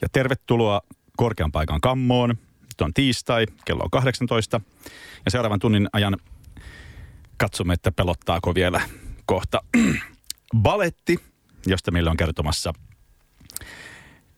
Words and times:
ja 0.00 0.08
tervetuloa 0.12 0.80
korkean 1.16 1.52
paikan 1.52 1.80
kammoon. 1.80 2.30
Nyt 2.60 2.80
on 2.80 2.94
tiistai, 2.94 3.46
kello 3.64 3.82
on 3.82 3.90
18 3.90 4.60
ja 5.24 5.30
seuraavan 5.30 5.60
tunnin 5.60 5.88
ajan 5.92 6.16
katsomme, 7.36 7.74
että 7.74 7.92
pelottaako 7.92 8.54
vielä 8.54 8.80
kohta 9.26 9.62
baletti, 10.62 11.18
josta 11.66 11.90
meillä 11.90 12.10
on 12.10 12.16
kertomassa 12.16 12.72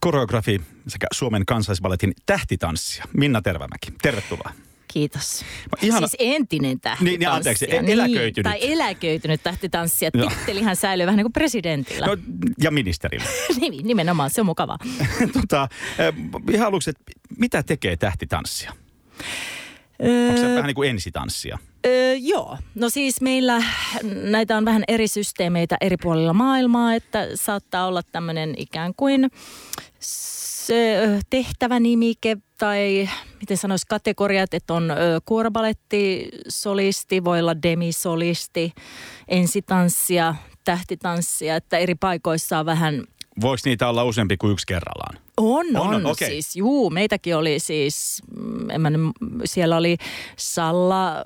koreografi 0.00 0.60
sekä 0.88 1.06
Suomen 1.12 1.46
kansallisballetin 1.46 2.12
tähtitanssia 2.26 3.04
Minna 3.12 3.42
Tervämäki. 3.42 3.92
Tervetuloa. 4.02 4.50
Kiitos. 4.92 5.44
Ihana- 5.82 6.06
Siis 6.08 6.16
entinen 6.18 6.80
tähtitanssija. 6.80 7.10
Niin, 7.10 7.20
niin, 7.20 7.28
anteeksi, 7.28 7.64
e- 7.64 7.92
eläköitynyt. 7.92 8.34
Niin, 8.36 8.44
tai 8.44 8.72
eläköitynyt 8.72 9.42
tähtitanssija. 9.42 10.10
Joo. 10.14 10.28
Tittelihän 10.30 10.76
säilyy 10.76 11.06
vähän 11.06 11.16
niin 11.16 11.24
kuin 11.24 11.32
presidentillä. 11.32 12.06
No, 12.06 12.16
ja 12.62 12.70
ministerille. 12.70 13.26
Niin, 13.60 13.86
Nimenomaan, 13.86 14.30
se 14.30 14.40
on 14.40 14.46
mukavaa. 14.46 14.78
tota, 15.40 15.68
eh, 15.98 16.14
ihan 16.54 16.66
aluksi, 16.68 16.90
että 16.90 17.02
mitä 17.38 17.62
tekee 17.62 17.96
tähtitanssia? 17.96 18.72
Onko 20.28 20.40
se 20.40 20.48
vähän 20.48 20.66
niin 20.66 20.74
kuin 20.74 20.90
ensitanssia? 20.90 21.58
Öö, 21.86 22.14
joo, 22.14 22.58
no 22.74 22.90
siis 22.90 23.20
meillä 23.20 23.62
näitä 24.22 24.56
on 24.56 24.64
vähän 24.64 24.84
eri 24.88 25.08
systeemeitä 25.08 25.76
eri 25.80 25.96
puolilla 25.96 26.32
maailmaa, 26.32 26.94
että 26.94 27.28
saattaa 27.34 27.86
olla 27.86 28.02
tämmöinen 28.02 28.54
ikään 28.56 28.94
kuin 28.96 29.30
se 29.98 31.00
tehtävänimike 31.30 32.36
tai 32.58 33.08
miten 33.40 33.56
sanoisi 33.56 33.86
kategoriat, 33.86 34.54
että 34.54 34.74
on 34.74 34.90
ö, 34.90 34.94
kuorobaletti, 35.24 36.28
solisti, 36.48 37.24
voi 37.24 37.40
olla 37.40 37.62
demisolisti, 37.62 38.72
ensitanssia, 39.28 40.34
tähtitanssia, 40.64 41.56
että 41.56 41.78
eri 41.78 41.94
paikoissa 41.94 42.58
on 42.58 42.66
vähän 42.66 43.04
Voiko 43.40 43.60
niitä 43.64 43.88
olla 43.88 44.04
useampi 44.04 44.36
kuin 44.36 44.52
yksi 44.52 44.66
kerrallaan? 44.66 45.18
On, 45.40 45.66
On, 45.76 45.94
on. 45.94 46.06
okei. 46.06 46.28
Siis, 46.28 46.56
juu, 46.56 46.90
meitäkin 46.90 47.36
oli 47.36 47.58
siis, 47.58 48.22
mm, 48.36 48.70
en 48.70 48.80
mä, 48.80 48.90
siellä 49.44 49.76
oli 49.76 49.96
Salla 50.36 51.24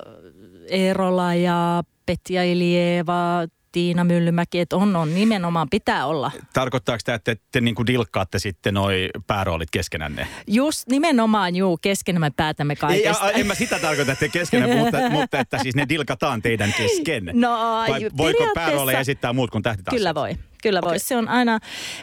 Eerola 0.69 1.33
ja 1.33 1.83
Petja 2.05 2.43
Ilieva, 2.43 3.47
Tiina 3.75 4.03
Myllymäki, 4.03 4.59
että 4.59 4.75
on, 4.75 4.95
on, 4.95 5.15
nimenomaan 5.15 5.69
pitää 5.69 6.05
olla. 6.05 6.31
Tarkoittaako 6.53 6.99
tämä, 7.05 7.15
että 7.15 7.35
te 7.51 7.61
niin 7.61 7.75
kuin 7.75 7.87
dilkkaatte 7.87 8.39
sitten 8.39 8.73
noi 8.73 9.09
pääroolit 9.27 9.71
keskenänne? 9.71 10.27
Just 10.47 10.87
nimenomaan, 10.89 11.55
juu, 11.55 11.77
kesken 11.77 12.21
me 12.21 12.31
päätämme 12.35 12.71
Ei, 12.71 12.75
kaikesta. 12.75 13.25
a, 13.25 13.31
en 13.31 13.47
mä 13.47 13.55
sitä 13.55 13.79
tarkoita, 13.79 14.11
että 14.11 14.25
te 14.25 14.29
keskenään, 14.29 14.77
mutta, 14.77 15.09
mutta 15.19 15.39
että 15.39 15.57
siis 15.57 15.75
ne 15.75 15.85
dilkataan 15.89 16.41
teidän 16.41 16.73
kesken. 16.77 17.31
No, 17.33 17.51
Vai 17.89 18.09
voiko 18.17 18.51
päärooleja 18.53 18.99
esittää 18.99 19.33
muut 19.33 19.51
kuin 19.51 19.63
tähtitanssit? 19.63 19.99
Kyllä 19.99 20.15
voi. 20.15 20.35
Kyllä 20.65 20.81
voi. 20.81 20.99
Se 20.99 21.17
on 21.17 21.27
aina, 21.27 21.59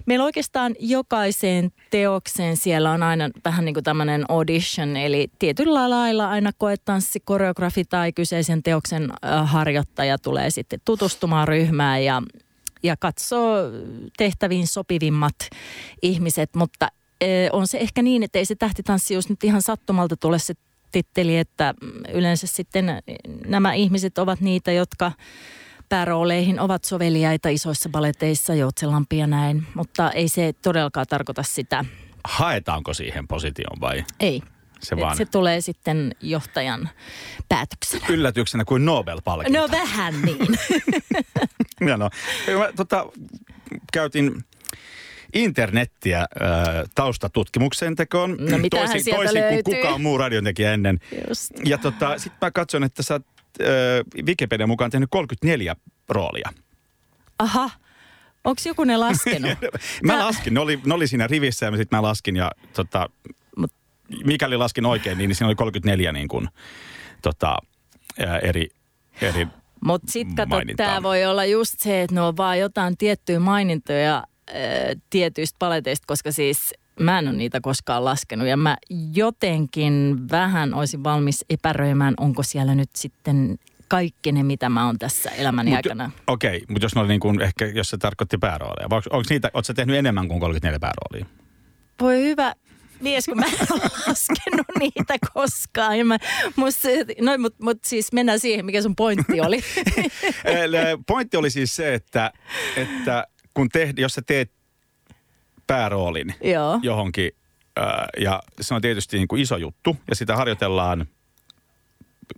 meillä 0.06 0.24
oikeastaan 0.24 0.74
jokaiseen 0.80 1.72
teokseen 1.90 2.56
siellä 2.56 2.90
on 2.90 3.02
aina 3.02 3.30
vähän 3.44 3.64
niin 3.64 3.74
kuin 3.74 3.84
tämmöinen 3.84 4.24
audition, 4.28 4.96
eli 4.96 5.28
tietyllä 5.38 5.90
lailla 5.90 6.30
aina 6.30 6.50
koetanssi, 6.58 7.20
koreografi 7.20 7.84
tai 7.84 8.12
kyseisen 8.12 8.62
teoksen 8.62 9.12
harjoittaja 9.44 10.18
tulee 10.18 10.50
sitten 10.50 10.80
tutustumaan 10.84 11.48
ryhmään 11.48 12.04
ja, 12.04 12.22
ja 12.82 12.96
katsoo 12.96 13.56
tehtäviin 14.16 14.66
sopivimmat 14.66 15.36
ihmiset, 16.02 16.50
mutta 16.54 16.88
on 17.52 17.66
se 17.66 17.78
ehkä 17.78 18.02
niin, 18.02 18.22
että 18.22 18.38
ei 18.38 18.44
se 18.44 18.54
tähtitanssi 18.54 19.14
just 19.14 19.30
nyt 19.30 19.44
ihan 19.44 19.62
sattumalta 19.62 20.16
tule 20.16 20.38
se 20.38 20.54
titteli, 20.92 21.38
että 21.38 21.74
mm, 21.80 21.92
yleensä 22.12 22.46
sitten 22.46 23.02
nämä 23.46 23.74
ihmiset 23.74 24.18
ovat 24.18 24.40
niitä, 24.40 24.72
jotka 24.72 25.12
päärooleihin 25.92 26.60
ovat 26.60 26.84
soveliaita 26.84 27.48
isoissa 27.48 27.88
baleteissa, 27.88 28.54
Joutselampi 28.54 29.18
ja 29.18 29.26
näin, 29.26 29.66
mutta 29.74 30.10
ei 30.10 30.28
se 30.28 30.52
todellakaan 30.62 31.06
tarkoita 31.06 31.42
sitä. 31.42 31.84
Haetaanko 32.24 32.94
siihen 32.94 33.28
positioon 33.28 33.80
vai 33.80 34.04
Ei. 34.20 34.42
se 34.82 34.96
vaan 34.96 35.16
se 35.16 35.24
tulee 35.24 35.60
sitten 35.60 36.14
johtajan 36.20 36.88
päätöksenä. 37.48 38.06
yllätyksenä 38.08 38.64
kuin 38.64 38.84
Nobel-palkinto? 38.84 39.60
No 39.60 39.68
vähän 39.70 40.14
niin. 40.22 40.38
Ja 41.88 41.96
no, 41.96 42.10
mä, 42.58 42.72
tota, 42.76 43.06
käytin 43.92 44.44
internettiä 45.34 46.18
äh, 46.18 46.26
taustatutkimuksen 46.94 47.96
tekoon. 47.96 48.30
No, 48.30 48.58
toisin, 48.70 49.14
toisin 49.14 49.42
kuin 49.48 49.64
kukaan 49.64 50.00
muu 50.00 50.18
radiontekijä 50.18 50.72
ennen. 50.72 50.98
Just. 51.28 51.50
Ja 51.64 51.78
tota, 51.78 52.18
sitten 52.18 52.38
mä 52.46 52.50
katson, 52.50 52.84
että 52.84 53.02
sä 53.02 53.14
oot 53.14 53.26
äh, 53.60 54.26
Wikipedian 54.26 54.68
mukaan 54.68 54.90
tehnyt 54.90 55.10
34 55.10 55.76
roolia. 56.08 56.50
Aha. 57.38 57.70
Onko 58.44 58.62
joku 58.66 58.84
ne 58.84 58.96
laskenut? 58.96 59.58
Mä 60.06 60.18
laskin, 60.18 60.54
ne 60.54 60.60
oli, 60.60 60.80
ne 60.86 60.94
oli 60.94 61.06
siinä 61.08 61.26
rivissä 61.26 61.66
ja 61.66 61.76
sitten 61.76 61.98
mä 61.98 62.02
laskin 62.02 62.36
ja 62.36 62.50
tota, 62.72 63.10
Mut- 63.60 64.16
mikäli 64.24 64.56
laskin 64.56 64.86
oikein, 64.86 65.18
niin 65.18 65.34
siinä 65.34 65.46
oli 65.48 65.54
34 65.54 66.12
niin 66.12 66.28
kuin, 66.28 66.48
tota, 67.22 67.56
ää, 68.26 68.38
eri, 68.38 68.68
eri 69.20 69.46
Mutta 69.84 70.12
sitten 70.12 70.48
kato, 70.48 70.56
tämä 70.76 71.02
voi 71.02 71.24
olla 71.24 71.44
just 71.44 71.74
se, 71.78 72.02
että 72.02 72.14
ne 72.14 72.20
on 72.20 72.36
vaan 72.36 72.58
jotain 72.58 72.96
tiettyjä 72.96 73.40
mainintoja 73.40 74.16
äh, 74.16 74.56
tietyistä 75.10 75.56
paleteista, 75.58 76.04
koska 76.06 76.32
siis 76.32 76.74
mä 77.00 77.18
en 77.18 77.28
ole 77.28 77.36
niitä 77.36 77.60
koskaan 77.60 78.04
laskenut. 78.04 78.48
Ja 78.48 78.56
mä 78.56 78.76
jotenkin 79.14 80.16
vähän 80.30 80.74
olisin 80.74 81.04
valmis 81.04 81.44
epäröimään, 81.50 82.14
onko 82.20 82.42
siellä 82.42 82.74
nyt 82.74 82.90
sitten 82.96 83.58
kaikki 83.88 84.32
ne, 84.32 84.42
mitä 84.42 84.68
mä 84.68 84.86
oon 84.86 84.98
tässä 84.98 85.30
elämäni 85.30 85.70
Mut- 85.70 85.76
aikana. 85.76 86.10
Okei, 86.26 86.56
okay, 86.56 86.66
mutta 86.68 86.84
jos 86.84 86.94
ne 86.94 87.00
oli 87.00 87.08
niin 87.08 87.20
kuin, 87.20 87.40
ehkä, 87.40 87.66
jos 87.66 87.90
se 87.90 87.98
tarkoitti 87.98 88.38
päärooleja, 88.38 88.90
vai 88.90 89.00
onko 89.10 89.24
niitä, 89.30 89.50
ootko 89.54 89.66
sä 89.66 89.74
tehnyt 89.74 89.96
enemmän 89.96 90.28
kuin 90.28 90.40
34 90.40 90.78
pääroolia? 90.78 91.26
Voi 92.00 92.24
hyvä 92.24 92.54
mies, 93.00 93.26
kun 93.26 93.38
mä 93.38 93.46
en 93.46 93.66
ole 93.70 93.80
laskenut 94.08 94.66
niitä 94.78 95.14
koskaan. 95.34 95.98
Ja 95.98 96.04
mä, 96.04 96.18
musta, 96.56 96.88
no, 97.20 97.38
mutta 97.38 97.64
mut 97.64 97.78
siis 97.84 98.12
mennään 98.12 98.40
siihen, 98.40 98.66
mikä 98.66 98.82
sun 98.82 98.96
pointti 98.96 99.40
oli. 99.40 99.60
Eli 100.44 100.76
Pointti 101.06 101.36
oli 101.36 101.50
siis 101.50 101.76
se, 101.76 101.94
että, 101.94 102.32
että 102.76 103.26
kun 103.54 103.68
te, 103.68 103.94
jos 103.96 104.14
sä 104.14 104.22
teet 104.26 104.52
pääroolin 105.72 106.34
Joo. 106.44 106.78
johonkin, 106.82 107.30
ja 108.20 108.42
se 108.60 108.74
on 108.74 108.82
tietysti 108.82 109.16
niin 109.16 109.28
kuin 109.28 109.42
iso 109.42 109.56
juttu, 109.56 109.96
ja 110.08 110.14
sitä 110.14 110.36
harjoitellaan 110.36 111.06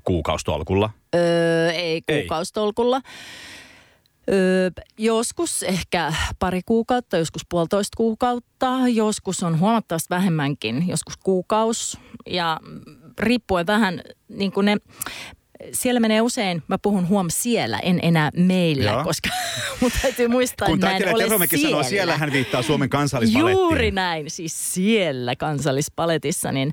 kuukaustolkulla. 0.05 0.91
Öö, 1.15 1.71
ei 1.71 2.03
kuukaustolkulla. 2.03 3.01
Öö, 4.33 4.71
joskus 4.99 5.63
ehkä 5.63 6.13
pari 6.39 6.61
kuukautta, 6.67 7.17
joskus 7.17 7.43
puolitoista 7.49 7.97
kuukautta, 7.97 8.79
joskus 8.89 9.43
on 9.43 9.61
huomattavasti 9.61 10.11
vähemmänkin, 10.11 10.89
joskus 10.89 11.17
kuukaus. 11.17 11.99
Ja 12.27 12.61
riippuen 13.19 13.67
vähän 13.67 14.03
niin 14.29 14.53
kuin 14.53 14.65
ne, 14.65 14.77
siellä 15.73 16.01
menee 16.01 16.21
usein, 16.21 16.63
mä 16.69 16.79
puhun 16.79 17.09
huom 17.09 17.27
siellä, 17.31 17.79
en 17.79 17.99
enää 18.03 18.31
meillä, 18.37 18.91
Joo. 18.91 19.05
koska 19.05 19.29
mun 19.81 19.91
täytyy 20.03 20.29
muistaa, 20.29 20.67
Kun 20.67 20.75
että 20.75 20.87
mä 20.87 20.97
en 20.97 21.15
ole 21.15 21.29
siellä. 21.29 21.69
sanoo, 21.69 21.83
siellä 21.83 22.17
hän 22.19 22.33
viittaa 22.33 22.63
Suomen 22.63 22.89
kansallispalettiin. 22.89 23.53
Juuri 23.59 23.91
näin, 23.91 24.31
siis 24.31 24.75
siellä 24.75 25.37
kansallispaletissa, 25.37 26.53
niin 26.53 26.73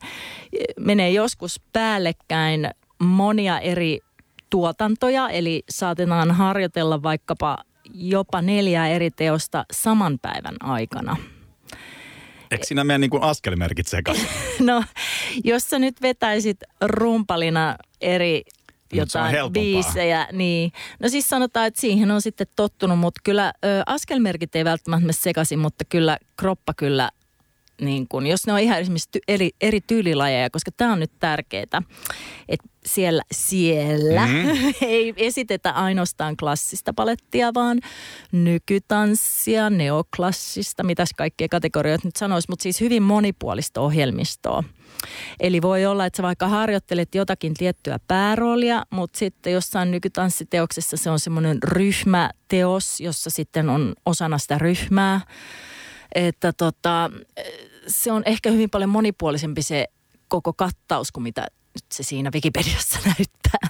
menee 0.79 1.09
joskus 1.09 1.61
päällekkäin 1.73 2.69
monia 2.99 3.59
eri 3.59 3.99
tuotantoja, 4.49 5.29
eli 5.29 5.63
saatetaan 5.69 6.31
harjoitella 6.31 7.03
vaikkapa 7.03 7.57
jopa 7.93 8.41
neljää 8.41 8.87
eri 8.87 9.11
teosta 9.11 9.65
saman 9.71 10.19
päivän 10.21 10.55
aikana. 10.63 11.17
Eikö 12.51 12.65
siinä 12.65 12.83
meidän 12.83 13.01
niin 13.01 13.11
kuin 13.11 13.23
askelmerkit 13.23 13.87
sekaisin? 13.87 14.27
No, 14.59 14.83
jos 15.43 15.69
sä 15.69 15.79
nyt 15.79 16.01
vetäisit 16.01 16.57
rumpalina 16.81 17.75
eri 18.01 18.41
jotain 18.97 19.31
helpompaa. 19.31 19.61
biisejä, 19.63 20.27
niin 20.31 20.71
no 20.99 21.09
siis 21.09 21.29
sanotaan, 21.29 21.67
että 21.67 21.81
siihen 21.81 22.11
on 22.11 22.21
sitten 22.21 22.47
tottunut, 22.55 22.99
mutta 22.99 23.21
kyllä 23.23 23.53
ö, 23.65 23.83
askelmerkit 23.85 24.55
ei 24.55 24.65
välttämättä 24.65 25.01
mene 25.05 25.13
sekaisin, 25.13 25.59
mutta 25.59 25.85
kyllä 25.85 26.17
kroppa 26.39 26.73
kyllä 26.73 27.09
niin 27.81 28.07
kun, 28.07 28.27
jos 28.27 28.47
ne 28.47 28.53
on 28.53 28.59
ihan 28.59 28.79
esimerkiksi 28.79 29.09
ty- 29.17 29.21
eri, 29.27 29.49
eri 29.61 29.81
tyylilajeja, 29.81 30.49
koska 30.49 30.71
tämä 30.77 30.93
on 30.93 30.99
nyt 30.99 31.11
tärkeää, 31.19 31.63
että 32.49 32.67
siellä, 32.85 33.21
siellä 33.31 34.27
Mhm. 34.27 34.35
mm. 34.47 34.73
ei 34.81 35.13
esitetä 35.17 35.71
ainoastaan 35.71 36.37
klassista 36.37 36.93
palettia, 36.93 37.53
vaan 37.53 37.79
nykytanssia, 38.31 39.69
neoklassista, 39.69 40.83
mitäs 40.83 41.09
kaikkia 41.17 41.47
kategorioita 41.49 42.07
nyt 42.07 42.15
sanoisi, 42.15 42.45
mutta 42.49 42.63
siis 42.63 42.81
hyvin 42.81 43.03
monipuolista 43.03 43.81
ohjelmistoa. 43.81 44.63
Eli 45.39 45.61
voi 45.61 45.85
olla, 45.85 46.05
että 46.05 46.17
sä 46.17 46.23
vaikka 46.23 46.47
harjoittelet 46.47 47.15
jotakin 47.15 47.53
tiettyä 47.53 47.97
pääroolia, 48.07 48.85
mutta 48.89 49.19
sitten 49.19 49.53
jossain 49.53 49.91
nykytanssiteoksessa 49.91 50.97
se 50.97 51.09
on 51.09 51.19
semmoinen 51.19 51.57
ryhmäteos, 51.63 52.99
jossa 52.99 53.29
sitten 53.29 53.69
on 53.69 53.93
osana 54.05 54.37
sitä 54.37 54.57
ryhmää. 54.57 55.21
Että 56.15 56.53
tota, 56.53 57.11
se 57.91 58.11
on 58.11 58.23
ehkä 58.25 58.51
hyvin 58.51 58.69
paljon 58.69 58.89
monipuolisempi 58.89 59.61
se 59.61 59.87
koko 60.27 60.53
kattaus 60.53 61.11
kuin 61.11 61.23
mitä 61.23 61.47
nyt 61.75 61.85
se 61.91 62.03
siinä 62.03 62.31
Wikipediassa 62.33 62.99
näyttää. 63.17 63.69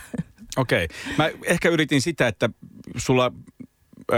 Okei. 0.58 0.88
Mä 1.18 1.30
ehkä 1.46 1.70
yritin 1.70 2.02
sitä, 2.02 2.28
että 2.28 2.50
sulla 2.98 3.32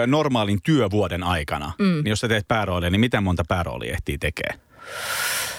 normaalin 0.08 0.60
työvuoden 0.64 1.24
aikana, 1.24 1.74
mm. 1.80 1.86
niin 1.86 2.08
jos 2.08 2.20
sä 2.20 2.28
teet 2.28 2.48
pääroolia, 2.48 2.90
niin 2.90 3.00
miten 3.00 3.24
monta 3.24 3.44
pääroolia 3.48 3.94
ehtii 3.94 4.18
tekee? 4.18 4.60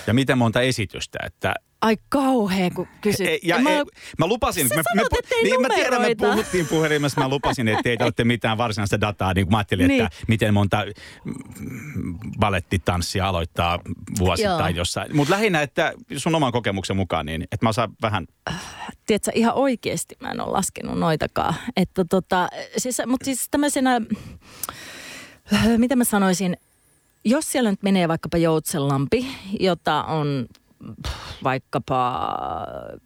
Ja 0.07 0.15
miten 0.15 0.39
monta 0.39 0.61
esitystä, 0.61 1.19
että 1.27 1.55
Ai 1.81 1.97
kauhea, 2.09 2.71
kun 2.71 2.89
kysyt. 3.01 3.27
Ei, 3.27 3.41
ja 3.43 3.59
mä, 3.59 3.71
ei, 3.71 3.85
mä 4.19 4.27
lupasin, 4.27 4.69
Sä 4.69 4.75
me, 4.75 4.83
sanot, 4.83 5.13
me, 5.13 5.19
niin, 5.43 5.61
mä 5.61 5.69
tiedän, 5.75 6.03
me 6.03 6.15
puhuttiin 6.15 6.67
puhelimessa, 6.67 7.21
mä 7.21 7.29
lupasin, 7.29 7.69
että 7.69 7.89
ei 7.89 7.97
olette 8.01 8.25
mitään 8.25 8.59
varsinaista 8.59 9.01
dataa, 9.01 9.35
niin 9.35 9.47
kuin 9.47 9.53
mä 9.53 9.59
ajattelin, 9.59 9.89
Niin. 9.89 10.05
että 10.05 10.19
miten 10.29 10.55
monta 10.55 10.85
mm, 11.25 12.19
balettitanssia 12.41 13.29
aloittaa 13.29 13.79
vuosittain 14.19 14.75
Joo. 14.75 14.81
jossain. 14.81 15.17
Mutta 15.17 15.35
lähinnä, 15.35 15.63
että 15.63 15.93
sun 16.17 16.35
oman 16.35 16.53
kokemuksen 16.53 16.97
mukaan, 16.97 17.27
niin 17.27 17.43
että 17.43 17.67
mä 17.67 17.69
osaan 17.69 17.93
vähän, 18.03 18.27
tiedätkö, 19.07 19.31
ihan 19.35 19.55
oikeasti 19.55 20.17
mä 20.21 20.31
en 20.31 20.41
ole 20.41 20.53
laskenut 20.53 20.99
noitakaan. 20.99 21.55
Että 21.77 22.05
tota, 22.05 22.49
siis, 22.77 23.03
mutta 23.07 23.25
siis 23.25 23.49
tämmöisenä, 23.51 24.01
mitä 25.77 25.97
mä 25.97 26.05
sanoisin, 26.05 26.57
jos 27.25 27.53
siellä 27.53 27.71
nyt 27.71 27.83
menee 27.83 28.09
vaikkapa 28.09 28.37
Joutsenlampi, 28.37 29.27
jota 29.61 30.05
on 30.05 30.47
vaikkapa 31.45 32.29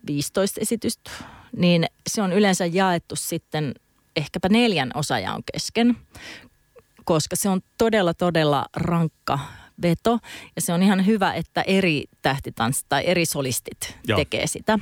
15 0.06 0.60
esitystä, 0.60 1.10
niin 1.56 1.86
se 2.06 2.22
on 2.22 2.32
yleensä 2.32 2.66
jaettu 2.66 3.16
sitten 3.16 3.74
ehkäpä 4.16 4.48
neljän 4.48 4.90
osaajan 4.94 5.42
kesken, 5.52 5.96
koska 7.04 7.36
se 7.36 7.48
on 7.48 7.60
todella, 7.78 8.14
todella 8.14 8.66
rankka 8.76 9.38
veto. 9.82 10.18
Ja 10.56 10.62
se 10.62 10.72
on 10.72 10.82
ihan 10.82 11.06
hyvä, 11.06 11.34
että 11.34 11.62
eri 11.62 12.04
tähtitanssit 12.22 12.86
tai 12.88 13.02
eri 13.06 13.26
solistit 13.26 13.96
Joo. 14.06 14.18
tekee 14.18 14.46
sitä. 14.46 14.78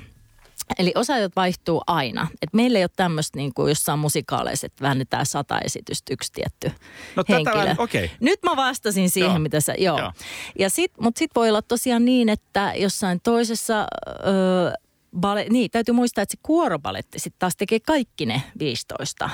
Eli 0.79 0.93
osaajat 0.95 1.33
vaihtuu 1.37 1.83
aina. 1.87 2.29
Et 2.43 2.53
meillä 2.53 2.79
ei 2.79 2.85
ole 2.85 2.91
tämmöistä 2.97 3.39
niin 3.39 3.55
kuin 3.55 3.69
jossain 3.69 3.99
musikaaleissa, 3.99 4.67
että 4.67 4.85
väännetään 4.85 5.27
sata 5.27 5.59
esitystä 5.61 6.13
yksi 6.13 6.33
tietty 6.33 6.73
No 7.17 7.25
tätä 7.25 7.33
henkilö. 7.35 7.55
vähän- 7.55 7.77
okei. 7.79 8.11
Nyt 8.21 8.39
mä 8.43 8.57
vastasin 8.57 9.11
siihen, 9.11 9.31
Joo. 9.31 9.39
mitä 9.39 9.61
sä, 9.61 9.75
joo. 9.79 9.99
Joo. 9.99 10.13
Ja 10.59 10.71
sit, 10.71 10.93
mutta 11.01 11.19
sitten 11.19 11.41
voi 11.41 11.49
olla 11.49 11.63
tosiaan 11.63 12.05
niin, 12.05 12.29
että 12.29 12.73
jossain 12.77 13.21
toisessa, 13.23 13.87
öö, 14.27 14.73
bale, 15.21 15.47
niin 15.51 15.71
täytyy 15.71 15.95
muistaa, 15.95 16.23
että 16.23 16.33
se 16.33 16.39
kuorobaletti 16.43 17.19
sitten 17.19 17.39
taas 17.39 17.57
tekee 17.57 17.81
kaikki 17.81 18.27
ne 18.27 18.43
15 18.59 19.31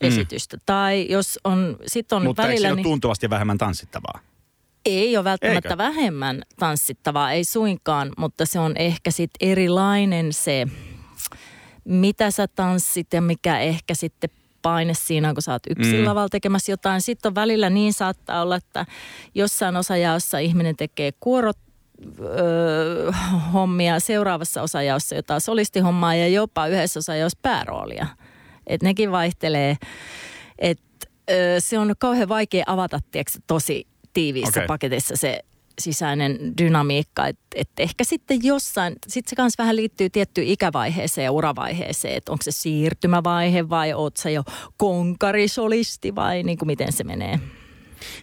esitystä. 0.00 0.56
Tai 0.66 1.06
jos 1.10 1.38
on, 1.44 1.76
sit 1.86 2.12
on 2.12 2.24
mutta 2.24 2.42
eikö 2.42 2.48
välillä... 2.48 2.60
siinä 2.60 2.72
ole 2.72 2.76
niin- 2.76 2.84
tuntuvasti 2.84 3.30
vähemmän 3.30 3.58
tanssittavaa? 3.58 4.20
Ei 4.90 5.16
ole 5.16 5.24
välttämättä 5.24 5.68
Eikö? 5.68 5.78
vähemmän 5.78 6.42
tanssittavaa, 6.58 7.32
ei 7.32 7.44
suinkaan, 7.44 8.12
mutta 8.18 8.46
se 8.46 8.58
on 8.58 8.76
ehkä 8.76 9.10
sitten 9.10 9.48
erilainen 9.48 10.32
se, 10.32 10.66
mitä 11.84 12.30
sä 12.30 12.46
tanssit 12.48 13.12
ja 13.12 13.20
mikä 13.22 13.58
ehkä 13.60 13.94
sitten 13.94 14.30
paine 14.62 14.94
siinä, 14.94 15.34
kun 15.34 15.42
sä 15.42 15.52
oot 15.52 15.62
yksin 15.70 15.94
Mm. 15.94 16.00
mm. 16.00 16.06
lavalla 16.06 16.28
tekemässä 16.28 16.72
jotain. 16.72 17.00
Sitten 17.00 17.30
on 17.30 17.34
välillä 17.34 17.70
niin 17.70 17.92
saattaa 17.92 18.42
olla, 18.42 18.56
että 18.56 18.86
jossain 19.34 19.76
osajaossa 19.76 20.38
ihminen 20.38 20.76
tekee 20.76 21.10
kuorot 21.20 21.56
öö, 22.20 23.12
hommia, 23.52 24.00
seuraavassa 24.00 24.62
osajaossa 24.62 25.14
jotain 25.14 25.40
solistihommaa 25.40 26.14
ja 26.14 26.28
jopa 26.28 26.66
yhdessä 26.66 26.98
osajaossa 26.98 27.38
pääroolia. 27.42 28.06
Et 28.66 28.82
nekin 28.82 29.12
vaihtelee. 29.12 29.76
Et, 30.58 30.80
öö, 31.30 31.60
se 31.60 31.78
on 31.78 31.94
kauhean 31.98 32.28
vaikea 32.28 32.64
avata 32.66 33.00
tiedätkö, 33.10 33.38
tosi 33.46 33.86
tiiviissä 34.18 34.60
okay. 34.60 34.66
paketissa 34.66 35.16
se 35.16 35.40
sisäinen 35.78 36.38
dynamiikka. 36.58 37.26
Että 37.26 37.42
et 37.54 37.68
ehkä 37.78 38.04
sitten 38.04 38.38
jossain, 38.42 38.94
sitten 39.08 39.30
se 39.30 39.36
kanssa 39.36 39.62
vähän 39.62 39.76
liittyy 39.76 40.10
tiettyyn 40.10 40.46
ikävaiheeseen 40.46 41.24
ja 41.24 41.32
uravaiheeseen, 41.32 42.14
että 42.16 42.32
onko 42.32 42.42
se 42.42 42.50
siirtymävaihe 42.50 43.68
vai 43.68 43.92
oot 43.92 44.16
sä 44.16 44.30
jo 44.30 44.42
konkarisolisti 44.76 46.14
vai 46.14 46.42
niin 46.42 46.58
kuin 46.58 46.66
miten 46.66 46.92
se 46.92 47.04
menee. 47.04 47.40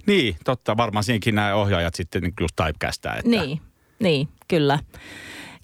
Niin, 0.05 0.35
totta. 0.43 0.77
Varmaan 0.77 1.03
siinäkin 1.03 1.35
nämä 1.35 1.55
ohjaajat 1.55 1.95
sitten 1.95 2.21
niin 2.21 2.33
just 2.41 2.55
typecastaa. 2.55 3.15
Että 3.15 3.29
Niin, 3.29 3.61
niin, 3.99 4.27
kyllä. 4.47 4.79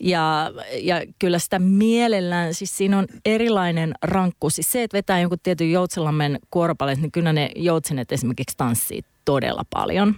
Ja, 0.03 0.51
ja 0.81 1.01
kyllä 1.19 1.39
sitä 1.39 1.59
mielellään, 1.59 2.53
siis 2.53 2.77
siinä 2.77 2.97
on 2.97 3.07
erilainen 3.25 3.93
rankkuus. 4.01 4.55
Siis 4.55 4.71
se, 4.71 4.83
että 4.83 4.97
vetää 4.97 5.19
jonkun 5.19 5.37
tietyn 5.43 5.71
Joutsenlammen 5.71 6.39
kuoropalet, 6.51 7.01
niin 7.01 7.11
kyllä 7.11 7.33
ne 7.33 7.49
joutsenet 7.55 8.11
esimerkiksi 8.11 8.57
tanssii 8.57 9.01
todella 9.25 9.63
paljon. 9.73 10.15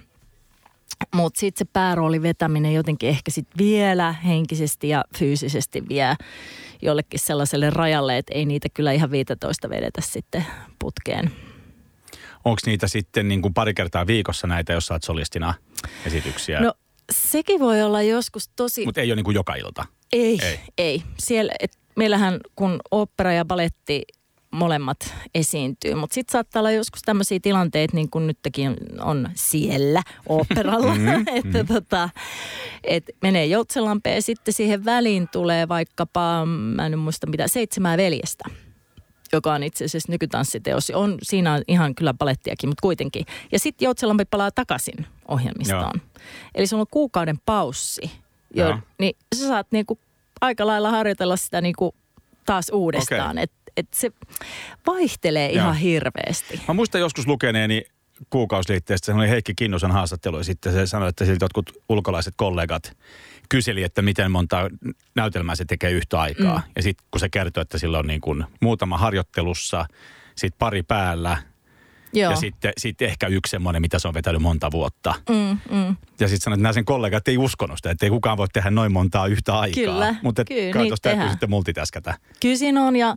Mutta 1.16 1.40
sitten 1.40 1.68
se 1.68 1.72
päärooli 1.74 2.22
vetäminen 2.22 2.74
jotenkin 2.74 3.10
ehkä 3.10 3.32
sitten 3.32 3.58
vielä 3.58 4.12
henkisesti 4.12 4.90
ja 4.90 5.04
fyysisesti 5.18 5.84
vie 5.90 6.16
jollekin 6.82 7.20
sellaiselle 7.20 7.70
rajalle, 7.70 8.18
että 8.18 8.34
ei 8.34 8.46
niitä 8.46 8.68
kyllä 8.74 8.92
ihan 8.92 9.12
15 9.12 9.70
vedetä 9.70 10.02
sitten 10.02 10.46
putkeen. 10.80 11.32
Onko 12.46 12.60
niitä 12.66 12.88
sitten 12.88 13.28
niin 13.28 13.42
kuin 13.42 13.54
pari 13.54 13.74
kertaa 13.74 14.08
viikossa 14.08 14.48
näitä, 14.48 14.74
jos 14.74 14.92
oot 14.92 15.04
solistina 15.04 15.54
esityksiä? 16.06 16.60
No 16.60 16.74
sekin 17.12 17.60
voi 17.60 17.82
olla 17.82 18.02
joskus 18.02 18.50
tosi... 18.56 18.86
Mutta 18.86 19.02
ei 19.02 19.10
ole 19.10 19.16
niin 19.16 19.24
kuin 19.24 19.36
joka 19.36 19.56
ilta. 19.56 19.86
Ei, 20.14 20.40
Ei. 20.42 20.60
ei. 20.78 21.04
Siellä, 21.20 21.54
et 21.60 21.72
meillähän 21.96 22.40
kun 22.56 22.80
opera 22.92 23.34
ja 23.34 23.46
baletti 23.46 24.04
molemmat 24.52 25.16
esiintyy, 25.36 25.96
mutta 25.96 26.14
sitten 26.14 26.32
saattaa 26.32 26.60
olla 26.60 26.72
joskus 26.72 27.02
tämmöisiä 27.02 27.40
tilanteita, 27.42 27.96
niin 27.96 28.10
kuin 28.10 28.28
nytkin 28.28 28.78
on 29.00 29.30
siellä 29.34 30.04
operalla, 30.30 30.96
mm-hmm. 30.96 31.26
että 31.38 31.64
tota, 31.64 32.10
et 32.84 33.04
menee 33.22 33.46
Joutselampeen 33.46 34.16
ja 34.16 34.22
sitten 34.22 34.54
siihen 34.54 34.86
väliin 34.86 35.28
tulee 35.32 35.68
vaikkapa, 35.68 36.46
mä 36.46 36.86
en 36.86 37.00
muista 37.00 37.28
mitä, 37.28 37.48
seitsemää 37.48 37.98
veljestä 37.98 38.50
joka 39.38 39.54
on 39.54 39.64
itse 39.64 39.86
asiassa 39.86 40.12
nykytanssiteos. 40.12 40.90
On, 40.90 41.18
siinä 41.24 41.54
on 41.54 41.62
ihan 41.68 41.96
kyllä 41.96 42.14
palettiakin, 42.14 42.70
mutta 42.70 42.82
kuitenkin. 42.82 43.26
Ja 43.52 43.60
sitten 43.60 43.86
Joutselampi 43.86 44.26
palaa 44.26 44.52
takaisin 44.52 45.06
ohjelmistoon. 45.28 46.02
Eli 46.56 46.68
sulla 46.68 46.82
on 46.82 46.88
kuukauden 46.92 47.40
paussi, 47.46 48.12
jo, 48.54 48.66
Joo. 48.66 48.78
niin 49.00 49.16
sä 49.36 49.48
saat 49.48 49.68
niinku 49.72 50.00
aika 50.42 50.68
lailla 50.68 50.92
harjoitella 50.92 51.38
sitä 51.38 51.62
niinku 51.62 51.96
taas 52.46 52.70
uudestaan. 52.74 53.32
Okei. 53.32 53.44
Että 53.44 53.64
et 53.78 53.88
se 53.94 54.12
vaihtelee 54.88 55.52
Joo. 55.52 55.56
ihan 55.56 55.76
hirveästi. 55.76 56.62
Mä 56.68 56.74
muistan 56.74 57.02
joskus 57.02 57.28
lukeneeni 57.28 57.86
kuukausiliitteestä, 58.30 59.06
se 59.06 59.14
oli 59.14 59.30
Heikki 59.30 59.54
Kinnusen 59.56 59.92
haastattelu 59.92 60.38
ja 60.38 60.44
sitten 60.44 60.74
se 60.74 60.88
sanoi, 60.88 61.10
että 61.10 61.26
siltä 61.26 61.46
jotkut 61.46 61.72
ulkolaiset 61.90 62.34
kollegat 62.38 62.98
kyseli, 63.50 63.84
että 63.84 64.02
miten 64.02 64.32
monta 64.32 64.70
näytelmää 65.16 65.56
se 65.56 65.66
tekee 65.66 65.92
yhtä 65.92 66.20
aikaa. 66.20 66.58
Mm. 66.58 66.72
Ja 66.76 66.84
sitten 66.84 67.08
kun 67.12 67.20
se 67.20 67.30
kertoi, 67.30 67.62
että 67.62 67.78
sillä 67.78 68.00
on 68.00 68.08
niin 68.08 68.22
kuin 68.22 68.46
muutama 68.62 68.98
harjoittelussa, 68.98 69.86
sitten 70.36 70.60
pari 70.60 70.84
päällä 70.84 71.38
Joo. 72.14 72.32
ja 72.32 72.36
sitten, 72.38 72.74
sitten 72.78 73.08
ehkä 73.08 73.28
yksi 73.28 73.52
semmoinen, 73.52 73.82
mitä 73.82 74.00
se 74.00 74.08
on 74.08 74.14
vetänyt 74.14 74.42
monta 74.42 74.72
vuotta. 74.72 75.14
Mm, 75.30 75.58
mm. 75.78 75.96
Ja 76.20 76.28
sitten 76.28 76.42
sanoi, 76.42 76.56
että 76.56 76.64
nämä 76.64 76.74
sen 76.74 76.86
kollegat 76.86 77.28
ei 77.28 77.38
uskonut 77.38 77.78
sitä, 77.78 77.92
että 77.92 78.06
ei 78.06 78.10
kukaan 78.10 78.38
voi 78.38 78.48
tehdä 78.54 78.72
noin 78.72 78.92
montaa 78.92 79.28
yhtä 79.28 79.60
aikaa. 79.60 79.84
Kyllä, 79.84 80.16
Mutta 80.24 80.46
kyllä, 80.46 80.96
täytyy 81.02 81.30
sitten 81.30 81.50
multitäskätä. 81.50 82.18
Kyllä 82.42 82.56
siinä 82.56 82.84
on 82.84 82.96
ja, 82.96 83.16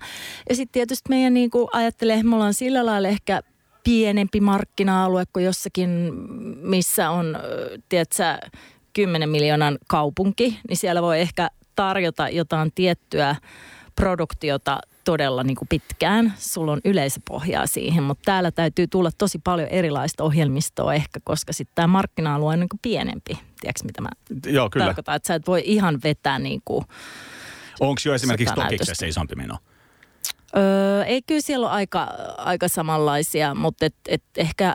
ja 0.49 0.57
sitten 0.57 0.73
tietysti 0.73 1.09
meidän 1.09 1.35
niin 1.35 1.51
kuin 1.51 1.69
ajattelee, 1.73 2.15
että 2.15 2.27
me 2.27 2.35
ollaan 2.35 2.55
sillä 2.55 2.87
lailla 2.87 3.09
ehkä 3.09 3.41
pienempi 3.85 4.41
markkina-alue 4.41 5.25
kuin 5.33 5.45
jossakin, 5.45 6.13
missä 6.63 7.11
on, 7.11 7.39
tiedätkö, 7.89 8.39
10 8.97 9.29
miljoonan 9.29 9.79
kaupunki, 9.89 10.59
niin 10.69 10.77
siellä 10.77 11.03
voi 11.03 11.21
ehkä 11.21 11.51
tarjota 11.77 12.29
jotain 12.29 12.73
tiettyä 12.75 13.37
produktiota 13.97 14.79
todella 15.05 15.43
niin 15.43 15.57
kuin 15.57 15.69
pitkään. 15.69 16.35
Sulla 16.39 16.73
on 16.73 16.81
yleisöpohjaa 16.85 17.67
siihen, 17.67 18.03
mutta 18.03 18.23
täällä 18.25 18.51
täytyy 18.51 18.87
tulla 18.87 19.11
tosi 19.19 19.39
paljon 19.45 19.69
erilaista 19.69 20.25
ohjelmistoa 20.25 20.95
ehkä, 20.95 21.21
koska 21.25 21.53
sitten 21.53 21.75
tämä 21.75 21.87
markkina-alue 21.87 22.53
on 22.53 22.61
niin 22.61 22.69
kuin 22.69 22.81
pienempi. 22.83 23.39
Tiedätkö 23.61 23.85
mitä 23.85 24.01
mä 24.01 24.09
Joo, 24.47 24.71
kyllä. 24.71 24.87
tarkoitan? 24.87 25.17
Että 25.17 25.27
sä 25.27 25.35
et 25.35 25.47
voi 25.47 25.63
ihan 25.65 25.99
vetää 26.05 26.39
niin 26.39 26.61
kuin 26.65 26.85
Onko 27.81 28.01
jo 28.05 28.15
esimerkiksi 28.15 28.55
näytöstä. 28.57 29.07
isompi 29.07 29.35
meno? 29.35 29.59
Öö, 30.57 31.05
ei 31.05 31.23
kyllä 31.23 31.41
siellä 31.41 31.67
ole 31.67 31.75
aika, 31.75 32.09
aika 32.39 32.69
samanlaisia, 32.69 33.55
mutta 33.55 33.87
et, 33.87 33.95
et 34.09 34.23
ehkä, 34.37 34.75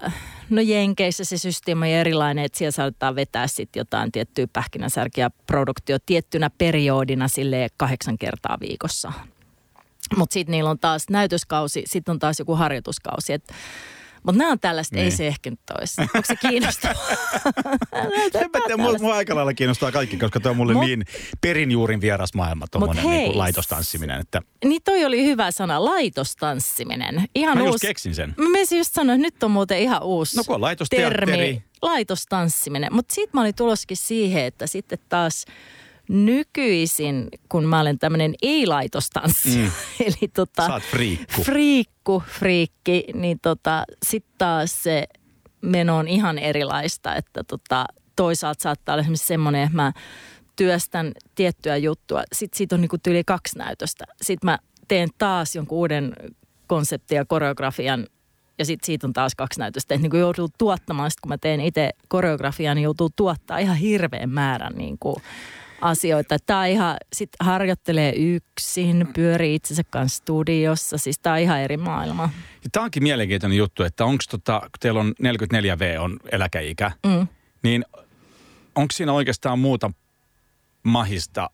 no 0.52 0.62
Jenkeissä 0.62 1.24
se 1.24 1.38
systeemi 1.38 1.86
on 1.86 2.00
erilainen, 2.00 2.46
että 2.46 2.58
siellä 2.58 2.72
saattaa 2.72 3.16
vetää 3.16 3.48
sitten 3.48 3.80
jotain 3.80 4.12
tiettyä 4.12 4.48
pähkinänsärkiä 4.54 5.32
produktio 5.48 5.98
tiettynä 6.06 6.50
periodina 6.58 7.28
sille 7.28 7.68
kahdeksan 7.78 8.18
kertaa 8.18 8.58
viikossa. 8.60 9.14
Mutta 10.18 10.34
sitten 10.34 10.52
niillä 10.52 10.70
on 10.70 10.80
taas 10.80 11.10
näytöskausi, 11.10 11.84
sitten 11.88 12.12
on 12.12 12.20
taas 12.20 12.40
joku 12.40 12.56
harjoituskausi. 12.56 13.34
Mutta 14.24 14.38
nämä 14.38 14.52
on 14.52 14.60
tällaista, 14.60 14.96
niin. 14.96 15.06
ei 15.06 15.12
se 15.12 15.28
ehkä 15.28 15.50
nyt 15.50 15.60
olisi. 15.80 16.02
Onko 16.02 16.22
se 16.24 16.36
kiinnostavaa? 16.36 16.96
Tiedä, 18.32 18.78
mua, 18.78 18.94
mua 19.00 19.16
aika 19.16 19.36
lailla 19.36 19.54
kiinnostaa 19.54 19.92
kaikki, 19.92 20.18
koska 20.18 20.40
tuo 20.40 20.52
on 20.52 20.58
mulle 20.58 20.74
Mut- 20.74 20.86
niin 20.86 21.06
perinjuurin 21.42 22.02
vieras 22.02 22.34
maailma, 22.34 22.66
tuommoinen 22.72 23.06
niin 23.06 23.38
laitostanssiminen. 23.38 24.20
Että 24.20 24.42
niin 24.66 24.82
toi 24.84 25.06
oli 25.06 25.26
hyvä 25.26 25.52
sana, 25.52 25.86
laitostanssiminen. 25.86 27.26
Ihan 27.36 27.58
mä 27.58 27.64
just 27.64 27.74
uusi. 27.74 27.88
keksin 27.88 28.16
sen. 28.16 28.34
Mä 28.38 28.50
menisin 28.50 28.78
just 28.78 28.94
sanoa, 28.94 29.16
että 29.16 29.22
nyt 29.22 29.44
on 29.44 29.52
muuten 29.52 29.80
ihan 29.80 30.04
uusi 30.04 30.38
No 30.38 30.44
kun 30.44 30.62
termi, 30.90 31.64
laitostanssiminen. 31.82 32.94
Mutta 32.94 33.16
sitten 33.16 33.32
mä 33.34 33.42
olin 33.42 33.56
tuloskin 33.56 33.98
siihen, 33.98 34.46
että 34.46 34.68
sitten 34.68 35.00
taas 35.10 35.46
nykyisin, 36.12 37.28
kun 37.50 37.66
mä 37.66 37.80
olen 37.80 38.00
tämmöinen 38.00 38.34
ei-laitostanssi, 38.42 39.58
mm. 39.58 39.72
eli 40.08 40.28
tota, 40.34 40.68
Sä 40.68 40.74
oot 40.74 40.84
friikku. 40.84 41.44
friikku, 41.44 42.24
friikki, 42.28 43.06
niin 43.14 43.40
tota, 43.42 43.84
sitten 44.06 44.34
taas 44.38 44.84
se 44.84 45.08
meno 45.62 45.98
on 45.98 46.08
ihan 46.08 46.38
erilaista, 46.38 47.16
että 47.16 47.44
tota, 47.44 47.86
toisaalta 48.16 48.62
saattaa 48.62 48.94
olla 48.94 49.02
esimerkiksi 49.02 49.28
semmoinen, 49.28 49.64
että 49.64 49.76
mä 49.76 49.94
työstän 50.56 51.12
tiettyä 51.36 51.78
juttua. 51.78 52.24
Sitten 52.34 52.58
siitä 52.58 52.76
on 52.76 52.82
niin 52.82 52.90
kuin 52.90 53.02
yli 53.08 53.24
kaksi 53.24 53.58
näytöstä. 53.58 54.06
Sitten 54.22 54.48
mä 54.48 54.60
teen 54.88 55.10
taas 55.18 55.56
jonkun 55.56 55.78
uuden 55.78 56.14
konseptin 56.68 57.16
ja 57.16 57.26
koreografian 57.26 58.08
ja 58.60 58.66
sitten 58.66 58.86
siitä 58.86 59.08
on 59.08 59.14
taas 59.14 59.36
kaksi 59.36 59.60
näytöstä. 59.60 59.96
Että 59.96 60.08
niin 60.08 60.20
joutuu 60.20 60.50
tuottamaan, 60.58 61.12
sit 61.12 61.20
kun 61.20 61.30
mä 61.30 61.38
teen 61.38 61.62
itse 61.62 61.90
koreografiaa, 62.08 62.76
niin 62.76 62.84
joutuu 62.84 63.10
tuottaa 63.16 63.58
ihan 63.58 63.76
hirveän 63.76 64.30
määrän 64.30 64.74
niin 64.74 64.98
kuin 65.00 65.16
asioita. 65.82 66.38
Tämä 66.46 66.66
ihan, 66.66 66.98
sit 67.14 67.30
harjoittelee 67.40 68.14
yksin, 68.16 69.08
pyörii 69.14 69.56
itsensä 69.56 69.84
kanssa 69.84 70.18
studiossa, 70.18 70.98
siis 70.98 71.20
tämä 71.20 71.34
on 71.34 71.40
ihan 71.42 71.60
eri 71.60 71.78
maailma. 71.78 72.30
Tämä 72.72 72.84
onkin 72.84 73.04
mielenkiintoinen 73.04 73.58
juttu, 73.58 73.84
että 73.84 74.06
onko 74.06 74.24
tota, 74.30 74.60
kun 74.60 74.70
teillä 74.80 75.00
on 75.00 75.14
44V 75.24 76.00
on 76.00 76.20
eläkeikä, 76.32 76.92
Mm. 77.06 77.28
niin 77.64 77.86
onko 78.76 78.92
siinä 78.92 79.14
oikeastaan 79.14 79.60
muuta 79.60 79.92
mahista, 80.84 81.50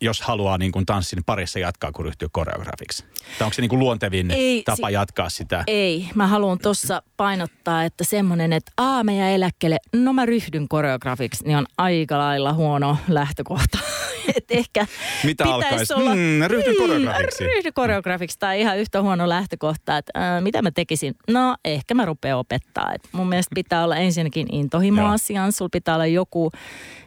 jos 0.00 0.20
haluaa 0.20 0.58
niin 0.58 0.72
kuin 0.72 0.86
tanssin 0.86 1.24
parissa 1.26 1.58
jatkaa, 1.58 1.92
kun 1.92 2.04
ryhtyy 2.04 2.28
koreografiksi? 2.32 3.04
Tai 3.38 3.44
onko 3.44 3.54
se 3.54 3.62
niin 3.62 3.68
kuin 3.68 3.78
luontevin 3.78 4.30
Ei, 4.30 4.62
tapa 4.62 4.86
si- 4.88 4.92
jatkaa 4.94 5.28
sitä? 5.28 5.64
Ei, 5.66 6.06
mä 6.14 6.26
haluan 6.26 6.58
tuossa 6.58 7.02
painottaa, 7.16 7.84
että 7.84 8.04
semmoinen, 8.04 8.52
että 8.52 8.72
aa 8.76 9.04
mä 9.04 9.12
jää 9.12 9.30
eläkkeelle, 9.30 9.78
no 9.96 10.12
mä 10.12 10.26
ryhdyn 10.26 10.68
koreografiksi, 10.68 11.44
niin 11.44 11.56
on 11.58 11.66
aika 11.78 12.18
lailla 12.18 12.52
huono 12.52 12.96
lähtökohta. 13.08 13.78
Et 14.36 14.44
ehkä 14.50 14.86
Mitä 15.24 15.44
pitäisi 15.44 15.64
alkaisi? 15.66 15.94
olla, 15.94 16.10
Hmm, 16.10 16.46
ryhdy 16.46 16.70
Hmm, 16.70 16.76
koreografiksi. 16.78 17.44
ryhdy 17.44 17.72
koreografiksi 17.72 18.38
tai 18.38 18.60
ihan 18.60 18.78
yhtä 18.78 19.02
huono 19.02 19.28
lähtökohta, 19.28 19.96
että 19.98 20.12
äh, 20.36 20.42
mitä 20.42 20.62
mä 20.62 20.70
tekisin? 20.70 21.14
No 21.30 21.56
ehkä 21.64 21.94
mä 21.94 22.04
rupean 22.04 22.38
opettaa. 22.38 22.92
Et 22.94 23.08
mun 23.12 23.28
mielestä 23.28 23.54
pitää 23.54 23.84
olla 23.84 23.96
ensinnäkin 23.96 24.46
intohimo 24.54 25.06
asiaan, 25.06 25.52
sulla 25.52 25.68
pitää 25.72 25.94
olla 25.94 26.06
joku 26.06 26.50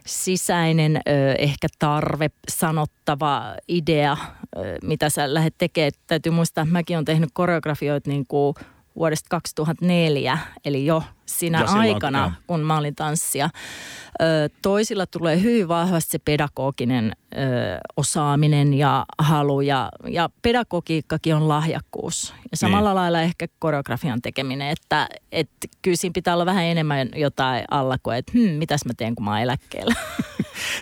sisäinen 0.08 0.98
ö, 0.98 1.34
ehkä 1.38 1.68
tarve, 1.80 2.30
sanottava 2.86 3.56
idea, 3.68 4.18
mitä 4.84 5.10
sä 5.10 5.34
lähdet 5.34 5.56
tekemään. 5.58 5.92
Täytyy 6.08 6.32
muistaa, 6.32 6.62
että 6.62 6.72
mäkin 6.72 6.98
olen 6.98 7.06
tehnyt 7.06 7.30
koreografioita 7.34 8.10
niin 8.10 8.26
kuin 8.28 8.56
vuodesta 8.96 9.30
2004, 9.30 10.38
eli 10.66 10.86
jo 10.86 11.04
siinä 11.40 11.62
Ja 11.62 11.68
silloin, 11.68 11.94
aikana, 11.94 12.20
joo. 12.20 12.32
kun 12.48 12.60
mä 12.60 12.78
olin 12.78 12.96
tanssija. 12.96 13.50
Ö, 14.22 14.26
toisilla 14.62 15.06
tulee 15.06 15.42
hyvin 15.42 15.68
vahvasti 15.68 16.12
se 16.12 16.20
pedagoginen 16.20 17.12
ö, 17.34 17.38
osaaminen 17.98 18.74
ja 18.74 19.06
halu 19.20 19.62
ja, 19.62 19.90
ja 20.08 20.30
pedagogiikkakin 20.42 21.36
on 21.36 21.48
lahjakkuus. 21.48 22.34
Ja 22.52 22.58
samalla 22.58 22.90
Niin. 22.90 22.96
lailla 22.96 23.22
ehkä 23.22 23.48
koreografian 23.60 24.22
tekeminen, 24.22 24.70
että, 24.70 25.08
että 25.32 25.68
kyllä 25.82 25.98
siinä 25.98 26.14
pitää 26.14 26.34
olla 26.34 26.46
vähän 26.46 26.64
enemmän 26.66 27.10
jotain 27.16 27.66
alla 27.72 27.98
kuin, 28.04 28.18
että 28.18 28.32
hmm, 28.36 28.50
mitäs 28.52 28.86
mä 28.86 28.94
teen, 28.98 29.16
kun 29.16 29.26
mä 29.26 29.32
oon 29.32 29.40
eläkkeellä. 29.40 29.94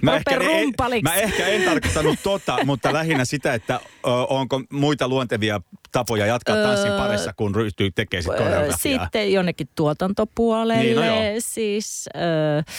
Mä 0.02 0.16
ehkä, 0.16 0.32
en, 0.36 0.42
rumpaliksi. 0.42 1.04
mä 1.04 1.14
ehkä 1.16 1.48
en 1.48 1.64
tarkoittanut 1.64 2.20
tota, 2.24 2.58
mutta 2.66 2.94
lähinnä 2.94 3.26
sitä, 3.26 3.54
että 3.54 3.80
ö, 4.06 4.10
onko 4.30 4.62
muita 4.72 5.08
luontevia 5.08 5.62
tapoja 5.92 6.26
jatkaa 6.26 6.56
tanssin 6.56 6.92
parissa, 6.92 7.34
kun 7.34 7.56
ryhtyy 7.56 7.92
tekemään 7.92 8.24
sit 8.24 8.32
koreografiaa. 8.32 8.78
Sitten 9.04 9.34
jonnekin 9.34 9.70
tuotantopuolelle. 9.76 10.41
Niin, 10.84 10.96
no 10.96 11.06
joo. 11.06 11.16
siis, 11.40 12.10
ö, 12.16 12.72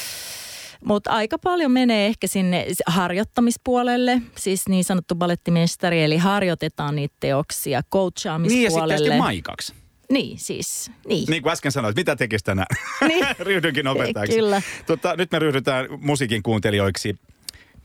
mutta 0.85 1.11
aika 1.11 1.39
paljon 1.39 1.71
menee 1.73 2.07
ehkä 2.07 2.27
sinne 2.27 2.67
harjoittamispuolelle, 2.87 4.23
siis 4.39 4.69
niin 4.69 4.85
sanottu 4.85 5.15
balettimestari, 5.15 6.03
eli 6.05 6.17
harjoitetaan 6.17 6.97
niitä 6.97 7.15
teoksia, 7.21 7.71
Niin 7.71 7.75
ja 7.79 7.83
coachaamispuolelle. 7.93 8.99
sitten 8.99 9.19
maikaksi. 9.19 9.75
Niin, 10.11 10.39
siis, 10.39 10.91
niin. 11.09 11.25
Niin 11.31 11.43
kuin 11.43 11.53
äsken 11.53 11.73
sanoit, 11.73 11.97
mitä 11.97 12.17
tekisi 12.17 12.45
tänään? 12.45 12.67
Niin. 13.09 13.27
Ryhdynkin 13.39 13.87
opettajaksi. 13.87 14.37
Kyllä. 14.37 14.63
Tota, 14.87 15.17
nyt 15.17 15.31
me 15.33 15.39
ryhdytään 15.39 15.87
musiikin 16.01 16.43
kuuntelijoiksi, 16.43 17.17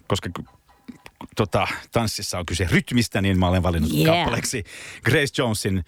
koska 0.07 0.29
tota, 1.35 1.67
tanssissa 1.91 2.39
on 2.39 2.45
kyse 2.45 2.67
rytmistä, 2.71 3.21
niin 3.21 3.39
mä 3.39 3.47
olen 3.47 3.63
valinnut 3.63 3.91
Yeah. 3.93 4.17
kappaleeksi 4.17 4.63
Grace 5.05 5.41
Jonesin 5.41 5.83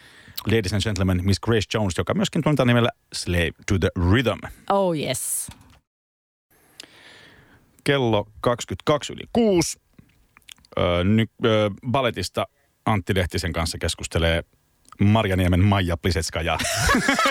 Ladies 0.47 0.73
and 0.73 0.81
Gentlemen, 0.81 1.21
Miss 1.23 1.39
Grace 1.39 1.67
Jones, 1.73 1.97
joka 1.97 2.13
myöskin 2.13 2.43
tunnetaan 2.43 2.67
nimellä 2.67 2.89
Slave 3.13 3.51
to 3.67 3.79
the 3.79 3.89
Rhythm. 4.11 4.39
Oh 4.69 4.95
yes. 4.97 5.47
Kello 7.83 8.25
22 8.41 9.13
yli 9.13 9.23
6. 9.33 9.79
Öö, 10.79 11.03
ny, 11.03 11.25
öö, 11.45 11.69
balletista 11.91 12.45
Antti 12.85 13.15
Lehtisen 13.15 13.53
kanssa 13.53 13.77
keskustelee 13.77 14.43
Marjaniemen 14.99 15.63
Maija 15.63 15.97
Plisetska 15.97 16.41
ja 16.41 16.57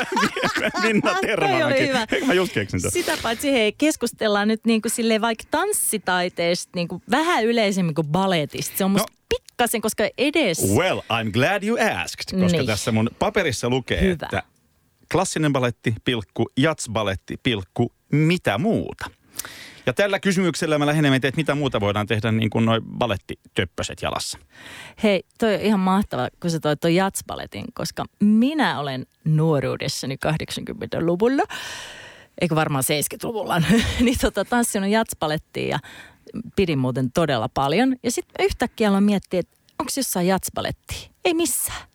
Minna. 0.83 1.17
Eikö 2.13 2.27
mä 2.27 2.35
just 2.35 2.53
keksin 2.53 2.81
tämän? 2.83 2.93
Sitä 2.93 3.13
paitsi 3.23 3.53
hei, 3.53 3.73
keskustellaan 3.73 4.49
nyt 4.49 4.61
niin 4.67 4.83
kuin 4.83 4.93
silleen 4.93 5.21
vaikka 5.21 5.45
tanssitaiteesta 5.51 6.71
niin 6.75 6.89
kuin 6.89 7.03
vähän 7.11 7.45
yleisemmin 7.45 7.95
kuin 7.95 8.07
balletista. 8.07 8.79
Se 8.79 8.85
on 8.85 8.91
musta 8.91 9.13
No. 9.13 9.17
pikkasen, 9.29 9.81
koska 9.81 10.05
edes... 10.19 10.75
Well, 10.77 10.99
I'm 10.99 11.31
glad 11.33 11.63
you 11.63 11.77
asked, 12.03 12.41
koska 12.41 12.57
Niin. 12.59 12.67
tässä 12.67 12.93
mun 12.93 13.11
paperissa 13.19 13.69
lukee, 13.69 14.01
Hyvä. 14.01 14.13
että 14.13 14.43
klassinen 15.13 15.53
baletti, 15.53 15.95
pilkku, 16.05 16.51
jatsbaletti, 16.57 17.37
pilkku, 17.43 17.93
mitä 18.13 18.59
muuta. 18.59 19.11
Ja 19.89 19.93
tällä 19.93 20.21
kysymyksellä 20.21 20.79
mä 20.79 20.87
lähinnä 20.87 21.17
että 21.17 21.33
mitä 21.37 21.55
muuta 21.55 21.81
voidaan 21.81 22.07
tehdä 22.07 22.33
niin 22.33 22.51
kuin 22.51 22.65
noin 22.65 22.83
balettitöppöset 22.99 24.03
jalassa. 24.03 24.39
Hei, 25.03 25.23
toi 25.39 25.55
on 25.55 25.61
ihan 25.61 25.81
mahtava, 25.81 26.29
kun 26.41 26.51
sä 26.51 26.61
toit 26.61 26.81
ton 26.81 26.95
jatspaletin, 26.95 27.65
koska 27.75 28.05
minä 28.21 28.81
olen 28.81 29.07
nuoruudessani 29.25 30.17
80-luvulla, 30.27 31.43
eikö 32.41 32.55
varmaan 32.55 32.85
70-luvulla, 32.85 33.63
niin 34.01 34.19
tota, 34.21 34.45
tanssinut 34.45 34.91
jatspalettia 34.91 35.69
ja 35.69 35.79
pidin 36.57 36.79
muuten 36.79 37.13
todella 37.13 37.49
paljon. 37.55 37.97
Ja 38.03 38.11
sitten 38.11 38.47
yhtäkkiä 38.47 38.89
aloin 38.89 39.05
miettiä, 39.05 39.41
että 39.41 39.57
onko 39.79 39.93
jossain 39.97 40.27
jatspalettia? 40.27 41.11
Ei 41.25 41.35
missään. 41.35 41.88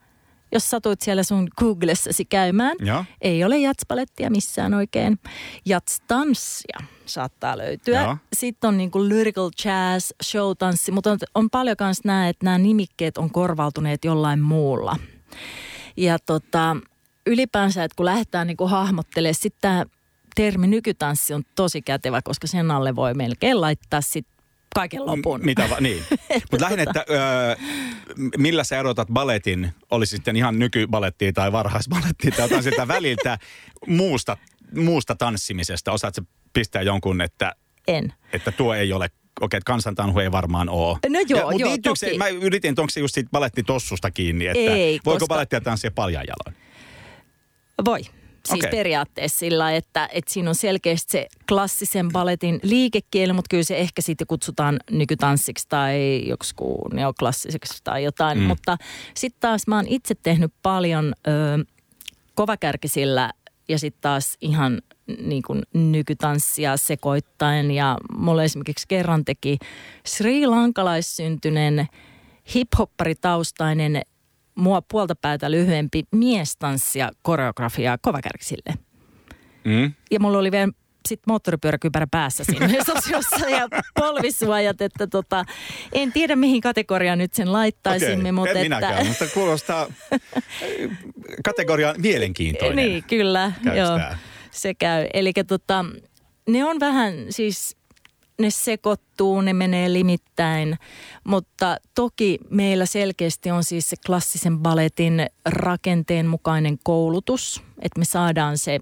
Jos 0.54 0.70
satuit 0.70 1.02
siellä 1.02 1.24
sun 1.24 1.48
Googlessasi 1.58 2.26
käymään, 2.26 2.78
Joo. 2.80 3.06
ei 3.22 3.44
ole 3.44 3.58
jatspalettia 3.58 4.30
missään 4.30 4.74
oikein. 4.74 5.20
Jatstanssia 5.66 6.80
saattaa 7.06 7.58
löytyä. 7.58 8.02
Joo. 8.02 8.18
Sitten 8.34 8.68
on 8.68 8.78
niinku 8.78 9.04
lyrical 9.04 9.50
jazz, 9.66 10.12
showtanssi, 10.24 10.92
mutta 10.92 11.12
on, 11.12 11.18
on 11.36 11.50
paljon 11.50 11.76
myös 11.80 12.04
nämä, 12.06 12.30
että 12.30 12.46
nämä 12.46 12.58
nimikkeet 12.58 13.18
on 13.18 13.32
korvautuneet 13.32 14.06
jollain 14.06 14.40
muulla. 14.40 14.96
Ja 15.98 16.20
tota, 16.20 16.78
ylipäänsä, 17.26 17.84
että 17.84 17.96
kun 17.96 18.06
lähdetään 18.06 18.48
niinku 18.48 18.68
hahmottelemaan, 18.68 19.36
sitten 19.36 19.62
tämä 19.62 19.86
termi 20.36 20.68
nykytanssi 20.68 21.34
on 21.34 21.44
tosi 21.56 21.82
kätevä, 21.82 22.22
koska 22.22 22.48
sen 22.48 22.72
alle 22.72 22.96
voi 22.96 23.14
melkein 23.14 23.62
laittaa 23.62 24.02
sit 24.02 24.28
kaiken 24.76 25.06
lopun. 25.06 25.42
M- 25.42 25.46
Mitä 25.46 25.70
va- 25.70 25.80
niin. 25.80 26.04
Mutta 26.52 26.66
lähinnä, 26.66 26.84
että 26.84 27.06
öö, 27.10 27.56
millä 28.38 28.64
sä 28.64 28.78
erotat 28.80 29.08
baletin, 29.14 29.72
oli 29.92 30.06
sitten 30.06 30.36
ihan 30.36 30.60
nykybalettia 30.60 31.34
tai 31.34 31.52
varhaisbalettia 31.52 32.32
tai 32.32 32.46
jotain 32.46 32.64
siltä 32.64 32.88
väliltä 32.88 33.38
muusta, 33.88 34.38
muusta 34.76 35.16
tanssimisesta. 35.16 35.92
Osaat 35.92 36.16
sä 36.16 36.22
pistää 36.54 36.82
jonkun, 36.82 37.22
että, 37.22 37.54
En. 37.88 38.14
että 38.34 38.52
tuo 38.52 38.74
ei 38.74 38.94
ole, 38.94 39.10
okei, 39.42 39.58
että 39.58 39.66
kansantanhu 39.72 40.20
ei 40.20 40.32
varmaan 40.32 40.70
ole. 40.70 40.98
No 41.10 41.20
joo, 41.30 41.52
ja, 41.52 41.58
joo, 41.58 41.70
liittyykö 41.70 41.96
Se, 42.00 42.06
toki. 42.06 42.18
mä 42.18 42.28
yritin, 42.28 42.70
että 42.70 42.82
onko 42.82 42.90
se 42.90 43.00
just 43.00 43.14
siitä 43.14 43.30
balettitossusta 43.32 44.12
kiinni, 44.12 44.48
että 44.48 44.60
Ei, 44.74 45.00
voiko 45.06 45.20
koska- 45.20 45.28
balettia 45.34 45.62
tanssia 45.62 45.92
paljain 45.92 46.28
jaloin? 46.28 46.64
Voi. 47.86 48.02
Siis 48.48 48.60
okay. 48.60 48.72
periaatteessa 48.72 49.40
sillä, 49.40 49.76
että, 49.76 50.10
että 50.12 50.34
siinä 50.34 50.50
on 50.50 50.56
selkeästi 50.56 51.12
se 51.12 51.28
klassisen 51.50 52.12
baletin 52.12 52.60
liikekieli, 52.64 53.34
mutta 53.34 53.50
kyllä 53.50 53.64
se 53.64 53.78
ehkä 53.78 54.02
sitten 54.02 54.28
kutsutaan 54.28 54.80
nykytanssiksi 54.92 55.66
tai 55.70 56.24
joku 56.28 56.90
neoklassiseksi 56.94 57.82
tai 57.84 58.04
jotain. 58.04 58.38
Mm. 58.38 58.44
Mutta 58.44 58.78
sitten 59.16 59.40
taas 59.40 59.68
mä 59.68 59.76
oon 59.76 59.88
itse 59.88 60.16
tehnyt 60.24 60.54
paljon 60.62 61.14
ö, 61.28 61.32
kovakärkisillä 62.36 63.32
ja 63.68 63.80
sitten 63.80 64.02
taas 64.02 64.38
ihan 64.42 64.82
niin 65.22 65.44
kuin 65.44 65.62
nykytanssia 65.74 66.78
sekoittaen. 66.78 67.72
Ja 67.72 67.98
mulle 68.18 68.44
esimerkiksi 68.44 68.86
kerran 68.88 69.26
teki 69.26 69.58
Sri 70.06 70.48
Lankalaissyntyinen 70.48 71.88
hip-hopparitaustainen 72.56 74.02
mua 74.56 74.82
puolta 74.82 75.16
päätä 75.16 75.52
lyhyempi 75.52 76.04
miestanssia 76.12 77.12
koreografiaa 77.22 77.98
kovakärkisille. 78.02 78.74
Mm? 79.64 79.94
Ja 80.12 80.20
mulla 80.20 80.38
oli 80.38 80.52
vielä 80.52 80.68
sit 81.10 81.20
moottoripyöräkypärä 81.28 82.08
päässä 82.12 82.44
siinä 82.44 82.68
osiossa 82.98 83.50
ja 83.50 83.68
polvisuojat, 84.00 84.82
että 84.82 85.08
tota, 85.08 85.46
en 85.94 86.12
tiedä 86.12 86.36
mihin 86.36 86.62
kategoriaan 86.62 87.18
nyt 87.18 87.34
sen 87.34 87.54
laittaisimme, 87.54 88.16
Okei, 88.16 88.32
mutta 88.32 88.50
en 88.50 88.58
että... 88.58 88.76
minäkään, 88.76 89.08
mutta 89.08 89.26
kuulostaa 89.34 89.88
kategoriaan 91.44 91.96
mielenkiintoinen. 92.02 92.76
Niin, 92.76 93.04
kyllä. 93.04 93.52
Joo, 93.64 94.00
se 94.52 94.74
käy. 94.74 95.08
Eli 95.14 95.34
tota, 95.48 95.86
ne 96.50 96.66
on 96.66 96.80
vähän 96.80 97.14
siis, 97.30 97.78
ne 98.40 98.50
sekoittuu, 98.50 99.42
ne 99.42 99.54
menee 99.54 99.94
limittäin, 99.94 100.78
mutta 101.24 101.78
toki 101.96 102.40
meillä 102.50 102.86
selkeästi 102.86 103.52
on 103.52 103.64
siis 103.64 103.90
se 103.90 103.96
klassisen 104.06 104.60
baletin 104.60 105.26
rakenteen 105.46 106.26
mukainen 106.26 106.78
koulutus, 106.84 107.64
että 107.82 108.00
me 108.00 108.06
saadaan 108.06 108.58
se 108.58 108.80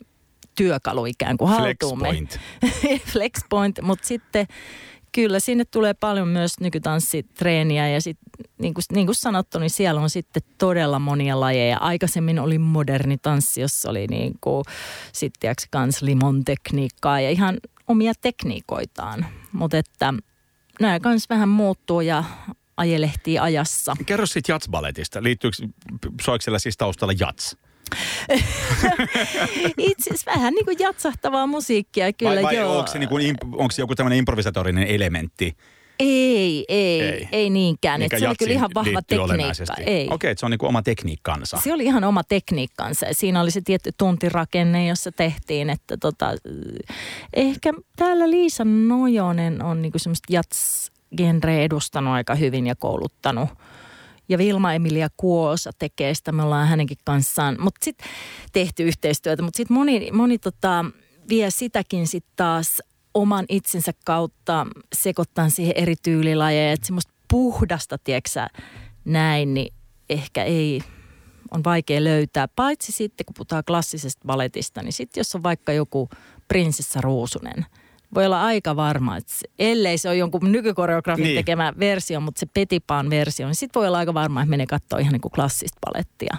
työkalu 0.56 1.06
ikään 1.06 1.38
kuin 1.38 1.50
haltuumme. 1.50 2.10
Flexpoint. 2.10 2.40
Flexpoint, 3.14 3.80
mutta 3.82 4.08
sitten 4.08 4.48
kyllä 5.12 5.40
sinne 5.40 5.66
tulee 5.66 5.94
paljon 5.94 6.28
myös 6.28 6.60
nykytanssitreeniä 6.60 7.90
ja 7.90 8.02
sitten 8.02 8.26
niin 8.58 8.74
kuin, 8.74 8.84
niin 8.94 9.08
kuin 9.08 9.16
sanottu, 9.16 9.60
niin 9.60 9.70
siellä 9.70 10.02
on 10.02 10.10
sitten 10.10 10.44
todella 10.58 11.00
monia 11.00 11.40
lajeja. 11.40 11.78
Aikaisemmin 11.78 12.40
oli 12.40 12.58
moderni 12.58 13.18
tanssi, 13.18 13.62
jossa 13.62 13.90
oli 13.90 14.08
niin 14.08 14.34
kuin, 14.42 14.64
sitten 15.14 15.56
kans 15.72 16.02
limon 16.02 16.46
tekniikkaa 16.46 17.20
ja 17.20 17.30
ihan 17.30 17.58
omia 17.92 18.14
tekniikoitaan. 18.22 19.26
Mutta 19.52 19.78
että 19.78 20.14
nämä 20.80 21.00
kans 21.00 21.30
vähän 21.30 21.50
muuttuu 21.50 22.02
ja 22.02 22.24
ajelehtii 22.78 23.40
ajassa. 23.40 23.96
Kerro 24.06 24.26
sitten 24.26 24.54
jatsbaletista. 24.54 25.24
Liittyykö, 25.24 25.58
soiko 26.22 26.42
siellä 26.42 26.60
siis 26.60 26.78
taustalla 26.78 27.14
jats? 27.20 27.58
Itse 29.78 30.10
asiassa 30.10 30.32
vähän 30.32 30.54
niin 30.54 30.66
kuin 30.66 30.78
jatsahtavaa 30.80 31.48
musiikkia 31.48 32.14
kyllä, 32.14 32.36
vai, 32.36 32.44
vai 32.44 32.56
joo. 32.56 32.78
onko 32.78 32.92
se, 32.92 33.00
niin 33.00 33.10
kuin, 33.10 33.38
onko 33.44 33.74
joku 33.78 33.96
tämmöinen 33.96 34.20
improvisatorinen 34.20 34.88
elementti? 34.88 35.58
Ei, 36.02 36.66
ei, 36.68 37.02
Ei. 37.02 37.28
ei, 37.32 37.50
niinkään. 37.50 38.02
Mikä 38.02 38.20
se 38.20 38.28
oli 38.28 38.36
kyllä 38.40 38.54
ihan 38.54 38.70
vahva 38.76 39.02
tekniikka. 39.02 39.74
Ei. 39.86 40.08
Okei, 40.12 40.32
että 40.32 40.40
se 40.40 40.46
on 40.46 40.52
niin 40.52 40.66
oma 40.66 40.82
tekniikkansa. 40.82 41.58
Se 41.64 41.74
oli 41.74 41.84
ihan 41.84 42.04
oma 42.04 42.24
tekniikkansa. 42.24 43.06
Siinä 43.12 43.42
oli 43.42 43.52
se 43.52 43.62
tietty 43.62 43.92
tuntirakenne, 43.98 44.88
jossa 44.88 45.12
tehtiin, 45.12 45.70
että 45.70 45.98
tota, 45.98 46.34
ehkä 47.34 47.74
täällä 47.96 48.30
Liisa 48.30 48.66
Nojonen 48.66 49.64
on 49.64 49.82
niinku 49.82 50.00
semmoista 50.00 50.34
jats-genreä 50.34 51.62
edustanut 51.62 52.14
aika 52.14 52.36
hyvin 52.36 52.68
ja 52.68 52.76
kouluttanut. 52.76 53.50
Ja 54.30 54.38
Vilma-Emilia 54.38 55.08
Kuosa 55.18 55.72
tekee 55.80 56.14
sitä, 56.14 56.32
me 56.32 56.44
ollaan 56.44 56.68
hänenkin 56.68 56.98
kanssaan, 57.04 57.58
mutta 57.60 57.86
sitten 57.86 58.08
tehty 58.54 58.84
yhteistyötä, 58.84 59.44
mutta 59.44 59.58
sitten 59.58 59.78
moni, 59.78 60.12
moni 60.12 60.38
tota, 60.38 60.86
vie 61.30 61.52
sitäkin 61.52 62.08
sitten 62.08 62.34
taas 62.36 62.82
oman 63.14 63.46
itsensä 63.50 63.92
kautta 64.06 64.68
sekoittaa 64.96 65.50
siihen 65.50 65.74
eri 65.78 65.96
tyylilajeja, 66.04 66.72
että 66.72 66.88
semmoista 66.88 67.14
puhdasta, 67.32 67.98
tieksä, 67.98 68.48
näin, 69.06 69.54
niin 69.54 69.74
ehkä 70.10 70.44
ei, 70.44 70.82
on 71.52 71.64
vaikea 71.64 72.04
löytää. 72.04 72.48
Paitsi 72.48 72.92
sitten, 72.92 73.26
kun 73.26 73.34
puhutaan 73.34 73.64
klassisesta 73.68 74.26
baletista, 74.26 74.82
niin 74.84 74.94
sitten 74.94 75.20
jos 75.20 75.36
on 75.36 75.44
vaikka 75.44 75.74
joku 75.74 76.10
prinsessa 76.48 77.02
Ruusunen, 77.02 77.66
voi 78.16 78.26
olla 78.26 78.44
aika 78.44 78.76
varma, 78.76 79.18
että 79.18 79.34
se, 79.34 79.48
ellei 79.60 79.98
se 79.98 80.10
ole 80.10 80.18
jonkun 80.18 80.52
nykykoreografin 80.52 81.24
Niin. 81.24 81.28
niin. 81.30 81.38
tekemä 81.46 81.74
versio, 81.80 82.20
mutta 82.20 82.40
se 82.40 82.46
Petipaan 82.54 83.10
versio, 83.10 83.48
niin 83.48 83.56
sitten 83.56 83.80
voi 83.80 83.88
olla 83.88 83.98
aika 83.98 84.14
varma, 84.14 84.42
että 84.42 84.50
menee 84.50 84.66
katsoa 84.66 85.00
ihan 85.00 85.14
niin 85.14 85.22
kuin 85.22 85.32
klassista 85.32 85.80
balettia. 85.86 86.38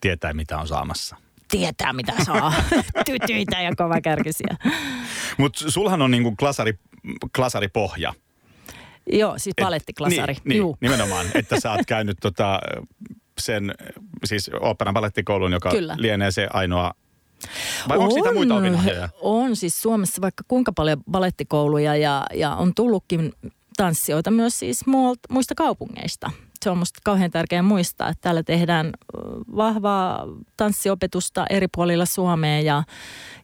Tietää, 0.00 0.32
mitä 0.34 0.58
on 0.58 0.68
saamassa. 0.68 1.16
Tietää, 1.50 1.92
mitä 1.92 2.12
saa. 2.26 2.52
Tytyitä 3.06 3.62
ja 3.62 3.74
kovakärkisiä. 3.76 4.56
Mutta 5.38 5.70
sulhan 5.70 6.02
on 6.02 6.10
niin 6.10 6.22
kuin 6.22 6.36
klasari, 6.36 6.78
klasaripohja. 7.36 8.14
Joo, 9.12 9.38
siis 9.38 9.54
Et- 9.58 9.64
balettiklasari. 9.64 10.34
Niin, 10.44 10.62
niin 10.62 10.76
nimenomaan, 10.80 11.26
että 11.34 11.60
sä 11.60 11.72
oot 11.72 11.86
käynyt 11.86 12.16
tota, 12.20 12.60
sen, 13.40 13.74
siis 14.24 14.50
oopperan 14.60 14.94
balettikoulun, 14.94 15.52
joka 15.52 15.70
Kyllä. 15.70 15.94
lienee 15.98 16.30
se 16.30 16.48
ainoa, 16.52 16.94
vai 17.88 17.98
onko 17.98 18.14
niitä 18.14 18.32
muita 18.32 18.54
opinahjoja? 18.54 19.08
On 19.20 19.56
siis 19.56 19.82
Suomessa 19.82 20.22
vaikka 20.22 20.44
kuinka 20.48 20.72
paljon 20.72 21.02
balettikouluja 21.10 21.96
ja, 21.96 22.26
ja 22.34 22.54
on 22.54 22.74
tullutkin 22.74 23.32
tanssijoita 23.76 24.30
myös 24.30 24.58
siis 24.58 24.84
muista 25.30 25.54
kaupungeista. 25.54 26.30
Se 26.64 26.70
on 26.70 26.78
musta 26.78 27.00
kauhean 27.04 27.30
tärkeää 27.30 27.62
muistaa, 27.62 28.08
että 28.08 28.20
täällä 28.20 28.42
tehdään 28.42 28.92
vahvaa 29.56 30.26
tanssiopetusta 30.56 31.46
eri 31.50 31.66
puolilla 31.76 32.06
Suomea 32.06 32.60
ja, 32.60 32.82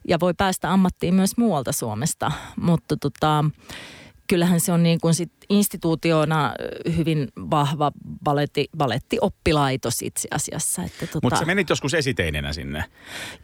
ja 0.07 0.19
voi 0.19 0.33
päästä 0.33 0.73
ammattiin 0.73 1.13
myös 1.13 1.37
muualta 1.37 1.71
Suomesta. 1.71 2.31
Mutta 2.55 2.97
tota, 2.97 3.45
kyllähän 4.27 4.59
se 4.59 4.71
on 4.71 4.83
niin 4.83 4.99
kuin 5.01 5.13
sit 5.13 5.31
instituutiona 5.49 6.53
hyvin 6.97 7.27
vahva 7.37 7.91
baletti, 8.23 8.67
balettioppilaito 8.77 9.89
itse 10.03 10.27
asiassa. 10.31 10.83
Että 10.83 11.07
tota, 11.07 11.19
Mutta 11.23 11.39
sä 11.39 11.45
menit 11.45 11.69
joskus 11.69 11.93
esiteinenä 11.93 12.53
sinne. 12.53 12.83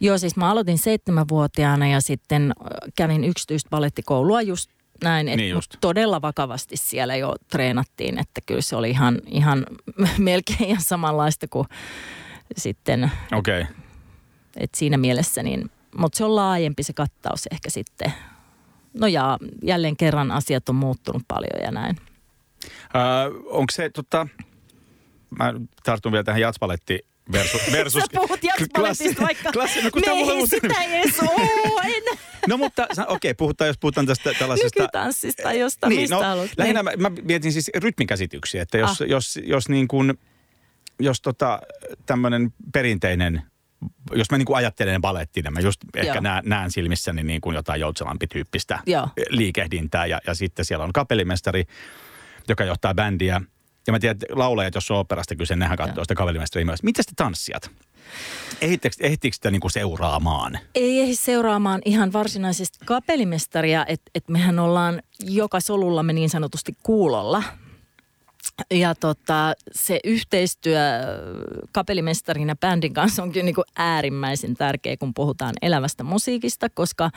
Joo, 0.00 0.18
siis 0.18 0.36
mä 0.36 0.50
aloitin 0.50 0.78
seitsemänvuotiaana 0.78 1.88
ja 1.88 2.00
sitten 2.00 2.52
kävin 2.96 3.24
yksityistä 3.24 3.70
balettikoulua 3.70 4.42
just 4.42 4.70
näin, 5.02 5.28
että 5.28 5.36
Niin 5.36 5.50
just. 5.50 5.76
todella 5.80 6.22
vakavasti 6.22 6.76
siellä 6.76 7.16
jo 7.16 7.34
treenattiin, 7.50 8.18
että 8.18 8.40
kyllä 8.46 8.60
se 8.60 8.76
oli 8.76 8.90
ihan, 8.90 9.18
ihan 9.26 9.66
melkein 10.18 10.64
ihan 10.64 10.82
samanlaista 10.82 11.48
kuin 11.48 11.68
sitten, 12.56 13.10
Okei. 13.32 13.60
Okay. 13.60 13.74
että 14.56 14.78
siinä 14.78 14.96
mielessä 14.96 15.42
niin, 15.42 15.70
mutta 15.98 16.16
se 16.18 16.24
on 16.24 16.36
laajempi 16.36 16.82
se 16.82 16.92
kattaus 16.92 17.46
ehkä 17.50 17.70
sitten. 17.70 18.12
No 18.94 19.06
ja 19.06 19.38
jälleen 19.62 19.96
kerran 19.96 20.30
asiat 20.30 20.68
on 20.68 20.74
muuttunut 20.74 21.22
paljon 21.28 21.62
ja 21.64 21.70
näin. 21.70 21.96
Öö, 22.94 23.02
onko 23.44 23.70
se, 23.70 23.90
tota, 23.90 24.26
mä 25.38 25.54
tartun 25.84 26.12
vielä 26.12 26.24
tähän 26.24 26.40
jatspalettiin 26.40 27.00
versus... 27.32 27.72
versus 27.72 28.02
Sä 28.02 28.20
puhut 28.20 28.44
jatspaletista, 28.44 29.22
vaikka 29.22 29.52
klassi, 29.52 29.82
no, 29.82 29.90
kun 29.90 30.02
me 30.06 30.12
ei 30.12 30.22
on- 30.22 30.48
sitä 30.48 30.82
edes 30.82 31.18
enää. 31.18 32.22
No 32.46 32.56
mutta, 32.56 32.82
okei, 32.82 33.06
okay, 33.08 33.34
puhutaan, 33.34 33.68
jos 33.68 33.78
puhutaan 33.78 34.06
tästä 34.06 34.34
tällaisesta... 34.38 34.80
Nykytanssista, 34.80 35.52
josta 35.52 35.88
niin, 35.88 36.00
mistä 36.00 36.16
no, 36.16 36.22
haluat. 36.22 36.50
lähinnä 36.56 36.82
mä, 36.82 36.90
mä 36.96 37.10
mietin 37.22 37.52
siis 37.52 37.70
rytmikäsityksiä, 37.76 38.62
että 38.62 38.78
jos, 38.78 39.02
ah. 39.02 39.08
jos, 39.08 39.38
jos 39.44 39.68
niin 39.68 39.88
kuin, 39.88 40.18
jos 41.00 41.20
tota 41.20 41.60
tämmöinen 42.06 42.52
perinteinen, 42.72 43.42
jos 44.12 44.30
mä 44.30 44.38
niin 44.38 44.46
kuin 44.46 44.56
ajattelen 44.56 45.00
balettina, 45.00 45.50
mä 45.50 45.60
just 45.60 45.80
ehkä 45.96 46.14
Joo. 46.14 46.20
näen, 46.20 46.44
näen 46.46 46.70
silmissäni 46.70 47.22
niin 47.22 47.40
kuin 47.40 47.54
jotain 47.54 47.80
joutselampi-tyyppistä 47.80 48.78
Joo. 48.86 49.08
liikehdintää 49.28 50.06
ja, 50.06 50.20
ja 50.26 50.34
sitten 50.34 50.64
siellä 50.64 50.84
on 50.84 50.92
kapellimestari, 50.92 51.64
joka 52.48 52.64
johtaa 52.64 52.94
bändiä. 52.94 53.40
Ja 53.86 53.92
mä 53.92 53.98
tiedän, 53.98 54.16
että 54.22 54.26
laulajat, 54.30 54.74
jos 54.74 54.90
on 54.90 54.98
operasta 54.98 55.36
kyse, 55.36 55.56
nehän 55.56 55.78
katsoo 55.78 56.04
sitä 56.04 56.14
kapellimestaria 56.14 56.66
myös. 56.66 56.82
Miten 56.82 57.04
te 57.04 57.12
tanssijat? 57.16 57.70
Ehittikö 59.00 59.34
sitä 59.34 59.50
niin 59.50 59.60
kuin 59.60 59.70
seuraamaan? 59.70 60.58
Ei 60.74 61.00
ehdi 61.00 61.14
seuraamaan 61.14 61.80
ihan 61.84 62.12
varsinaisesti 62.12 62.78
kapellimestaria, 62.84 63.84
että 63.88 64.10
et 64.14 64.28
mehän 64.28 64.58
ollaan 64.58 65.02
joka 65.20 65.60
solullamme 65.60 66.12
niin 66.12 66.30
sanotusti 66.30 66.76
kuulolla. 66.82 67.42
Ja 68.70 68.94
tota, 68.94 69.52
se 69.72 70.00
yhteistyö 70.04 70.78
kapellimestarin 71.72 72.48
ja 72.48 72.56
bändin 72.56 72.94
kanssa 72.94 73.22
on 73.22 73.32
kyllä 73.32 73.44
niin 73.44 73.54
kuin 73.54 73.64
äärimmäisen 73.76 74.54
tärkeä, 74.54 74.96
kun 74.96 75.14
puhutaan 75.14 75.54
elävästä 75.62 76.04
musiikista, 76.04 76.68
koska 76.70 77.10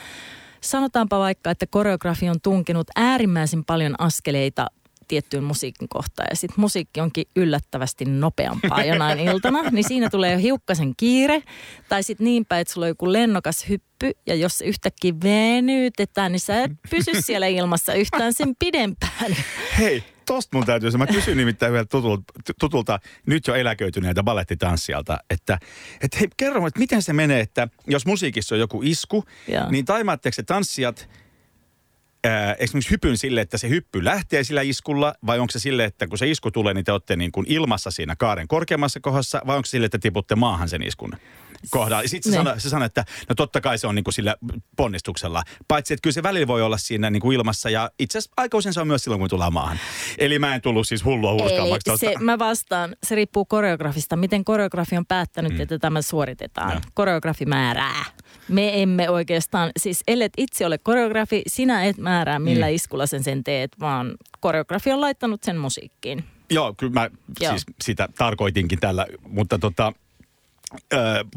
sanotaanpa 0.62 1.20
vaikka, 1.20 1.52
että 1.52 1.68
koreografi 1.68 2.30
on 2.30 2.42
tunkenut 2.42 2.88
äärimmäisen 2.96 3.66
paljon 3.66 3.96
askeleita 3.98 4.68
tiettyyn 5.08 5.44
musiikin 5.44 5.90
kohtaan 5.90 6.28
ja 6.30 6.36
sitten 6.36 6.62
musiikki 6.62 7.02
onkin 7.02 7.26
yllättävästi 7.36 8.06
nopeampaa 8.06 8.84
jonain 8.84 9.20
iltana, 9.20 9.64
niin 9.72 9.88
siinä 9.88 10.10
tulee 10.10 10.32
jo 10.32 10.38
hiukkasen 10.38 10.94
kiire. 10.98 11.44
Tai 11.90 12.04
sitten 12.04 12.26
niin 12.26 12.46
päin, 12.46 12.62
että 12.62 12.74
sulla 12.74 12.86
on 12.86 12.90
joku 12.90 13.14
lennokas 13.14 13.70
hyppy 13.70 14.12
ja 14.28 14.36
jos 14.36 14.58
se 14.58 14.66
yhtäkkiä 14.66 15.14
venytetään, 15.24 16.32
niin 16.32 16.40
sä 16.40 16.64
et 16.64 16.72
pysy 16.90 17.12
siellä 17.22 17.48
ilmassa 17.48 17.94
yhtään 17.94 18.34
sen 18.34 18.56
pidempään. 18.60 19.36
Hei, 19.78 20.04
tosta 20.26 20.58
mun 20.58 20.66
täytyy 20.66 20.92
sanoa. 20.92 21.06
Mä 21.08 21.14
kysyn 21.14 21.38
nimittäin 21.38 21.74
vielä 21.74 21.86
tutulta, 21.86 22.24
tutulta 22.60 23.00
nyt 23.26 23.48
jo 23.48 23.56
eläköityneeltä 23.56 24.24
balettitanssijalta, 24.24 25.18
että, 25.30 25.60
että 26.02 26.18
hei, 26.20 26.28
kerro, 26.38 26.68
että 26.68 26.80
miten 26.80 27.02
se 27.02 27.14
menee, 27.14 27.40
että 27.40 27.68
jos 27.88 28.06
musiikissa 28.06 28.56
on 28.56 28.60
joku 28.60 28.82
isku, 28.84 29.24
Joo. 29.48 29.72
niin 29.72 29.86
taimaatteko 29.86 30.34
se 30.34 30.44
tanssijat 30.44 31.10
ää, 32.26 32.56
esimerkiksi 32.60 32.92
hypyn 32.92 33.18
sille, 33.18 33.42
että 33.42 33.58
se 33.58 33.70
hyppy 33.70 34.04
lähtee 34.06 34.44
sillä 34.44 34.62
iskulla, 34.62 35.14
vai 35.26 35.40
onko 35.40 35.52
se 35.52 35.60
sille, 35.60 35.84
että 35.84 36.08
kun 36.08 36.18
se 36.18 36.30
isku 36.30 36.52
tulee, 36.52 36.74
niin 36.74 36.86
te 36.86 36.92
olette 36.92 37.16
niin 37.16 37.32
kuin 37.32 37.46
ilmassa 37.50 37.92
siinä 37.92 38.16
kaaren 38.16 38.48
korkeammassa 38.48 39.00
kohdassa, 39.00 39.42
vai 39.48 39.56
onko 39.56 39.66
se 39.66 39.70
sille, 39.70 39.86
että 39.86 40.00
tiputte 40.00 40.36
maahan 40.36 40.70
sen 40.70 40.84
iskun 40.84 41.12
kohdalla? 41.70 42.08
Sitten 42.08 42.32
se 42.32 42.36
sanoi, 42.36 42.60
se 42.60 42.70
sanoi, 42.70 42.86
että 42.86 43.06
no 43.30 43.36
totta 43.36 43.62
kai 43.62 43.78
se 43.78 43.88
on 43.88 43.96
niin 43.96 44.04
kuin 44.04 44.14
sillä 44.14 44.36
ponnistuksella, 44.78 45.44
paitsi 45.68 45.94
että 45.94 46.02
kyllä 46.02 46.14
se 46.14 46.24
välillä 46.24 46.48
voi 46.48 46.62
olla 46.62 46.78
siinä 46.78 47.10
niin 47.10 47.22
kuin 47.22 47.36
ilmassa, 47.36 47.70
ja 47.70 47.92
itse 48.00 48.18
asiassa 48.18 48.34
aika 48.38 48.58
usein 48.58 48.74
se 48.74 48.82
on 48.82 48.88
myös 48.88 49.04
silloin, 49.04 49.20
kun 49.20 49.30
tullaan 49.30 49.54
maahan. 49.54 49.80
Eli 50.18 50.40
mä 50.40 50.56
en 50.56 50.62
tullut 50.62 50.88
siis 50.88 51.06
hullua 51.06 51.34
hurskaammaksi 51.34 51.90
tosta. 51.90 52.06
se, 52.06 52.14
mä 52.20 52.40
vastaan, 52.40 52.96
se 53.04 53.16
riippuu 53.16 53.46
koreografista, 53.46 54.16
miten 54.16 54.46
koreografi 54.46 54.98
on 54.98 55.06
päättänyt, 55.06 55.54
mm. 55.54 55.62
että 55.62 55.80
tämä 55.80 56.02
suoritetaan. 56.02 56.72
Joo. 56.72 56.82
Koreografi 56.94 57.46
määrää. 57.46 58.06
Me 58.48 58.82
emme 58.82 59.10
oikeastaan, 59.10 59.72
siis 59.80 60.04
ellet 60.08 60.34
itse 60.38 60.66
ole 60.66 60.78
koreografi, 60.78 61.42
sinä 61.48 61.86
et 61.86 61.98
määrää 61.98 62.40
millä 62.40 62.66
Mm. 62.68 62.76
iskulla 62.76 63.06
sen 63.06 63.24
sen 63.24 63.44
teet, 63.44 63.72
vaan 63.80 64.16
koreografi 64.40 64.92
on 64.92 65.02
laittanut 65.02 65.44
sen 65.44 65.58
musiikkiin. 65.58 66.24
Joo, 66.50 66.74
kyllä 66.78 66.94
mä 66.94 67.10
Joo. 67.40 67.52
siis 67.52 67.64
sitä 67.84 68.10
tarkoitinkin 68.18 68.80
tällä, 68.80 69.08
mutta 69.28 69.60
tota, 69.60 69.94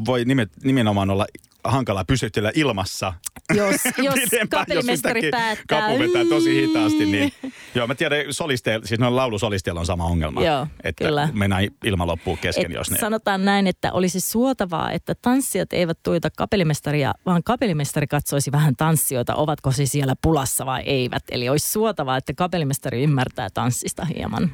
voi 0.07 0.24
nimet, 0.24 0.51
nimenomaan 0.64 1.11
olla 1.11 1.27
hankala 1.64 2.05
pysytellä 2.05 2.53
ilmassa. 2.55 3.14
Jos, 3.55 3.77
jos 4.07 4.14
kapellimestari 4.51 5.31
päättää. 5.31 5.81
Kapu 5.81 5.98
vetää 5.98 6.24
tosi 6.29 6.55
hitaasti, 6.55 7.07
niin 7.07 7.33
joo, 7.74 7.87
mä 7.87 7.94
tiedän, 7.94 8.24
solisteilla, 8.31 8.87
siis 8.87 9.01
noilla 9.01 9.16
laulusolisteilla 9.16 9.81
on 9.81 9.87
sama 9.87 10.05
ongelma. 10.05 10.44
Joo, 10.44 10.66
että 10.85 11.05
kyllä. 11.05 11.29
mennään 11.33 11.68
ilma 11.85 12.07
loppuu 12.07 12.37
kesken, 12.37 12.66
Et 12.66 12.72
jos 12.72 12.90
ne... 12.90 12.98
Sanotaan 12.98 13.44
näin, 13.44 13.66
että 13.66 13.92
olisi 13.92 14.20
suotavaa, 14.20 14.92
että 14.92 15.14
tanssijat 15.22 15.72
eivät 15.72 15.98
tuita 16.03 16.29
kapellimestaria, 16.37 17.14
vaan 17.27 17.42
kapellimestari 17.42 18.07
katsoisi 18.07 18.53
vähän 18.53 18.77
tanssijoita, 18.77 19.35
ovatko 19.35 19.72
se 19.72 19.87
siellä 19.87 20.14
pulassa 20.22 20.66
vai 20.66 20.83
eivät. 20.83 21.22
Eli 21.31 21.48
olisi 21.48 21.70
suotavaa, 21.70 22.16
että 22.16 22.35
kapellimestari 22.35 23.03
ymmärtää 23.03 23.48
tanssista 23.55 24.05
hieman. 24.05 24.51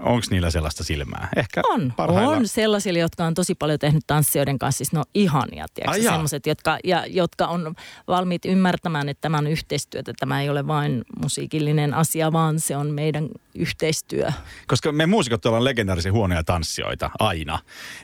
Onko 0.00 0.26
niillä 0.30 0.50
sellaista 0.50 0.84
silmää? 0.84 1.28
Ehkä 1.36 1.62
On, 1.68 1.92
parhailla... 1.96 2.36
on 2.36 2.48
sellaisille, 2.48 2.98
jotka 2.98 3.24
on 3.24 3.34
tosi 3.34 3.54
paljon 3.54 3.78
tehnyt 3.78 4.04
tanssijoiden 4.06 4.58
kanssa, 4.58 4.78
siis 4.78 4.92
ne 4.92 4.98
on 4.98 5.04
ihania, 5.14 5.66
jaa. 5.84 6.12
semmoiset, 6.12 6.46
jotka, 6.46 6.78
ja, 6.84 7.04
jotka 7.06 7.46
on 7.46 7.74
valmiit 8.08 8.44
ymmärtämään, 8.44 9.08
että 9.08 9.20
tämä 9.20 9.38
on 9.38 9.46
yhteistyötä, 9.46 10.12
tämä 10.18 10.42
ei 10.42 10.50
ole 10.50 10.66
vain 10.66 11.04
musiikillinen 11.22 11.94
asia, 11.94 12.32
vaan 12.32 12.60
se 12.60 12.76
on 12.76 12.90
meidän 12.90 13.28
yhteistyö. 13.54 14.28
Koska 14.66 14.92
me 14.92 15.06
muusikot 15.06 15.46
ollaan 15.46 15.64
legendaarisia 15.64 16.12
huonoja 16.12 16.44
tanssijoita 16.44 17.10
aina. 17.18 17.58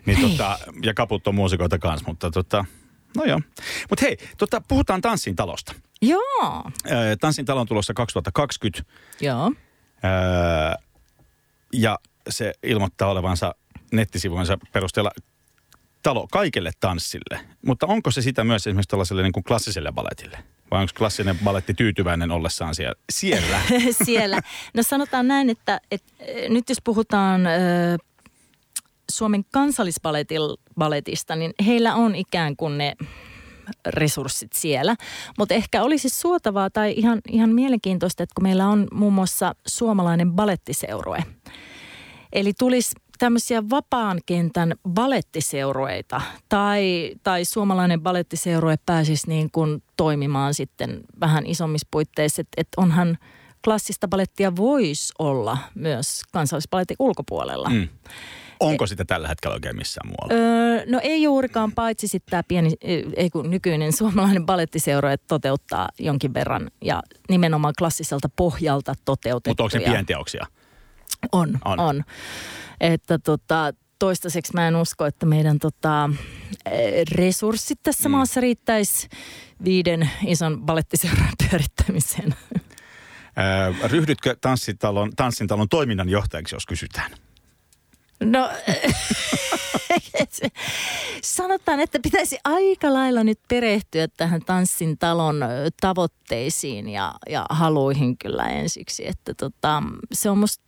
Niin 0.07 0.21
tota, 0.21 0.59
ja 0.83 0.95
kaput 0.95 1.27
on 1.27 1.35
muusikoita 1.35 1.79
kanssa, 1.79 2.09
mutta 2.09 2.31
tota, 2.31 2.65
no 3.17 3.25
joo. 3.25 3.41
Mutta 3.91 4.05
hei, 4.05 4.17
tota, 4.39 4.63
puhutaan 4.69 5.01
Tanssin 5.01 5.37
talosta. 5.37 5.75
Joo, 6.03 6.71
Tanssin 7.21 7.45
talo 7.45 7.61
on 7.61 7.67
tulossa 7.67 7.95
2020. 7.95 8.93
joo. 9.21 9.53
Öö, 10.05 10.92
ja 11.73 11.99
se 12.29 12.53
ilmoittaa 12.63 13.11
olevansa 13.11 13.55
nettisivujensa 13.93 14.59
perusteella 14.73 15.11
talo 16.03 16.27
kaikelle 16.31 16.71
tanssille. 16.81 17.41
Mutta 17.67 17.87
onko 17.87 18.11
se 18.11 18.23
sitä 18.23 18.45
myös 18.45 18.67
esimerkiksi 18.67 18.89
tällaiselle 18.89 19.23
niin 19.23 19.33
kuin 19.33 19.45
klassiselle 19.45 19.93
baletille? 19.93 20.39
Vai 20.71 20.81
onko 20.81 20.93
klassinen 20.99 21.39
baletti 21.45 21.75
tyytyväinen 21.75 22.31
ollessaan 22.31 22.75
siellä? 22.75 22.95
siellä? 23.13 23.61
siellä. 24.05 24.41
No 24.75 24.83
sanotaan 24.83 25.29
näin, 25.29 25.51
että, 25.51 25.81
että 25.91 26.13
eh, 26.19 26.51
nyt 26.51 26.69
jos 26.69 26.79
puhutaan 26.85 27.47
ö, 27.47 27.51
Suomen 29.11 29.45
kansallisbaletista, 29.51 31.37
niin 31.37 31.53
heillä 31.67 31.95
on 31.95 32.15
ikään 32.15 32.57
kuin 32.57 32.79
ne 32.79 32.97
resurssit 33.87 34.53
siellä. 34.53 34.97
Mutta 35.39 35.55
ehkä 35.55 35.83
olisi 35.83 36.09
suotavaa 36.09 36.71
tai 36.71 36.95
ihan, 36.97 37.21
ihan 37.29 37.51
mielenkiintoista, 37.51 38.23
että 38.23 38.35
kun 38.35 38.43
meillä 38.43 38.69
on 38.69 38.87
muun 38.93 39.13
muassa 39.13 39.55
suomalainen 39.67 40.33
balettiseurue. 40.33 41.25
Eli 42.33 42.53
tulisi 42.59 42.95
tämmöisiä 43.19 43.63
vapaan 43.71 44.21
kentän 44.27 44.75
balettiseurueita 44.89 46.21
tai, 46.49 47.15
tai 47.23 47.45
suomalainen 47.45 48.01
balettiseurue 48.01 48.77
pääsisi 48.87 49.29
niin 49.29 49.51
kuin 49.51 49.83
toimimaan 49.97 50.55
sitten 50.55 51.01
vähän 51.21 51.47
isommissa 51.47 51.89
puitteissa, 51.91 52.41
että 52.41 52.61
et 52.61 52.69
onhan 52.77 53.19
klassista 53.65 54.09
balettia 54.09 54.57
voisi 54.57 55.13
olla 55.19 55.59
myös 55.75 56.23
kansallisbaletin 56.33 56.97
ulkopuolella. 56.99 57.69
Mm. 57.69 57.89
Onko 58.67 58.87
sitä 58.87 59.05
tällä 59.05 59.29
hetkellä 59.29 59.55
oikein 59.55 59.77
missään 59.77 60.09
muualla? 60.09 60.35
Öö, 60.35 60.85
no 60.87 61.01
ei 61.03 61.23
juurikaan, 61.23 61.73
paitsi 61.73 62.09
sitten 62.09 62.31
tämä 62.31 62.43
pieni, 62.43 62.73
ei 63.17 63.31
kun 63.31 63.51
nykyinen 63.51 63.93
suomalainen 63.93 64.47
balettiseura 64.47 65.13
että 65.13 65.27
toteuttaa 65.29 65.89
jonkin 65.99 66.35
verran 66.35 66.71
ja 66.85 67.03
nimenomaan 67.29 67.75
klassiselta 67.79 68.29
pohjalta 68.37 68.95
toteutettuja. 69.05 69.65
Mutta 69.65 69.77
onko 69.77 69.87
ne 69.87 69.93
pienteoksia? 69.93 70.47
On, 71.33 71.59
On. 71.65 71.81
on. 71.81 72.05
Että 72.81 73.19
tota, 73.19 73.73
toistaiseksi 73.99 74.53
mä 74.55 74.69
en 74.69 74.77
usko, 74.77 75.07
että 75.07 75.27
meidän 75.27 75.59
tota, 75.59 76.11
resurssit 77.13 77.79
tässä 77.83 78.09
mm. 78.09 78.11
maassa 78.11 78.41
riittäisi 78.41 79.09
viiden 79.65 80.11
ison 80.27 80.63
balettiseuran 80.63 81.33
pyörittämiseen. 81.51 82.35
Öö, 83.39 83.89
ryhdytkö 83.89 84.37
tanssitalon, 84.41 85.11
tanssintalon 85.17 85.69
toiminnanjohtajaksi, 85.69 86.55
jos 86.55 86.67
kysytään? 86.67 87.11
No, 88.25 88.51
sanotaan, 91.23 91.81
että 91.81 91.99
pitäisi 92.03 92.39
aika 92.45 92.93
lailla 92.93 93.25
nyt 93.25 93.39
perehtyä 93.49 94.09
tähän 94.17 94.41
tanssin 94.47 94.99
talon 94.99 95.41
tavoitteisiin 95.81 96.89
ja, 96.89 97.15
ja 97.29 97.47
haluihin 97.51 98.19
kyllä 98.19 98.45
ensiksi. 98.45 99.09
Että 99.09 99.35
tota, 99.35 99.83
se 100.13 100.31
on 100.31 100.39
musta 100.39 100.65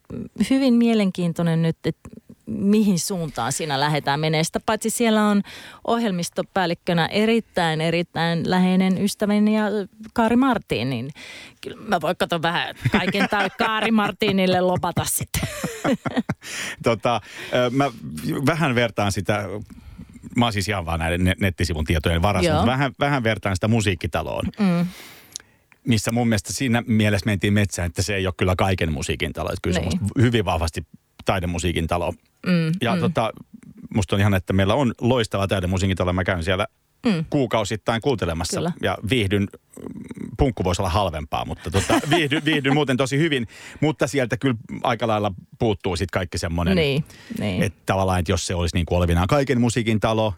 hyvin 0.50 0.74
mielenkiintoinen 0.74 1.62
nyt, 1.62 1.76
että 1.84 2.10
mihin 2.46 2.98
suuntaan 2.98 3.52
siinä 3.52 3.80
lähdetään 3.80 4.20
menemään. 4.20 4.44
Sitä 4.44 4.60
paitsi 4.66 4.90
siellä 4.90 5.22
on 5.28 5.42
ohjelmistopäällikkönä 5.86 7.06
erittäin, 7.06 7.80
erittäin 7.80 8.50
läheinen 8.50 9.04
ystäväni 9.04 9.56
ja 9.56 9.64
Kaari 10.12 10.36
Martin, 10.36 10.90
niin 10.90 11.10
kyllä 11.60 11.76
mä 11.88 12.00
voin 12.00 12.16
katsoa 12.16 12.42
vähän 12.42 12.74
kaiken 12.92 13.28
tai 13.28 13.50
Kaari 13.58 13.90
Martinille 13.90 14.60
lopata 14.60 15.04
sitten. 15.04 15.42
tota, 16.84 17.20
mä 17.70 17.90
vähän 18.46 18.74
vertaan 18.74 19.12
sitä, 19.12 19.44
mä 20.36 20.52
siis 20.52 20.68
ihan 20.68 20.86
vaan 20.86 21.00
näiden 21.00 21.24
ne- 21.24 21.36
nettisivun 21.40 21.84
tietojen 21.84 22.22
varassa, 22.22 22.50
mutta 22.52 22.66
vähän, 22.66 22.92
vähän 23.00 23.22
vertaan 23.24 23.56
sitä 23.56 23.68
musiikkitaloon. 23.68 24.44
Mm. 24.58 24.86
Missä 25.86 26.12
mun 26.12 26.28
mielestä 26.28 26.52
siinä 26.52 26.82
mielessä 26.86 27.26
mentiin 27.26 27.52
metsään, 27.52 27.86
että 27.86 28.02
se 28.02 28.14
ei 28.16 28.26
ole 28.26 28.34
kyllä 28.36 28.54
kaiken 28.58 28.92
musiikin 28.92 29.32
talo. 29.32 29.48
Että 29.48 29.58
kyllä 29.62 29.74
se 29.74 29.80
on 29.80 29.88
Niin. 29.88 30.00
hyvin 30.24 30.44
vahvasti 30.44 30.86
taidemusiikin 31.24 31.86
talo. 31.86 32.12
Mm, 32.46 32.72
Ja 32.80 32.94
mm. 32.94 33.00
tota, 33.00 33.32
musta 33.94 34.16
on 34.16 34.20
ihan, 34.20 34.34
että 34.34 34.52
meillä 34.52 34.74
on 34.74 34.94
loistava 35.00 35.48
taidemusiikin 35.48 35.96
talo. 35.96 36.12
Mä 36.12 36.24
käyn 36.24 36.44
siellä 36.44 36.66
Mm. 37.06 37.24
kuukausittain 37.30 38.00
kuuntelemassa 38.00 38.56
Kyllä. 38.56 38.72
ja 38.82 38.98
viihdyn. 39.10 39.48
Punkku 40.38 40.64
voisi 40.64 40.82
olla 40.82 40.90
halvempaa, 40.90 41.44
mutta 41.44 41.70
tota, 41.70 42.00
viihdyn, 42.16 42.44
viihdyn 42.44 42.74
muuten 42.74 42.96
tosi 42.96 43.18
hyvin. 43.18 43.48
Mutta 43.80 44.06
sieltä 44.06 44.36
kyllä 44.36 44.54
aika 44.82 45.06
lailla 45.06 45.32
puuttuu 45.58 45.96
sitten 45.96 46.18
kaikki 46.18 46.38
semmoinen, 46.38 46.76
Niin, 46.76 47.04
niin. 47.38 47.62
että 47.62 47.78
tavallaan, 47.86 48.18
että 48.18 48.32
jos 48.32 48.46
se 48.46 48.54
olisi 48.54 48.76
niin 48.76 48.86
kuin 48.86 48.96
olevinaan 48.98 49.26
kaiken 49.26 49.60
musiikin 49.60 50.00
talo, 50.00 50.34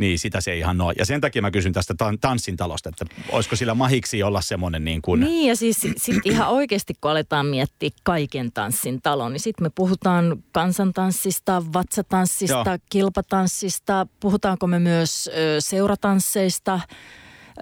niin 0.00 0.18
sitä 0.18 0.40
se 0.40 0.52
ei 0.52 0.58
ihan 0.58 0.80
ole. 0.80 0.94
Ja 0.98 1.04
sen 1.06 1.20
takia 1.20 1.42
mä 1.42 1.50
kysyn 1.50 1.72
tästä 1.72 1.94
tan- 1.94 2.18
tanssin 2.20 2.56
talosta, 2.56 2.88
että 2.88 3.04
olisiko 3.28 3.56
sillä 3.56 3.74
mahiksi 3.74 4.22
olla 4.22 4.40
semmoinen 4.40 4.84
niin 4.84 5.02
kuin... 5.02 5.20
Niin 5.20 5.48
ja 5.48 5.56
siis 5.56 5.80
sit 5.96 6.26
ihan 6.26 6.48
oikeasti 6.48 6.94
kun 7.00 7.10
aletaan 7.10 7.46
miettiä 7.46 7.90
kaiken 8.02 8.52
tanssin 8.52 9.02
talon, 9.02 9.32
niin 9.32 9.40
sitten 9.40 9.64
me 9.64 9.70
puhutaan 9.74 10.42
kansantanssista, 10.52 11.62
vatsatanssista, 11.72 12.54
Joo. 12.66 12.78
kilpatanssista, 12.90 14.06
puhutaanko 14.20 14.66
me 14.66 14.78
myös 14.78 15.30
ö, 15.36 15.60
seuratansseista, 15.60 16.80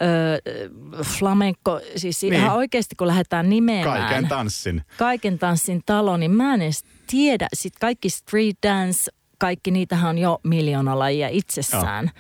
ö, 0.03 1.05
flamenco, 1.05 1.81
siis 1.97 2.23
Niin. 2.23 2.31
niin. 2.31 2.43
ihan 2.43 2.57
oikeasti 2.57 2.95
kun 2.97 3.07
lähdetään 3.07 3.49
nimeämään 3.51 4.01
Kaiken 4.01 4.29
tanssin. 4.29 4.83
kaiken 4.99 5.39
tanssin 5.39 5.83
talo, 5.87 6.17
niin 6.17 6.31
mä 6.31 6.55
en 6.55 6.63
edes 6.63 6.85
tiedä. 7.07 7.49
Sitten 7.55 7.81
kaikki 7.81 8.11
street 8.11 8.57
dance, 8.67 9.11
kaikki 9.39 9.71
niitähän 9.71 10.11
on 10.11 10.19
jo 10.19 10.41
miljoona 10.45 10.99
lajia 10.99 11.29
itsessään. 11.29 12.11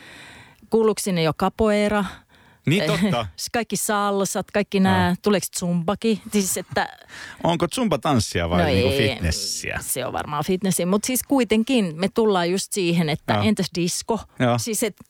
Kuuluuko 0.70 1.00
sinne 1.00 1.22
jo 1.22 1.32
capoeira? 1.34 2.04
Niin 2.66 2.84
totta. 2.84 3.26
kaikki 3.52 3.76
salsat, 3.76 4.50
kaikki 4.50 4.80
nämä, 4.80 5.14
tuleeko 5.22 5.46
zumbakin? 5.58 6.20
Siis 6.32 6.56
että, 6.56 6.88
Onko 7.44 7.66
zumba 7.74 7.98
tanssia 7.98 8.50
vai 8.50 8.60
No 8.60 8.66
niin 8.66 8.82
kuin 8.82 8.94
ei. 8.94 9.08
fitnessiä? 9.14 9.78
se 9.82 10.06
on 10.06 10.12
varmaan 10.12 10.44
fitnessi, 10.44 10.86
mutta 10.86 11.06
siis 11.06 11.22
kuitenkin 11.22 11.92
me 11.96 12.08
tullaan 12.08 12.50
just 12.50 12.72
siihen, 12.72 13.08
että 13.08 13.32
Joo. 13.34 13.42
entäs 13.42 13.66
disco? 13.74 14.20
Joo. 14.38 14.58
Siis 14.58 14.82
että 14.82 15.04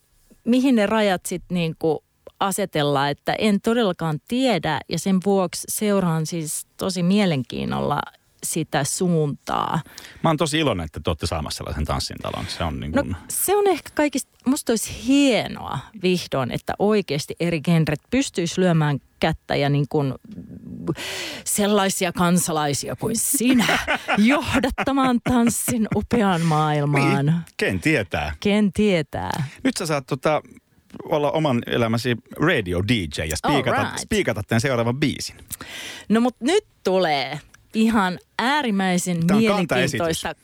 mihin 0.45 0.75
ne 0.77 0.87
rajat 0.87 1.27
sitten 1.27 1.55
niinku 1.55 2.05
asetellaan, 2.41 3.11
että 3.11 3.33
en 3.39 3.61
todellakaan 3.61 4.19
tiedä 4.29 4.81
ja 4.89 4.99
sen 4.99 5.19
vuoksi 5.27 5.63
seuraan 5.69 6.27
siis 6.27 6.67
tosi 6.77 7.03
mielenkiinnolla 7.03 8.01
sitä 8.43 8.85
suuntaa. 8.85 9.81
Mä 10.25 10.31
oon 10.31 10.37
tosi 10.37 10.59
iloinen, 10.59 10.85
että 10.85 11.01
te 11.05 11.11
olette 11.11 11.27
saamassa 11.27 11.57
sellaisen 11.59 11.85
tanssin 11.85 12.17
talon. 12.23 12.47
Se 12.49 12.65
on 12.65 12.81
niin 12.81 12.93
No 12.93 13.03
kuin... 13.03 13.17
se 13.29 13.57
on 13.57 13.67
ehkä 13.67 13.91
kaikista, 13.95 14.31
musta 14.47 14.73
olisi 14.73 15.07
hienoa 15.07 15.79
vihdoin, 16.03 16.51
että 16.51 16.75
oikeasti 16.79 17.37
eri 17.41 17.61
genret 17.61 18.01
pystyisi 18.11 18.61
lyömään 18.61 18.99
kättä 19.21 19.57
ja 19.57 19.69
niin 19.69 19.87
kuin 19.89 20.15
sellaisia 21.45 22.13
kansalaisia 22.13 22.97
kuin 22.97 23.17
sinä 23.17 23.79
johdattamaan 24.19 25.21
tanssin 25.25 25.89
upeaan 25.97 26.41
maailmaan. 26.41 27.27
Niin, 27.27 27.37
ken 27.57 27.81
tietää. 27.81 28.35
Ken 28.41 28.73
tietää? 28.73 29.45
Nyt 29.65 29.77
sä 29.77 29.87
saat 29.87 30.07
tota, 30.07 30.43
olla 31.05 31.31
oman 31.31 31.63
elämäsi 31.67 32.17
radio 32.37 32.83
DJ 32.89 33.23
ja 33.31 33.37
spiikata, 33.37 33.77
Alright. 33.77 33.99
spiikata 33.99 34.43
tämän 34.49 34.61
seuraavan 34.61 35.01
biisin. 35.01 35.37
No 36.09 36.21
mutta 36.21 36.45
nyt 36.45 36.65
tulee 36.85 37.41
ihan 37.75 38.19
äärimmäisen 38.39 39.19
on 39.31 39.37
mielenkiintoista 39.37 40.35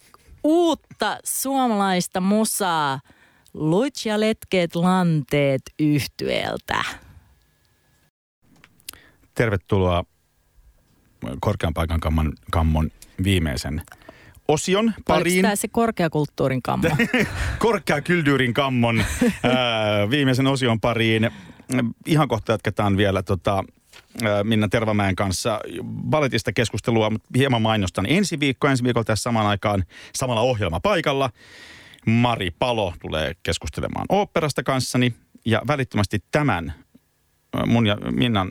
uutta 0.45 1.19
suomalaista 1.25 2.21
musaa. 2.21 3.01
Luit 3.55 3.95
ja 4.05 4.21
letkeet 4.21 4.75
lanteet 4.75 5.63
yhtyeeltä. 5.79 6.85
Tervetuloa 9.35 10.05
korkean 11.41 11.75
paikan 11.75 12.01
kamman, 12.01 12.33
kammon 12.51 12.91
viimeisen 13.25 13.83
osion 14.49 14.95
pariin. 15.07 15.47
Oliko 15.47 15.57
se 15.57 15.69
korkeakulttuurin 15.69 16.63
kammo? 16.63 16.89
Korkeakyldyyrin 17.59 18.55
kammon 18.55 19.05
ää, 19.43 20.11
viimeisen 20.11 20.47
osion 20.47 20.81
pariin. 20.81 21.31
Ihan 22.07 22.29
kohta 22.29 22.53
jatketaan 22.53 22.97
vielä 22.97 23.23
tota, 23.23 23.65
Minna 24.43 24.69
Tervamäen 24.69 25.17
kanssa 25.17 25.61
balletista 26.11 26.53
keskustelua, 26.53 27.11
mutta 27.11 27.29
hieman 27.37 27.63
mainostan 27.63 28.07
ensi 28.09 28.41
viikko. 28.41 28.69
Ensi 28.69 28.85
viikolla 28.85 29.05
tässä 29.05 29.23
samaan 29.23 29.47
aikaan 29.47 29.85
samalla 30.15 30.41
ohjelma 30.41 30.81
paikalla. 30.81 31.31
Mari 32.07 32.51
Palo 32.51 32.95
tulee 33.01 33.33
keskustelemaan 33.43 34.07
oopperasta 34.09 34.63
kanssani 34.63 35.15
ja 35.45 35.63
välittömästi 35.67 36.25
tämän 36.31 36.75
mun 37.67 37.87
ja 37.87 37.97
Minnan 37.97 38.51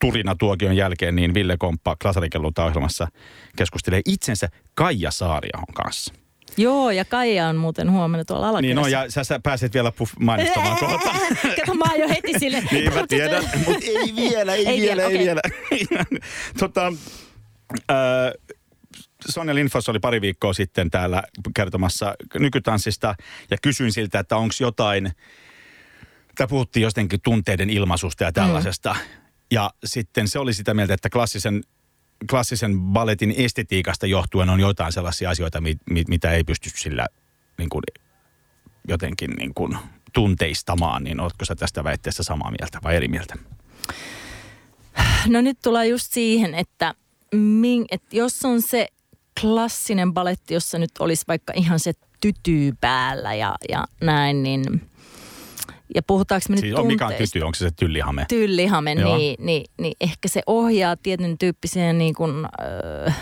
turina 0.00 0.34
tuokion 0.34 0.76
jälkeen, 0.76 1.16
niin 1.16 1.34
Ville 1.34 1.56
Komppa 1.56 1.96
Klasarikellunta 2.02 2.64
ohjelmassa 2.64 3.08
keskustelee 3.56 4.00
itsensä 4.06 4.48
Kaija 4.74 5.10
Saariahon 5.10 5.74
kanssa. 5.74 6.14
Joo, 6.56 6.90
ja 6.90 7.04
Kaija 7.04 7.48
on 7.48 7.56
muuten 7.56 7.90
huomenna 7.90 8.24
tuolla 8.24 8.48
alakerrassa. 8.48 8.90
Niin 8.90 8.94
no, 8.94 9.02
ja 9.02 9.10
sä, 9.10 9.24
sä 9.24 9.40
pääset 9.42 9.74
vielä 9.74 9.92
puff 9.92 10.12
mainostamaan 10.20 10.78
kohta. 10.86 11.10
Kato, 11.56 11.74
mä 11.74 11.84
oon 11.90 12.00
jo 12.00 12.08
heti 12.08 12.38
sille. 12.38 12.62
niin 12.72 12.94
mä 12.94 13.06
tiedän, 13.08 13.44
mutta 13.66 13.86
ei 13.86 14.14
vielä, 14.30 14.54
ei, 14.54 14.66
ei 14.66 14.80
vielä, 14.80 15.08
vielä, 15.08 15.40
ei 15.70 15.84
okay. 15.84 15.86
vielä. 15.90 16.04
tota, 16.58 16.92
äh, 17.90 18.56
Sonja 19.28 19.54
Lindfors 19.54 19.88
oli 19.88 19.98
pari 19.98 20.20
viikkoa 20.20 20.52
sitten 20.52 20.90
täällä 20.90 21.22
kertomassa 21.56 22.14
nykytanssista 22.34 23.14
ja 23.50 23.56
kysyin 23.62 23.92
siltä, 23.92 24.18
että 24.18 24.36
onko 24.36 24.54
jotain, 24.60 25.12
tämä 26.34 26.48
puhuttiin 26.48 26.82
jotenkin 26.82 27.20
tunteiden 27.20 27.70
ilmaisusta 27.70 28.24
ja 28.24 28.32
tällaisesta. 28.32 28.92
Mm. 28.92 29.20
Ja 29.50 29.70
sitten 29.84 30.28
se 30.28 30.38
oli 30.38 30.54
sitä 30.54 30.74
mieltä, 30.74 30.94
että 30.94 31.10
klassisen, 31.10 31.62
klassisen 32.30 32.80
balletin 32.80 33.34
estetiikasta 33.36 34.06
johtuen 34.06 34.50
on 34.50 34.60
jotain 34.60 34.92
sellaisia 34.92 35.30
asioita, 35.30 35.60
mit, 35.60 35.78
mit, 35.90 36.08
mitä 36.08 36.32
ei 36.32 36.44
pysty 36.44 36.70
sillä 36.74 37.06
niin 37.58 37.68
kuin, 37.68 37.82
jotenkin 38.88 39.30
niin 39.30 39.54
kuin, 39.54 39.78
tunteistamaan. 40.12 41.04
Niin 41.04 41.20
oletko 41.20 41.44
sä 41.44 41.54
tästä 41.54 41.84
väitteestä 41.84 42.22
samaa 42.22 42.50
mieltä 42.50 42.78
vai 42.84 42.96
eri 42.96 43.08
mieltä? 43.08 43.34
No 45.26 45.40
nyt 45.40 45.58
tulee 45.62 45.86
just 45.86 46.12
siihen, 46.12 46.54
että, 46.54 46.94
min, 47.34 47.84
että 47.90 48.16
jos 48.16 48.44
on 48.44 48.62
se 48.62 48.88
klassinen 49.40 50.14
baletti, 50.14 50.54
jossa 50.54 50.78
nyt 50.78 50.90
olisi 50.98 51.24
vaikka 51.28 51.52
ihan 51.56 51.80
se 51.80 51.92
tyty 52.20 52.72
päällä 52.80 53.34
ja, 53.34 53.54
ja 53.68 53.84
näin, 54.00 54.42
niin– 54.42 54.64
ja 55.94 56.02
puhutaanko 56.02 56.46
me 56.48 56.56
siis 56.56 56.76
nyt 56.76 56.86
Mikä 56.86 57.06
on 57.06 57.14
tyty? 57.14 57.40
Onko 57.40 57.54
se 57.54 57.64
se 57.64 57.70
tyllihame? 57.70 58.26
Tyllihame, 58.28 58.94
niin, 58.94 59.36
niin, 59.38 59.64
niin, 59.80 59.94
ehkä 60.00 60.28
se 60.28 60.42
ohjaa 60.46 60.96
tietyn 60.96 61.38
tyyppiseen 61.38 61.98
niin 61.98 62.14
kuin, 62.14 62.44
äh, 63.06 63.16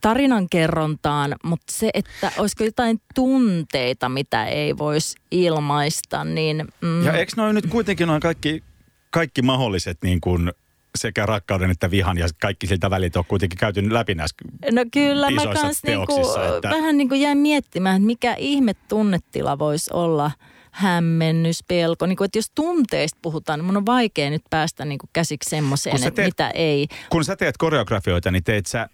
tarinankerrontaan, 0.00 1.36
mutta 1.44 1.72
se, 1.72 1.90
että 1.94 2.32
olisiko 2.38 2.64
jotain 2.64 3.00
tunteita, 3.14 4.08
mitä 4.08 4.46
ei 4.46 4.78
voisi 4.78 5.16
ilmaista, 5.30 6.24
niin... 6.24 6.64
Mm. 6.80 7.04
Ja 7.04 7.12
eikö 7.12 7.32
noin 7.36 7.54
nyt 7.54 7.66
kuitenkin 7.66 8.08
noin 8.08 8.20
kaikki, 8.20 8.62
kaikki 9.10 9.42
mahdolliset 9.42 9.98
niin 10.02 10.20
kuin 10.20 10.52
sekä 10.98 11.26
rakkauden 11.26 11.70
että 11.70 11.90
vihan 11.90 12.18
ja 12.18 12.28
kaikki 12.40 12.66
siltä 12.66 12.90
välit 12.90 13.16
on 13.16 13.24
kuitenkin 13.28 13.58
käyty 13.58 13.94
läpi 13.94 14.14
näissä 14.14 14.36
No 14.72 14.84
kyllä, 14.92 15.30
mä 15.30 15.42
kans 15.42 15.82
niinku, 15.82 16.20
että... 16.56 16.70
vähän 16.70 16.96
niin 16.96 17.08
kuin 17.08 17.20
jäin 17.20 17.38
miettimään, 17.38 17.96
että 17.96 18.06
mikä 18.06 18.34
ihme 18.34 18.74
tunnetila 18.88 19.58
voisi 19.58 19.90
olla– 19.92 20.30
hämmennys, 20.70 21.64
pelko. 21.68 22.06
Niin 22.06 22.16
kuin, 22.16 22.26
että 22.26 22.38
jos 22.38 22.50
tunteista 22.54 23.18
puhutaan, 23.22 23.58
niin 23.58 23.66
mun 23.66 23.76
on 23.76 23.86
vaikea 23.86 24.30
nyt 24.30 24.42
päästä 24.50 24.84
niin 24.84 24.98
kuin 24.98 25.10
käsiksi 25.12 25.50
semmoiseen, 25.50 25.96
että 25.96 26.10
teet, 26.10 26.26
mitä 26.26 26.50
ei. 26.50 26.86
Kun 27.10 27.24
sä 27.24 27.36
teet 27.36 27.56
koreografioita, 27.56 28.30
niin 28.30 28.44
teet 28.44 28.66
sä 28.66 28.88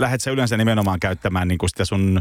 lähdet 0.00 0.20
sä 0.20 0.30
yleensä 0.30 0.56
nimenomaan 0.56 1.00
käyttämään 1.00 1.48
niin 1.48 1.58
kuin 1.58 1.70
sitä 1.70 1.84
sun... 1.84 2.20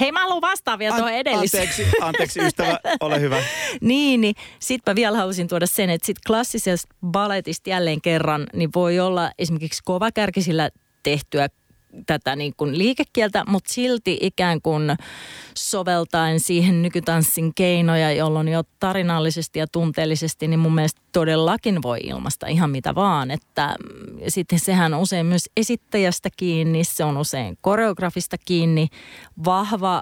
Hei, 0.00 0.12
mä 0.12 0.20
haluan 0.20 0.40
vastaa 0.40 0.78
vielä 0.78 0.96
tuohon 0.96 1.12
edelliseen. 1.12 1.68
Anteeksi, 1.68 1.96
anteeksi 2.00 2.40
ystävä, 2.40 2.78
ole 3.00 3.20
hyvä. 3.20 3.42
niin, 3.80 4.20
niin 4.20 4.34
sit 4.58 4.82
mä 4.86 4.94
vielä 4.94 5.16
halusin 5.16 5.48
tuoda 5.48 5.66
sen, 5.66 5.90
että 5.90 6.06
sit 6.06 6.16
klassisesta 6.26 6.94
balletista 7.06 7.70
jälleen 7.70 8.00
kerran, 8.00 8.46
niin 8.52 8.70
voi 8.74 9.00
olla 9.00 9.30
esimerkiksi 9.38 9.82
kovakärkisillä 9.84 10.70
tehtyä 11.02 11.48
tätä 12.06 12.36
niin 12.36 12.52
kuin 12.56 12.78
liikekieltä, 12.78 13.44
mutta 13.46 13.72
silti 13.72 14.18
ikään 14.20 14.62
kuin 14.62 14.96
soveltaen 15.56 16.40
siihen 16.40 16.82
nykytanssin 16.82 17.54
keinoja, 17.54 18.12
jolloin 18.12 18.48
jo 18.48 18.62
tarinallisesti 18.80 19.58
ja 19.58 19.66
tunteellisesti, 19.66 20.48
niin 20.48 20.60
mun 20.60 20.74
mielestä 20.74 21.00
todellakin 21.12 21.82
voi 21.82 21.98
ilmasta 22.02 22.46
ihan 22.46 22.70
mitä 22.70 22.94
vaan. 22.94 23.30
Että 23.30 23.74
mm, 23.84 24.20
sitten 24.28 24.58
sehän 24.58 24.94
on 24.94 25.00
usein 25.00 25.26
myös 25.26 25.50
esittäjästä 25.56 26.28
kiinni, 26.36 26.84
se 26.84 27.04
on 27.04 27.16
usein 27.16 27.58
koreografista 27.60 28.36
kiinni. 28.44 28.88
Vahva 29.44 29.96
äh, 29.96 30.00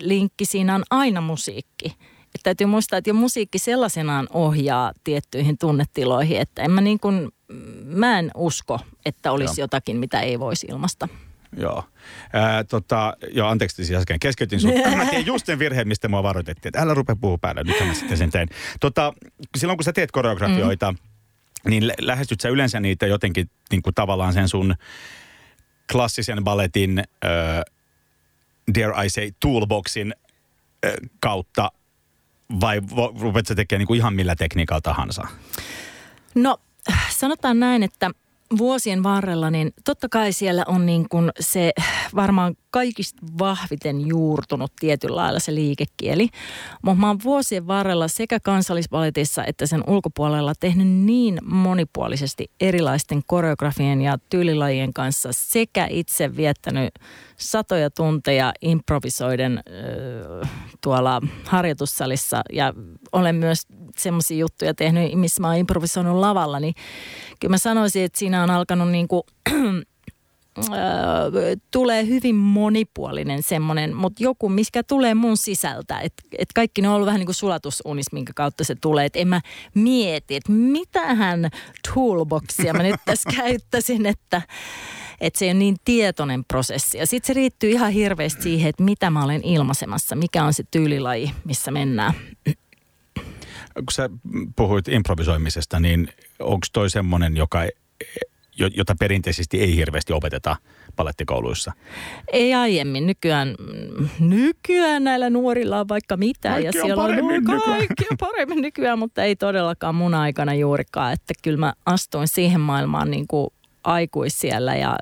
linkki 0.00 0.44
siinä 0.44 0.74
on 0.74 0.82
aina 0.90 1.20
musiikki. 1.20 1.96
Että 2.36 2.44
täytyy 2.44 2.66
muistaa, 2.66 2.96
että 2.96 3.10
jo 3.10 3.14
musiikki 3.14 3.58
sellaisenaan 3.58 4.26
ohjaa 4.30 4.92
tiettyihin 5.04 5.58
tunnetiloihin, 5.58 6.40
että 6.40 6.62
en 6.62 6.70
mä 6.70 6.80
niin 6.80 7.00
kuin, 7.00 7.28
mä 7.84 8.18
en 8.18 8.30
usko, 8.34 8.80
että 9.04 9.32
olisi 9.32 9.60
Joo. 9.60 9.64
jotakin, 9.64 9.96
mitä 9.96 10.20
ei 10.20 10.40
voisi 10.40 10.66
ilmasta. 10.70 11.08
Joo. 11.56 11.84
Ää, 12.32 12.64
tota, 12.64 13.16
joo, 13.32 13.48
anteeksi 13.48 13.84
siis 13.84 13.98
äsken 13.98 14.20
keskeytin 14.20 14.60
sinut. 14.60 14.76
Mä 14.96 15.06
tein 15.06 15.26
just 15.26 15.46
sen 15.46 15.58
virheen, 15.58 15.88
mistä 15.88 16.08
mua 16.08 16.22
varoitettiin, 16.22 16.70
että 16.70 16.82
älä 16.82 16.94
rupea 16.94 17.16
puhua 17.16 17.38
päälle. 17.38 17.62
Nyt 17.64 17.86
mä 17.86 17.94
sitten 17.94 18.18
sen 18.18 18.30
tein. 18.30 18.48
Tota, 18.80 19.12
silloin 19.56 19.76
kun 19.76 19.84
sä 19.84 19.92
teet 19.92 20.10
koreografioita, 20.10 20.92
mm. 20.92 20.98
niin 21.70 21.92
lähestyt 22.00 22.40
sä 22.40 22.48
yleensä 22.48 22.80
niitä 22.80 23.06
jotenkin 23.06 23.50
niin 23.70 23.82
kuin 23.82 23.94
tavallaan 23.94 24.32
sen 24.32 24.48
sun 24.48 24.74
klassisen 25.92 26.44
balletin, 26.44 26.98
äh, 26.98 27.62
dare 28.74 29.06
I 29.06 29.10
say, 29.10 29.30
toolboxin 29.40 30.14
äh, 30.86 30.92
kautta 31.20 31.72
vai 32.60 32.80
rupeat 33.20 33.46
sä 33.46 33.54
tekemään 33.54 33.80
niin 33.80 33.86
kuin 33.86 33.98
ihan 33.98 34.14
millä 34.14 34.36
tekniikalla 34.36 34.80
tahansa? 34.80 35.22
No 36.34 36.58
sanotaan 37.10 37.60
näin, 37.60 37.82
että 37.82 38.10
vuosien 38.58 39.02
varrella, 39.02 39.50
niin 39.50 39.72
totta 39.84 40.08
kai 40.08 40.32
siellä 40.32 40.64
on 40.66 40.86
niin 40.86 41.08
kuin 41.08 41.30
se 41.40 41.72
varmaan 42.14 42.56
kaikista 42.70 43.18
vahviten 43.38 44.06
juurtunut 44.06 44.72
tietyllä 44.80 45.16
lailla 45.16 45.38
se 45.38 45.54
liikekieli. 45.54 46.28
Mutta 46.82 47.00
mä 47.00 47.06
oon 47.06 47.18
vuosien 47.24 47.66
varrella 47.66 48.08
sekä 48.08 48.40
kansallisvaletissa 48.40 49.44
että 49.44 49.66
sen 49.66 49.84
ulkopuolella 49.86 50.52
tehnyt 50.60 50.88
niin 50.88 51.38
monipuolisesti 51.44 52.50
erilaisten 52.60 53.22
koreografien 53.26 54.02
ja 54.02 54.18
tyylilajien 54.30 54.92
kanssa 54.92 55.28
sekä 55.32 55.86
itse 55.90 56.36
viettänyt 56.36 56.94
satoja 57.38 57.90
tunteja 57.90 58.52
improvisoiden 58.62 59.58
äh, 60.42 60.50
tuolla 60.80 61.22
harjoitussalissa 61.44 62.42
ja 62.52 62.74
olen 63.12 63.34
myös 63.34 63.66
semmoisia 63.96 64.38
juttuja 64.38 64.74
tehnyt, 64.74 65.14
missä 65.14 65.40
mä 65.40 65.48
oon 65.48 65.56
improvisoinut 65.56 66.16
lavalla, 66.16 66.60
niin 66.60 66.74
kyllä 67.40 67.52
mä 67.52 67.58
sanoisin, 67.58 68.04
että 68.04 68.18
siinä 68.18 68.42
on 68.42 68.50
alkanut 68.50 68.90
niin 68.96 69.08
kuin 69.08 69.22
tulee 71.70 72.06
hyvin 72.06 72.34
monipuolinen 72.34 73.42
semmoinen, 73.42 73.96
mutta 73.96 74.22
joku, 74.22 74.48
mikä 74.48 74.82
tulee 74.82 75.14
mun 75.14 75.36
sisältä. 75.36 76.00
Että 76.00 76.22
et 76.38 76.48
kaikki 76.54 76.82
ne 76.82 76.88
on 76.88 76.94
ollut 76.94 77.06
vähän 77.06 77.18
niin 77.18 77.26
kuin 77.26 77.34
sulatusunis, 77.34 78.12
minkä 78.12 78.32
kautta 78.36 78.64
se 78.64 78.74
tulee. 78.74 79.04
Että 79.04 79.18
en 79.18 79.28
mä 79.28 79.40
mieti, 79.74 80.36
että 80.36 80.52
mitähän 80.52 81.50
toolboxia 81.94 82.72
mä 82.74 82.82
nyt 82.82 83.00
tässä 83.04 83.30
käyttäisin, 83.36 84.06
että 84.06 84.42
että 85.20 85.38
se 85.38 85.44
ei 85.44 85.50
ole 85.50 85.58
niin 85.58 85.76
tietoinen 85.84 86.44
prosessi. 86.44 86.98
Ja 86.98 87.06
sitten 87.06 87.26
se 87.26 87.32
riittyy 87.32 87.70
ihan 87.70 87.92
hirveästi 87.92 88.42
siihen, 88.42 88.68
että 88.68 88.82
mitä 88.82 89.10
mä 89.10 89.24
olen 89.24 89.44
ilmaisemassa, 89.44 90.16
mikä 90.16 90.44
on 90.44 90.54
se 90.54 90.64
tyylilaji, 90.70 91.32
missä 91.44 91.70
mennään. 91.70 92.14
Kun 93.74 93.92
sä 93.92 94.10
puhuit 94.56 94.88
improvisoimisesta, 94.88 95.80
niin 95.80 96.08
onko 96.38 96.66
toi 96.72 96.90
semmoinen, 96.90 97.36
joka 97.36 97.60
jota 98.74 98.94
perinteisesti 99.00 99.60
ei 99.60 99.76
hirveästi 99.76 100.12
opeteta 100.12 100.56
palettikouluissa? 100.96 101.72
Ei 102.32 102.54
aiemmin. 102.54 103.06
Nykyään, 103.06 103.54
nykyään 104.20 105.04
näillä 105.04 105.30
nuorilla 105.30 105.80
on 105.80 105.88
vaikka 105.88 106.16
mitä. 106.16 106.48
Kaikki 106.48 106.66
ja 106.66 106.72
siellä 106.72 107.02
on, 107.02 107.08
paremmin 107.08 107.50
on 107.50 107.62
kaikki 107.62 108.04
on 108.10 108.16
paremmin 108.20 108.62
nykyään, 108.62 108.98
mutta 108.98 109.22
ei 109.22 109.36
todellakaan 109.36 109.94
mun 109.94 110.14
aikana 110.14 110.54
juurikaan. 110.54 111.12
Että 111.12 111.34
kyllä 111.42 111.58
mä 111.58 111.72
astuin 111.86 112.28
siihen 112.28 112.60
maailmaan 112.60 113.10
niin 113.10 113.26
kuin 113.26 113.50
aikuis 113.86 114.38
siellä 114.38 114.76
ja 114.76 114.96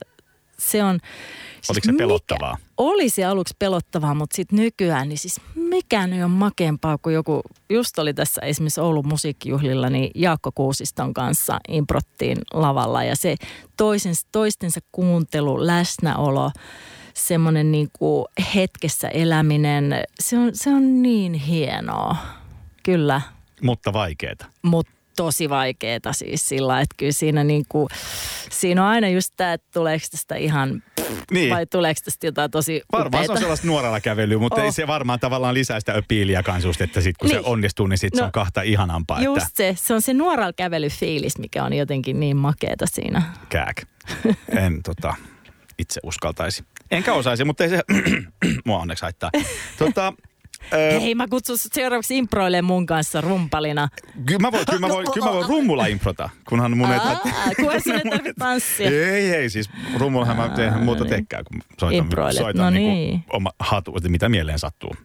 se 0.59 0.85
on... 0.85 0.99
Siis 1.55 1.71
Oliko 1.71 1.85
se 1.85 1.93
pelottavaa? 1.99 2.55
Mikä, 2.55 2.65
oli 2.79 3.09
se 3.09 3.25
aluksi 3.25 3.55
pelottavaa, 3.59 4.15
mutta 4.15 4.37
sitten 4.37 4.59
nykyään, 4.59 5.09
niin 5.09 5.19
siis 5.19 5.41
mikään 5.55 6.13
ei 6.13 6.23
ole 6.23 6.31
makeampaa 6.31 6.99
kuin 6.99 7.15
joku, 7.15 7.41
just 7.71 7.99
oli 7.99 8.15
tässä 8.15 8.41
esimerkiksi 8.41 8.81
Oulun 8.81 9.09
musiikkijuhlilla, 9.09 9.91
niin 9.91 10.11
Jaakko 10.15 10.53
Kuusiston 10.55 11.15
kanssa 11.15 11.61
improttiin 11.69 12.39
lavalla 12.53 13.05
ja 13.05 13.17
se 13.17 13.37
toisen, 13.77 14.15
toistensa 14.33 14.81
kuuntelu, 14.93 15.67
läsnäolo, 15.67 16.51
semmoinen 17.15 17.73
niin 17.73 17.89
kuin 17.93 18.25
hetkessä 18.55 19.09
eläminen, 19.09 19.95
se 20.21 20.39
on, 20.39 20.51
se 20.53 20.71
on 20.71 21.03
niin 21.03 21.35
hienoa, 21.35 22.17
kyllä. 22.83 23.21
Mutta 23.63 23.93
vaikeeta. 23.93 24.47
Mutta 24.63 24.93
tosi 25.17 25.49
vaikeeta 25.49 26.13
siis 26.13 26.49
sillä, 26.49 26.81
että 26.81 26.95
kyllä 26.99 27.13
siinä, 27.13 27.45
niin 27.45 27.65
kuin, 27.69 27.89
siinä 28.51 28.83
on 28.83 28.89
aina 28.89 29.09
just 29.09 29.33
tämä, 29.37 29.53
että 29.53 29.67
tuleeko 29.75 30.07
tästä 30.11 30.35
ihan 30.35 30.83
Niin. 31.31 31.55
vai 31.55 31.67
tuleeko 31.67 32.01
tästä 32.05 32.27
jotain 32.27 32.51
tosi 32.51 32.83
Varmaan 32.93 33.13
se 33.13 33.17
on 33.19 33.25
upeita? 33.25 33.41
sellaista 33.41 33.67
nuoralla 33.67 34.01
kävelyä, 34.01 34.39
mutta 34.39 34.61
Oh. 34.61 34.65
ei 34.65 34.73
se 34.73 34.87
varmaan 34.87 35.21
tavallaan 35.21 35.55
lisää 35.55 35.81
sitä 35.81 35.93
öpiiliä 35.93 36.43
kansusta, 36.43 36.85
että 36.85 37.01
sit 37.01 37.17
kun 37.19 37.29
niin. 37.29 37.43
Se 37.43 37.49
onnistuu, 37.49 37.87
niin 37.87 37.99
sit 37.99 38.15
se 38.15 38.21
No, 38.21 38.27
on 38.27 38.33
kahta 38.33 38.63
ihanampaa, 38.63 39.19
että 39.19 39.25
Just 39.25 39.47
se, 39.57 39.77
se 39.79 39.95
on 39.95 40.03
se 40.03 40.15
nuoralla 40.15 40.53
kävelyfiilis, 40.53 41.39
mikä 41.39 41.65
on 41.65 41.73
jotenkin 41.73 42.21
niin 42.21 42.37
makeeta 42.37 42.87
siinä. 42.87 43.23
kääk. 43.49 43.83
En 44.49 44.83
tota, 44.83 45.15
itse 45.79 46.01
uskaltaisi. 46.03 46.65
Enkä 46.91 47.13
osaisi, 47.13 47.45
mutta 47.45 47.65
ei 47.65 47.71
se 47.71 47.81
mua 48.65 48.79
onneksi 48.79 49.03
haittaa. 49.03 49.31
Tota, 49.79 50.13
Hei, 50.73 51.15
mä 51.15 51.29
kutsun 51.29 51.57
seuraavaksi 51.59 52.19
improilemaan 52.19 52.65
mun 52.65 52.87
kanssa 52.87 53.21
rumpalina. 53.21 53.89
kyllä 54.27 54.39
mä 54.39 54.53
voin, 54.53 54.67
kyllä 54.67 54.81
mä 54.81 54.89
voin, 54.89 55.07
kyllä 55.15 55.27
mä 55.27 55.33
voin 55.33 55.49
rummulla 55.55 55.87
improta, 55.87 56.31
kunhan 56.49 56.77
mun 56.77 56.93
ei 56.93 57.01
tarvitse... 57.01 57.31
Kunhan 57.57 57.83
tarvitse 58.11 58.35
tanssia. 58.39 58.91
Ei, 58.91 59.35
ei, 59.35 59.51
siis 59.51 59.71
rummullahan 59.99 60.37
mä 60.37 60.49
teen 60.49 60.83
muuta 60.83 61.05
niin. 61.05 61.11
tekkää, 61.11 61.43
kun 61.45 61.63
soitan, 61.81 62.35
soitan 62.35 62.65
no 62.65 62.71
niinku 62.71 62.95
niin. 62.95 63.25
oma 63.33 63.51
hatu, 63.59 63.97
että 63.97 64.09
mitä 64.09 64.29
mieleen 64.29 64.59
sattuu. 64.59 64.97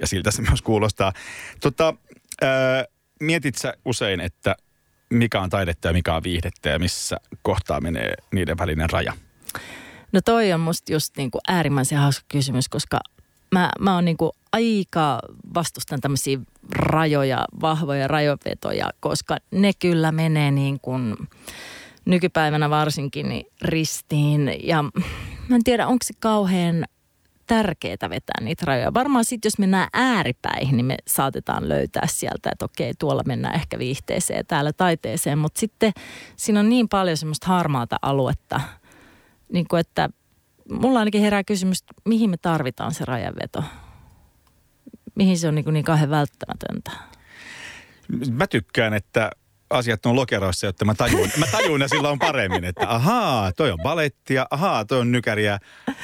Ja 0.00 0.06
siltä 0.06 0.30
se 0.30 0.42
myös 0.42 0.62
kuulostaa. 0.62 1.12
Tota, 1.60 1.94
mietit 3.20 3.58
sä 3.58 3.74
usein, 3.84 4.20
että 4.20 4.56
mikä 5.10 5.40
on 5.40 5.50
taidetta 5.50 5.88
ja 5.88 5.94
mikä 5.94 6.14
on 6.14 6.22
viihdettä 6.22 6.68
ja 6.68 6.78
missä 6.78 7.16
kohtaa 7.42 7.80
menee 7.80 8.14
niiden 8.32 8.58
välinen 8.58 8.90
raja? 8.90 9.12
No 10.12 10.20
toi 10.24 10.52
on 10.52 10.60
musta 10.60 10.92
just 10.92 11.16
niinku 11.16 11.38
äärimmäisen 11.48 11.98
hauska 11.98 12.24
kysymys, 12.28 12.68
koska 12.68 13.00
mä, 13.52 13.70
mä 13.80 13.94
oon 13.94 14.04
niinku 14.04 14.32
aika 14.52 15.18
vastustan 15.54 16.00
tämmöisiä 16.00 16.38
rajoja, 16.74 17.44
vahvoja 17.60 18.08
rajovetoja, 18.08 18.90
koska 19.00 19.36
ne 19.50 19.72
kyllä 19.78 20.12
menee 20.12 20.50
niin 20.50 20.80
kuin 20.80 21.16
nykypäivänä 22.04 22.70
varsinkin 22.70 23.28
niin 23.28 23.46
ristiin. 23.62 24.50
Ja 24.62 24.82
mä 25.48 25.56
en 25.56 25.64
tiedä, 25.64 25.86
onko 25.86 26.04
se 26.04 26.14
kauhean 26.20 26.84
tärkeää 27.46 28.10
vetää 28.10 28.40
niitä 28.40 28.66
rajoja. 28.66 28.94
Varmaan 28.94 29.24
sitten, 29.24 29.46
jos 29.46 29.58
mennään 29.58 29.88
ääripäihin, 29.92 30.76
niin 30.76 30.86
me 30.86 30.96
saatetaan 31.06 31.68
löytää 31.68 32.06
sieltä, 32.06 32.50
että 32.52 32.64
okei, 32.64 32.92
tuolla 32.98 33.22
mennään 33.26 33.54
ehkä 33.54 33.78
viihteeseen 33.78 34.36
ja 34.36 34.44
täällä 34.44 34.72
taiteeseen. 34.72 35.38
Mutta 35.38 35.60
sitten 35.60 35.92
siinä 36.36 36.60
on 36.60 36.68
niin 36.68 36.88
paljon 36.88 37.16
semmoista 37.16 37.46
harmaata 37.46 37.96
aluetta, 38.02 38.60
niin 39.52 39.68
kuin 39.68 39.80
että 39.80 40.08
mulla 40.80 40.98
ainakin 40.98 41.20
herää 41.20 41.44
kysymys, 41.44 41.80
että 41.80 41.94
mihin 42.08 42.30
me 42.30 42.36
tarvitaan 42.36 42.94
se 42.94 43.04
rajanveto? 43.04 43.64
Mihin 45.14 45.38
se 45.38 45.48
on 45.48 45.54
niin, 45.54 45.72
niin 45.72 45.84
kauhean 45.84 46.10
välttämätöntä? 46.10 46.90
Mä 48.30 48.46
tykkään, 48.46 48.94
että 48.94 49.30
asiat 49.70 50.06
on 50.06 50.16
lokeroissa, 50.16 50.66
jotta 50.66 50.84
mä 50.84 50.94
tajun, 50.94 51.28
mä 51.38 51.46
tajun 51.52 51.80
ne 51.80 51.88
silloin 51.88 52.18
paremmin, 52.18 52.64
että 52.64 52.88
ahaa, 52.88 53.52
toi 53.52 53.70
on 53.70 53.78
balettia, 53.82 54.46
ahaa, 54.50 54.84
toi 54.84 55.00
on 55.00 55.12
nykäriä, 55.12 55.58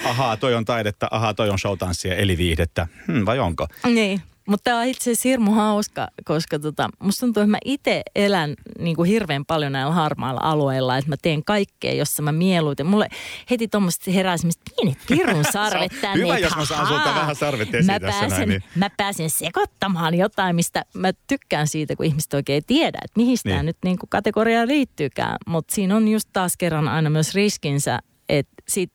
ahaa, 0.04 0.36
toi 0.36 0.54
on 0.54 0.64
taidetta, 0.64 1.08
ahaa, 1.10 1.34
toi 1.34 1.50
on 1.50 1.58
showtanssia, 1.58 2.14
eli 2.14 2.38
viihdettä. 2.38 2.86
Hmm, 3.06 3.26
vai 3.26 3.38
onko? 3.38 3.66
Niin, 3.86 4.22
mutta 4.48 4.64
tämä 4.64 4.78
on 4.80 4.86
itse 4.86 5.02
asiassa 5.10 5.28
hirmu 5.28 5.50
hauska, 5.52 6.08
koska 6.24 6.58
tota, 6.58 6.88
musta 6.98 7.20
tuntuu, 7.20 7.40
että 7.42 7.50
mä 7.50 7.58
itse 7.64 8.02
elän 8.14 8.54
niin 8.78 8.96
kuin 8.96 9.10
hirveän 9.10 9.44
paljon 9.44 9.72
näillä 9.72 9.92
harmailla 9.92 10.40
alueilla, 10.42 10.96
että 10.98 11.08
mä 11.10 11.16
teen 11.22 11.44
kaikkea, 11.44 11.92
jossa 11.94 12.22
mä 12.22 12.32
mieluiten. 12.32 12.86
Mulle 12.86 13.08
heti 13.50 13.68
tuommoista 13.68 14.10
herää 14.10 14.36
semmoista 14.36 14.62
pienet 14.76 14.98
pirun 15.08 15.44
sarvet 15.52 15.92
tänne. 16.00 16.24
hyvä, 16.24 16.38
jos 16.38 16.56
mä 16.56 16.64
saan 16.64 16.86
sulta 16.86 17.14
vähän 17.14 17.36
sarvet 17.36 17.74
esiin 17.74 17.86
mä 17.86 18.00
tässä 18.00 18.20
pääsen, 18.20 18.38
näin, 18.38 18.48
niin- 18.48 18.62
Mä 18.74 18.90
pääsen 18.96 19.30
sekoittamaan 19.30 20.14
jotain, 20.14 20.56
mistä 20.56 20.84
mä 20.94 21.10
tykkään 21.26 21.66
siitä, 21.68 21.96
kun 21.96 22.06
ihmiset 22.06 22.34
oikein 22.34 22.62
tiedä, 22.66 22.98
että 23.04 23.20
mihin 23.20 23.38
tämä 23.42 23.56
Niin. 23.56 23.66
nyt 23.66 23.76
niin 23.84 23.98
kuin 23.98 24.10
kategoriaan 24.10 24.68
liittyykään. 24.68 25.36
Mutta 25.46 25.74
siinä 25.74 25.96
on 25.96 26.08
just 26.08 26.28
taas 26.32 26.52
kerran 26.58 26.88
aina 26.88 27.10
myös 27.10 27.34
riskinsä, 27.34 27.98
että 28.28 28.52
sit 28.68 28.90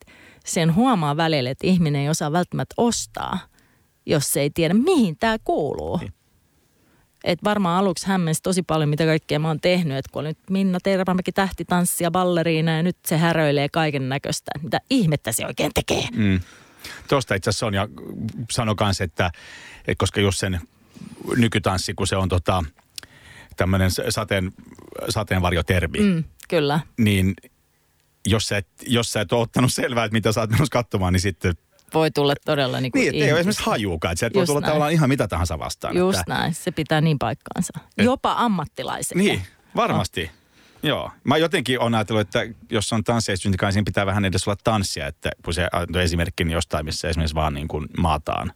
sen 0.46 0.76
huomaa 0.76 1.18
välillä, 1.18 1.50
että 1.50 1.68
ihminen 1.68 2.02
ei 2.02 2.10
osaa 2.10 2.32
välttämättä 2.32 2.74
ostaa, 2.78 3.40
jos 4.06 4.34
se 4.34 4.42
ei 4.42 4.50
tiedä, 4.50 4.74
mihin 4.74 5.18
tämä 5.18 5.38
kuuluu. 5.44 5.98
Niin. 5.98 6.14
Et 7.24 7.44
varmaan 7.44 7.80
aluksi 7.80 8.08
hämmensi 8.08 8.42
tosi 8.44 8.64
paljon, 8.64 8.90
mitä 8.90 9.06
kaikkea 9.06 9.40
mä 9.40 9.48
oon 9.48 9.60
tehnyt. 9.60 9.98
Että 9.98 10.10
kun 10.12 10.20
on 10.20 10.26
nyt 10.26 10.38
Minna 10.50 10.80
Tervamäki 10.84 11.32
tähtitanssia, 11.32 12.12
balleriina 12.12 12.72
ja 12.72 12.84
nyt 12.84 12.98
se 13.06 13.18
häröilee 13.18 13.70
kaiken 13.70 14.10
näköistä. 14.10 14.52
Mitä 14.62 14.80
ihmettä 14.90 15.32
se 15.32 15.46
oikein 15.46 15.72
tekee? 15.74 16.08
Mm. 16.16 16.40
Tuosta 17.08 17.36
itse 17.36 17.50
asiassa 17.50 17.66
Sonja 17.66 17.88
sanoi 18.52 18.76
kanssa, 18.76 19.04
että, 19.04 19.32
että 19.80 19.96
koska 19.98 20.22
just 20.22 20.40
sen 20.40 20.62
nykytanssi, 21.38 21.94
kun 21.94 22.08
se 22.08 22.16
on 22.16 22.30
tota, 22.30 22.64
tämmöinen 23.58 23.90
sateen, 24.10 24.52
sateenvarjotermi. 25.10 26.00
Mm, 26.00 26.24
kyllä. 26.50 26.80
niin 26.98 27.34
jos 28.26 28.48
sä, 28.48 28.58
et, 28.58 28.68
jos 28.88 29.12
sä 29.12 29.22
et 29.22 29.34
ole 29.34 29.42
ottanut 29.42 29.74
selvää, 29.74 30.06
että 30.06 30.14
mitä 30.14 30.32
sä 30.32 30.42
oot 30.42 30.50
menossa 30.50 30.72
katsomaan, 30.72 31.14
niin 31.14 31.22
sitten 31.22 31.54
Voi 31.94 32.12
tulla 32.12 32.34
todella 32.46 32.82
niin 32.82 32.92
kuin 32.92 33.12
niin, 33.12 33.24
ei 33.24 33.32
ole 33.32 33.40
esimerkiksi 33.40 33.64
hajuukaan. 33.66 34.12
Että 34.12 34.20
sieltä 34.20 34.34
voi 34.34 34.42
Just 34.42 34.48
tulla 34.48 34.60
näin. 34.62 34.70
tavallaan 34.70 34.92
ihan 34.94 35.10
mitä 35.10 35.28
tahansa 35.28 35.60
vastaan. 35.60 35.98
Just 35.98 36.20
että, 36.20 36.34
näin, 36.34 36.54
se 36.54 36.72
pitää 36.72 37.02
niin 37.02 37.20
paikkaansa. 37.20 37.74
Et- 37.98 38.06
Jopa 38.06 38.36
ammattilaiset. 38.38 39.16
Niin, 39.18 39.42
varmasti. 39.76 40.32
Joo. 40.84 41.12
Mä 41.24 41.38
jotenkin 41.38 41.80
on 41.80 41.96
ajatellut, 41.96 42.22
että 42.22 42.40
jos 42.72 42.94
on 42.94 43.04
tanssiesitystä, 43.04 43.72
niin 43.72 43.86
pitää 43.86 44.06
vähän 44.06 44.26
edes 44.26 44.48
olla 44.48 44.58
tanssia, 44.64 45.08
että 45.08 45.32
kun 45.46 45.54
se 45.54 45.68
on 45.96 46.02
esimerkki 46.02 46.44
niin 46.44 46.54
jostain, 46.54 46.86
missä 46.86 47.10
esimerkiksi 47.10 47.36
vaan 47.36 47.54
niin 47.54 47.68
kuin 47.68 47.86
maataan 47.98 48.54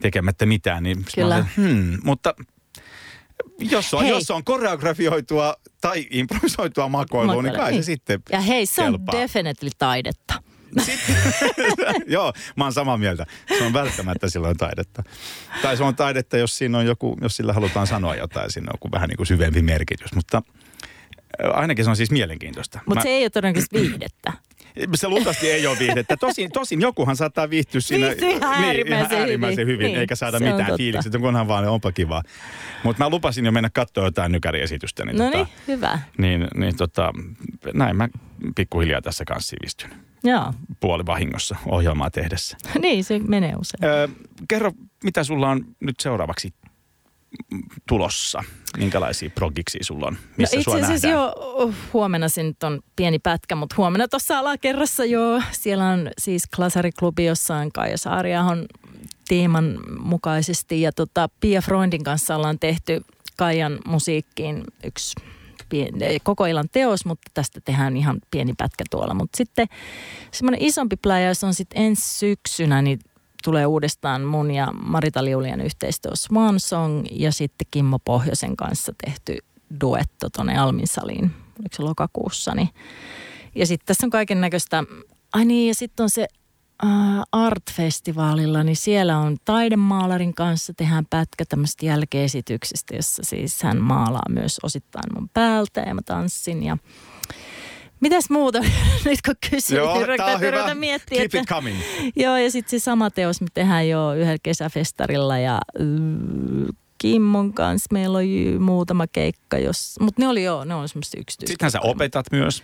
tekemättä 0.00 0.46
mitään, 0.46 0.82
niin 0.82 1.04
Kyllä. 1.14 1.34
olen, 1.34 1.46
hmm, 1.56 1.98
mutta 2.04 2.34
jos 3.58 3.94
on, 3.94 4.02
Hei. 4.02 4.10
jos 4.10 4.30
on 4.30 4.44
koreografioitua 4.44 5.54
tai 5.80 6.06
improvisoitua 6.10 6.88
makoilua, 6.88 7.34
niin 7.34 7.44
Makoilua, 7.44 7.62
kai 7.64 7.70
se 7.72 7.74
niin. 7.76 7.84
sitten 7.84 8.20
Ja 8.32 8.40
hei, 8.40 8.66
se 8.66 8.82
on 8.82 8.92
kelpaa. 8.92 9.20
definitely 9.20 9.70
taidetta. 9.78 10.42
Sitten, 10.78 11.16
joo, 12.06 12.32
mä 12.56 12.64
oon 12.64 12.72
samaa 12.72 12.96
mieltä. 12.96 13.26
Se 13.58 13.64
on 13.64 13.72
välttämättä 13.72 14.28
silloin 14.28 14.56
taidetta. 14.56 15.02
Tai 15.62 15.76
se 15.76 15.82
on 15.84 15.96
taidetta, 15.96 16.36
jos 16.36 16.58
siinä 16.58 16.78
on 16.78 16.86
joku, 16.86 17.16
jos 17.22 17.36
sillä 17.36 17.52
halutaan 17.52 17.86
sanoa 17.86 18.14
jotain, 18.16 18.52
siinä 18.52 18.66
on 18.70 18.74
joku 18.74 18.88
vähän 18.92 19.08
niin 19.08 19.16
kuin 19.16 19.26
syvempi 19.26 19.62
merkitys. 19.62 20.14
Mutta 20.14 20.42
äh, 21.44 21.58
ainakin 21.58 21.84
se 21.84 21.90
on 21.90 21.96
siis 21.96 22.10
mielenkiintoista. 22.10 22.80
Mutta 22.86 22.94
Mä- 23.00 23.02
se 23.02 23.08
ei 23.08 23.24
ole 23.24 23.30
todennäköisesti 23.30 23.80
viihdettä. 23.80 24.32
Se 24.94 25.08
luultavasti 25.08 25.50
ei 25.50 25.66
ole 25.66 25.78
viihdettä. 25.78 26.16
Tosin, 26.16 26.50
tosin 26.52 26.80
jokuhan 26.80 27.16
saattaa 27.16 27.50
viihtyä 27.50 27.80
siinä 27.80 28.06
Viihtyy 28.06 28.28
ihan 28.30 28.64
äärimmäisen 28.64 29.06
ihan 29.10 29.20
äärimmäisen 29.20 29.66
hyvin. 29.66 29.74
hyvin, 29.74 29.86
Niin, 29.86 30.00
eikä 30.00 30.16
saada 30.16 30.38
mitään 30.38 30.56
totta. 30.58 30.76
fiilistä, 30.76 31.08
että 31.08 31.18
kunhan 31.18 31.48
vaan 31.48 31.68
onpa 31.68 31.92
kivaa. 31.92 32.22
Mutta 32.84 33.04
mä 33.04 33.08
lupasin 33.10 33.44
jo 33.46 33.52
mennä 33.52 33.70
katsoa 33.72 34.04
jotain 34.04 34.32
nykäriesitystä. 34.32 35.04
Niin, 35.04 35.16
No 35.18 35.24
tota, 35.24 35.36
niin, 35.36 35.48
hyvä. 35.68 35.98
niin, 36.18 36.48
niin 36.54 36.76
tota, 36.76 37.12
näin 37.74 37.96
mä 37.96 38.08
pikkuhiljaa 38.56 39.02
tässä 39.02 39.24
kanssa 39.24 39.50
sivistyn. 39.50 39.90
Joo, 40.24 40.52
Puoli 40.80 41.06
vahingossa 41.06 41.56
ohjelmaa 41.66 42.10
tehdessä. 42.10 42.56
niin 42.82 43.04
se 43.04 43.18
menee 43.18 43.52
usein. 43.60 43.84
Öö, 43.84 44.08
kerro, 44.48 44.72
mitä 45.04 45.24
sulla 45.24 45.50
on 45.50 45.64
nyt 45.80 46.00
seuraavaksi 46.00 46.54
tulossa? 47.88 48.44
Minkälaisia 48.76 49.30
progiksi 49.30 49.78
sulla 49.82 50.06
on? 50.06 50.18
Missä 50.36 50.56
no 50.56 50.60
itse 50.60 50.80
asiassa 50.84 51.08
jo 51.08 51.32
oh, 51.36 51.74
huomenna 51.92 52.28
se 52.28 52.42
nyt 52.42 52.62
on 52.62 52.80
pieni 52.96 53.18
pätkä, 53.18 53.54
mutta 53.54 53.74
huomenna 53.78 54.08
tuossa 54.08 54.38
alakerrassa 54.38 55.04
jo. 55.04 55.42
Siellä 55.52 55.88
on 55.88 56.10
siis 56.18 56.42
Klasariklubi, 56.56 57.24
jossa 57.24 57.56
on 57.56 57.72
Kaija 57.72 57.98
Saariahon 57.98 58.66
teeman 59.28 59.78
mukaisesti. 60.00 60.80
Ja 60.80 60.92
tota, 60.92 61.28
Pia 61.40 61.62
Freundin 61.62 62.04
kanssa 62.04 62.36
ollaan 62.36 62.58
tehty 62.58 63.02
Kaijan 63.36 63.78
musiikkiin 63.86 64.64
yksi 64.84 65.14
pien- 65.74 66.02
ei, 66.02 66.20
koko 66.22 66.46
illan 66.46 66.68
teos, 66.72 67.04
mutta 67.04 67.30
tästä 67.34 67.60
tehdään 67.64 67.96
ihan 67.96 68.18
pieni 68.30 68.54
pätkä 68.58 68.84
tuolla. 68.90 69.14
Mutta 69.14 69.36
sitten 69.36 69.66
semmoinen 70.30 70.62
isompi 70.62 70.96
pläjäys 70.96 71.44
on 71.44 71.54
sitten 71.54 71.82
ensi 71.82 72.18
syksynä, 72.18 72.82
niin 72.82 72.98
tulee 73.44 73.66
uudestaan 73.66 74.22
mun 74.22 74.50
ja 74.50 74.72
Marita 74.72 75.24
Liulian 75.24 75.60
yhteistyö 75.60 76.12
Swan 76.14 76.60
Song 76.60 77.04
ja 77.10 77.32
sitten 77.32 77.66
Kimmo 77.70 77.98
Pohjoisen 77.98 78.56
kanssa 78.56 78.92
tehty 79.04 79.38
duetto 79.80 80.28
tuonne 80.30 80.58
Almin 80.58 80.86
saliin, 80.86 81.30
oliko 81.60 81.76
se 81.76 81.82
lokakuussa. 81.82 82.54
Niin. 82.54 82.68
Ja 83.54 83.66
sitten 83.66 83.86
tässä 83.86 84.06
on 84.06 84.10
kaiken 84.10 84.40
näköistä, 84.40 84.84
ai 85.32 85.44
niin 85.44 85.68
ja 85.68 85.74
sitten 85.74 86.04
on 86.04 86.10
se 86.10 86.26
äh, 86.84 86.90
Art-festivaalilla, 87.32 88.62
niin 88.62 88.76
siellä 88.76 89.18
on 89.18 89.36
taidemaalarin 89.44 90.34
kanssa 90.34 90.72
tehdään 90.74 91.06
pätkä 91.10 91.44
tämmöistä 91.44 91.86
jälkeesityksestä, 91.86 92.96
jossa 92.96 93.22
siis 93.24 93.62
hän 93.62 93.82
maalaa 93.82 94.28
myös 94.28 94.60
osittain 94.62 95.14
mun 95.14 95.28
päältä 95.28 95.80
ja 95.80 95.94
mä 95.94 96.02
tanssin 96.02 96.62
ja 96.62 96.78
Mitäs 98.00 98.30
muuta 98.30 98.60
nyt 99.04 99.22
kun 99.26 99.34
kysyy, 99.50 99.78
Joo, 99.78 99.94
niin 100.06 100.40
hyvä. 100.40 100.50
ruveta 100.50 100.74
miettiä, 100.74 101.18
Keep 101.18 101.24
että 101.24 101.38
it 101.40 101.48
coming. 101.48 101.76
Joo, 102.16 102.36
ja 102.36 102.50
sitten 102.50 102.80
se 102.80 102.84
sama 102.84 103.10
teos 103.10 103.40
me 103.40 103.46
tehdään 103.54 103.88
jo 103.88 104.14
yhdellä 104.14 104.36
kesäfestarilla 104.42 105.38
ja 105.38 105.54
äh, 105.54 105.86
Kimmon 106.98 107.52
kanssa 107.54 107.88
meillä 107.92 108.18
on 108.18 108.28
ju- 108.30 108.60
muutama 108.60 109.06
keikka, 109.06 109.58
jos, 109.58 109.94
mutta 110.00 110.22
ne 110.22 110.28
oli 110.28 110.44
jo, 110.44 110.64
ne 110.64 110.74
on 110.74 110.88
semmoista 110.88 111.20
yksityistä. 111.20 111.52
Sittenhän 111.52 111.70
sä 111.70 111.80
opetat 111.80 112.26
myös. 112.32 112.62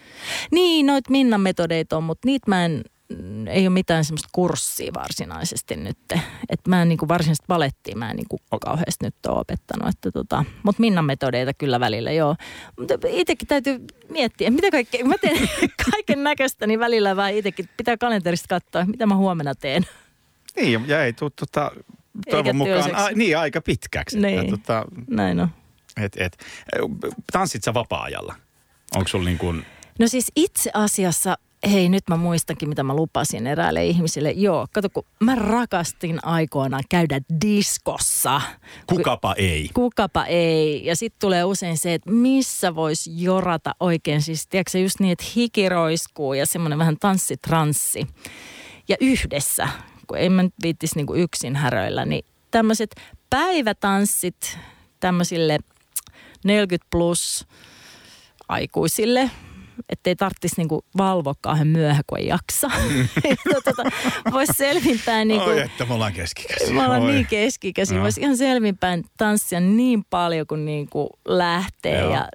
Niin, 0.50 0.86
noit 0.86 1.10
Minnan 1.10 1.40
metodeita 1.40 1.96
on, 1.96 2.04
mutta 2.04 2.26
niitä 2.26 2.44
mä 2.50 2.64
en 2.64 2.72
mm, 2.72 2.82
ei 3.48 3.66
ole 3.66 3.74
mitään 3.74 4.04
semmoista 4.04 4.28
kurssia 4.32 4.92
varsinaisesti 4.94 5.76
nyt. 5.76 5.98
Että 6.48 6.70
mä 6.70 6.82
en 6.82 6.88
niin 6.88 6.98
kuin 6.98 7.08
varsinaisesti 7.08 7.46
balettia 7.48 7.96
mä 7.96 8.10
en 8.10 8.16
niin 8.16 8.28
kuin 8.28 8.40
kauheasti 8.60 9.04
nyt 9.04 9.26
ole 9.28 9.40
opettanut. 9.40 9.88
Että 9.88 10.10
tota, 10.10 10.44
mutta 10.62 10.80
Minnan 10.80 11.04
metodeita 11.04 11.54
kyllä 11.54 11.80
välillä 11.80 12.12
joo. 12.12 12.36
Mutta 12.78 12.94
itsekin 13.08 13.48
täytyy 13.48 13.84
miettiä, 14.08 14.50
mitä 14.50 14.70
kaikkea, 14.70 15.04
mä 15.04 15.18
teen 15.18 15.48
kaiken 15.90 16.24
näköistä, 16.24 16.66
niin 16.66 16.80
välillä 16.80 17.16
vaan 17.16 17.32
itsekin 17.32 17.68
pitää 17.76 17.96
kalenterista 17.96 18.48
katsoa, 18.48 18.84
mitä 18.84 19.06
mä 19.06 19.16
huomenna 19.16 19.54
teen. 19.54 19.86
Niin, 20.56 20.88
ja 20.88 21.04
ei 21.04 21.12
tule 21.12 21.30
tota, 21.36 21.70
toivon 22.30 22.56
mukaan 22.56 22.94
a, 22.94 23.08
niin, 23.14 23.38
aika 23.38 23.60
pitkäksi. 23.60 24.20
Niin, 24.20 24.38
että, 24.38 24.50
tota, 24.50 24.84
näin 25.08 25.40
on. 25.40 25.48
Et, 25.96 26.16
et, 26.16 26.44
tanssit 27.32 27.64
sä 27.64 27.74
vapaa-ajalla? 27.74 28.34
Onko 28.96 29.08
sulla 29.08 29.24
niin 29.24 29.38
kuin... 29.38 29.66
No 29.98 30.08
siis 30.08 30.32
itse 30.36 30.70
asiassa 30.74 31.38
hei 31.72 31.88
nyt 31.88 32.02
mä 32.08 32.16
muistankin, 32.16 32.68
mitä 32.68 32.82
mä 32.82 32.96
lupasin 32.96 33.46
eräälle 33.46 33.86
ihmisille. 33.86 34.30
Joo, 34.30 34.66
kato 34.72 34.88
kun 34.90 35.04
mä 35.20 35.34
rakastin 35.34 36.18
aikoinaan 36.22 36.84
käydä 36.90 37.20
diskossa. 37.46 38.40
Kukapa 38.86 39.34
ei. 39.38 39.70
Kukapa 39.74 40.24
ei. 40.24 40.86
Ja 40.86 40.96
sitten 40.96 41.20
tulee 41.20 41.44
usein 41.44 41.78
se, 41.78 41.94
että 41.94 42.10
missä 42.10 42.74
voisi 42.74 43.22
jorata 43.22 43.74
oikein. 43.80 44.22
Siis 44.22 44.46
tiedätkö 44.46 44.78
just 44.78 45.00
niin, 45.00 45.12
että 45.12 45.24
hiki 45.36 45.68
roiskuu 45.68 46.34
ja 46.34 46.46
semmoinen 46.46 46.78
vähän 46.78 46.96
tanssitranssi. 47.00 48.06
Ja 48.88 48.96
yhdessä, 49.00 49.68
kun 50.06 50.18
ei 50.18 50.28
mä 50.28 50.42
nyt 50.42 50.54
viittisi 50.62 50.96
niin 50.96 51.22
yksin 51.22 51.56
häröillä, 51.56 52.04
niin 52.04 52.24
tämmöiset 52.50 52.94
päivätanssit 53.30 54.58
tämmöisille 55.00 55.58
40 56.44 56.86
plus 56.90 57.46
aikuisille– 58.48 59.30
ettei 59.88 60.16
tarvitsisi 60.16 60.54
niinku 60.56 60.84
valvoa 60.96 61.34
kauhean 61.40 61.66
myöhä, 61.66 62.02
kun 62.06 62.18
ei 62.18 62.26
jaksa. 62.26 62.68
Mm. 62.68 63.08
tota, 63.54 63.82
Voisi 64.32 64.52
selvinpäin... 64.52 65.28
Niinku, 65.28 65.50
Oi, 65.50 65.60
että 65.60 65.84
me 65.84 65.94
ollaan 65.94 66.12
keskikäisiä. 66.12 66.74
Me 66.74 66.84
ollaan 66.84 67.06
niin 67.06 67.26
keskikäisiä. 67.26 67.96
No. 67.96 68.02
Voisi 68.02 68.20
ihan 68.20 68.36
selvinpäin 68.36 69.04
tanssia 69.16 69.60
niin 69.60 70.04
paljon 70.10 70.46
kuin 70.46 70.64
niinku 70.64 71.10
lähtee. 71.24 72.00
Joo. 72.00 72.12
Ja 72.12 72.28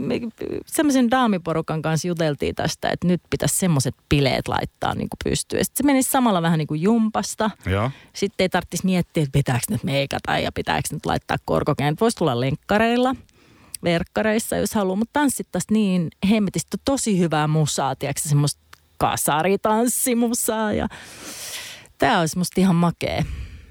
me, 0.00 0.20
semmoisen 0.66 1.10
daamiporukan 1.10 1.82
kanssa 1.82 2.08
juteltiin 2.08 2.54
tästä, 2.54 2.90
että 2.90 3.06
nyt 3.06 3.20
pitäisi 3.30 3.56
semmoiset 3.56 3.94
bileet 4.08 4.48
laittaa 4.48 4.94
niin 4.94 5.08
pystyyn. 5.24 5.64
Sitten 5.64 5.84
se 5.84 5.86
menisi 5.86 6.10
samalla 6.10 6.42
vähän 6.42 6.58
niin 6.58 6.68
kuin 6.68 6.82
jumpasta. 6.82 7.50
Joo. 7.66 7.90
Sitten 8.12 8.44
ei 8.44 8.48
tarvitsisi 8.48 8.84
miettiä, 8.84 9.22
että 9.22 9.38
pitääkö 9.38 9.64
nyt 9.70 9.84
meikata 9.84 10.38
ja 10.38 10.52
pitääkö 10.52 10.88
nyt 10.92 11.06
laittaa 11.06 11.36
korkokään. 11.44 11.96
Voisi 12.00 12.16
tulla 12.16 12.40
lenkkareilla– 12.40 13.16
verkkareissa, 13.84 14.56
jos 14.56 14.74
haluaa, 14.74 14.96
mutta 14.96 15.20
tanssittaisi 15.20 15.66
niin 15.70 16.08
hemmetistä 16.30 16.76
tosi 16.84 17.18
hyvää 17.18 17.48
musaa, 17.48 17.96
tiedätkö, 17.96 18.28
semmoista 18.28 18.60
kasaritanssimusaa 18.98 20.72
ja 20.72 20.88
tämä 21.98 22.20
olisi 22.20 22.38
musta 22.38 22.60
ihan 22.60 22.76
makea 22.76 23.24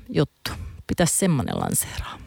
juttu. 0.09 0.51
Pitäisi 0.87 1.17
semmoinen 1.17 1.59
lanseeraa. 1.59 2.19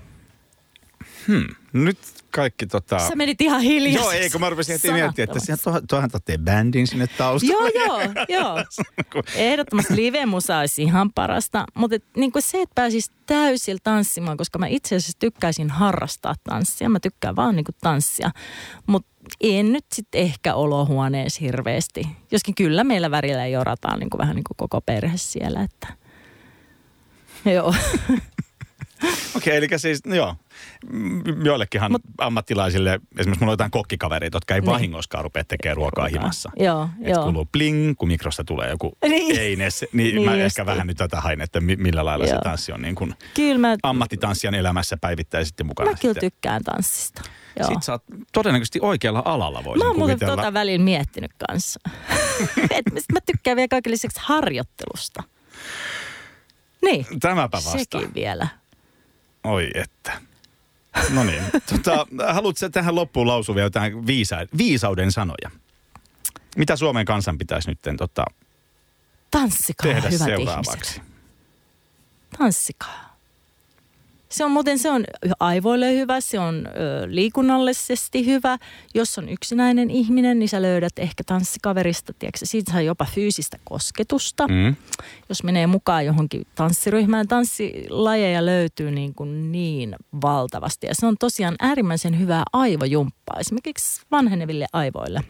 Hmm. 1.27 1.47
Nyt 1.73 1.99
kaikki 2.35 2.67
tota... 2.67 2.99
Sä 2.99 3.17
menit 3.17 3.41
ihan 3.41 3.61
hiljaa. 3.61 4.03
Joo, 4.03 4.11
ei 4.11 4.31
kun 4.31 4.41
mä 4.41 4.51
rupesin 4.51 4.73
heti 4.73 4.93
miettimään, 4.93 5.29
että 5.29 5.41
siinä 5.41 5.57
tuohon, 5.65 5.87
tuohon 5.87 6.11
bändin 6.45 6.87
sinne 6.87 7.07
taustalle. 7.07 7.71
Joo, 7.75 8.01
joo, 8.01 8.25
joo. 8.29 8.65
Ehdottomasti 9.35 9.97
live-musa 9.97 10.59
olisi 10.59 10.83
ihan 10.83 11.13
parasta. 11.13 11.65
Mutta 11.75 11.97
niin 12.17 12.33
se, 12.39 12.63
että 12.63 12.75
pääsisi 12.75 13.13
täysillä 13.27 13.81
tanssimaan, 13.83 14.37
koska 14.37 14.59
mä 14.59 14.67
itse 14.67 14.97
asiassa 14.97 15.19
tykkäisin 15.19 15.71
harrastaa 15.71 16.35
tanssia. 16.45 16.89
Mä 16.89 17.01
tykkään 17.01 17.37
vaan 17.37 17.57
niin 17.57 17.65
tanssia. 17.81 18.31
Mutta 18.87 19.09
en 19.41 19.73
nyt 19.73 19.85
sitten 19.93 20.21
ehkä 20.21 20.55
olohuoneessa 20.55 21.41
hirveästi. 21.41 22.09
Joskin 22.31 22.55
kyllä 22.55 22.85
meillä 22.85 23.11
värillä 23.11 23.47
jorataan 23.47 23.99
niin 23.99 24.11
vähän 24.19 24.37
niin 24.37 24.45
kuin 24.45 24.57
koko 24.57 24.81
perhe 24.81 25.17
siellä, 25.17 25.63
että... 25.63 25.87
Joo. 27.45 27.75
Okei, 29.37 29.59
okay, 29.59 29.69
eli 29.69 29.79
siis, 29.79 30.05
no 30.07 30.15
joo, 30.15 30.37
joillekinhan 31.45 31.93
Mut, 31.93 32.03
ammattilaisille, 32.19 33.01
esimerkiksi 33.19 33.41
mulla 33.41 33.51
on 33.51 33.53
jotain 33.53 33.71
kokkikavereita, 33.71 34.37
jotka 34.37 34.55
ei 34.55 34.61
niin. 34.61 34.71
vahingoskaan 34.71 35.25
rupea 35.25 35.45
tekemään 35.45 35.77
ruokaa 35.77 36.07
himassa. 36.07 36.51
Joo, 36.57 36.89
Et 37.03 37.09
joo. 37.09 37.23
kuuluu 37.23 37.49
bling, 37.53 37.95
kun 37.99 38.09
mikrosta 38.09 38.45
tulee 38.45 38.71
joku 38.71 38.93
niin. 39.09 39.39
eines, 39.39 39.85
niin, 39.93 40.15
niin 40.15 40.31
mä 40.31 40.37
ehkä 40.37 40.63
niin. 40.63 40.67
vähän 40.67 40.87
nyt 40.87 40.97
tätä 40.97 41.21
hain, 41.21 41.41
että 41.41 41.61
millä 41.61 42.05
lailla 42.05 42.25
joo. 42.25 42.37
se 42.37 42.41
tanssi 42.43 42.73
on 42.73 42.83
niin 42.83 42.95
kuin 42.95 43.15
kyllä 43.35 43.59
mä, 43.59 43.77
ammattitanssijan 43.83 44.55
elämässä 44.55 44.97
päivittäisesti 45.01 45.65
mukana. 45.65 45.91
Mä 45.91 45.97
kyllä 46.01 46.21
tykkään 46.21 46.65
tanssista. 46.65 47.23
Joo. 47.59 47.67
Sitten 47.67 47.83
sä 47.83 47.93
oot 47.93 48.03
todennäköisesti 48.33 48.79
oikealla 48.83 49.23
alalla 49.25 49.65
voisin 49.65 49.85
Mä 49.85 49.89
oon 49.89 49.99
muuten 49.99 50.19
tota 50.19 50.53
välillä 50.53 50.85
miettinyt 50.85 51.31
kanssa. 51.49 51.81
Et 52.71 52.85
mä 53.13 53.21
tykkään 53.27 53.57
vielä 53.57 53.69
kaiken 53.69 53.93
lisäksi 53.93 54.21
harjoittelusta. 54.23 55.23
Niin. 56.83 57.07
Tämäpä 57.21 57.57
vasta. 57.57 57.79
Sekin 57.79 58.15
vielä. 58.15 58.49
Oi 59.45 59.71
että. 59.75 60.13
No 61.11 61.25
niin. 61.25 61.43
Tota, 61.71 62.07
haluatko 62.33 62.69
tähän 62.69 62.95
loppuun 62.95 63.27
lausua 63.27 63.55
vielä 63.55 63.67
jotain 63.67 64.07
viisa, 64.07 64.37
viisauden 64.59 65.13
sanoja? 65.13 65.51
Mitä 66.57 66.77
Suomen 66.77 67.05
kansan 67.05 67.39
pitäisi 67.39 67.71
nyt 67.71 67.79
tota, 67.97 68.25
Tanssikaa, 69.31 69.93
tehdä 69.93 70.09
hyvät 70.11 70.27
seuraavaksi? 70.27 70.97
Ihmiset. 70.97 71.15
Tanssikaa. 72.39 73.14
Se 74.35 74.45
on 74.45 74.51
muuten 74.51 74.79
se 74.79 74.91
on 74.91 75.05
aivoille 75.41 75.93
hyvä, 75.93 76.21
se 76.21 76.39
on 76.39 76.67
ö, 76.67 76.71
liikunnallisesti 77.07 78.27
hyvä. 78.27 78.59
Jos 78.95 79.19
on 79.19 79.29
yksinäinen 79.29 79.91
ihminen, 79.91 80.39
niin 80.39 80.49
sä 80.49 80.63
löydät 80.63 80.99
ehkä 80.99 81.25
tanssikaverista, 81.27 82.13
tiedätkö, 82.19 82.47
siitä 82.47 82.73
saa 82.73 82.81
jopa 82.81 83.05
fyysistä 83.05 83.59
kosketusta. 83.65 84.49
Mm. 84.49 84.77
Jos 85.29 85.43
menee 85.43 85.67
mukaan 85.67 86.07
johonkin 86.07 86.47
tanssiryhmään, 86.55 87.29
tanssilajeja 87.29 88.47
löytyy 88.47 88.91
niin, 88.91 89.15
kuin 89.15 89.53
niin 89.53 89.97
valtavasti. 90.23 90.87
Ja 90.87 90.95
se 90.95 91.07
on 91.07 91.17
tosiaan 91.21 91.55
äärimmäisen 91.61 92.19
hyvää 92.19 92.43
aivojumppaa, 92.53 93.41
esimerkiksi 93.41 94.03
vanheneville 94.11 94.67
aivoille 94.73 95.21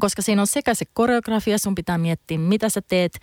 koska 0.00 0.22
siinä 0.22 0.42
on 0.42 0.46
sekä 0.46 0.74
se 0.74 0.84
koreografia, 0.94 1.58
sun 1.58 1.74
pitää 1.74 1.98
miettiä, 1.98 2.38
mitä 2.38 2.68
sä 2.68 2.82
teet. 2.88 3.18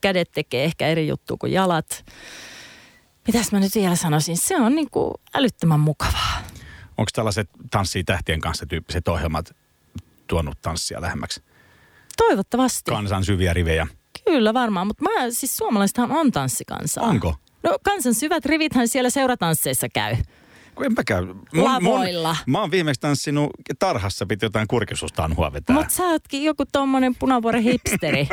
Kädet 0.00 0.30
tekee 0.30 0.64
ehkä 0.64 0.86
eri 0.86 1.08
juttu 1.08 1.36
kuin 1.36 1.52
jalat 1.52 2.04
mitäs 3.26 3.52
mä 3.52 3.60
nyt 3.60 3.74
vielä 3.74 3.96
sanoisin, 3.96 4.36
se 4.36 4.56
on 4.56 4.74
niin 4.74 4.90
kuin 4.90 5.14
älyttömän 5.34 5.80
mukavaa. 5.80 6.42
Onko 6.98 7.10
tällaiset 7.14 7.50
tanssii 7.70 8.04
tähtien 8.04 8.40
kanssa 8.40 8.66
tyyppiset 8.66 9.08
ohjelmat 9.08 9.56
tuonut 10.26 10.58
tanssia 10.62 11.00
lähemmäksi? 11.00 11.42
Toivottavasti. 12.16 12.90
Kansan 12.90 13.24
syviä 13.24 13.52
rivejä. 13.52 13.86
Kyllä 14.24 14.54
varmaan, 14.54 14.86
mutta 14.86 15.02
mä, 15.02 15.30
siis 15.30 15.56
suomalaisethan 15.56 16.10
on 16.10 16.32
tanssikansaa. 16.32 17.04
Onko? 17.04 17.34
No 17.62 17.78
kansan 17.82 18.14
syvät 18.14 18.46
rivithän 18.46 18.88
siellä 18.88 19.10
seuratansseissa 19.10 19.88
käy. 19.88 20.16
Kun 20.76 20.86
enpä 20.86 21.02
käy. 21.06 21.24
Mun, 21.24 21.44
Lavoilla. 21.52 22.28
Mun, 22.28 22.52
mä 22.52 22.60
oon 22.60 22.70
viimeksi 22.70 23.00
tanssinut 23.00 23.50
tarhassa, 23.78 24.26
piti 24.26 24.46
jotain 24.46 24.68
kurkisustanhua 24.68 25.52
vetää. 25.52 25.76
Mutta 25.76 25.94
sä 25.94 26.02
ootkin 26.02 26.44
joku 26.44 26.64
tommonen 26.72 27.14
punavuoren 27.14 27.62
hipsteri. 27.62 28.28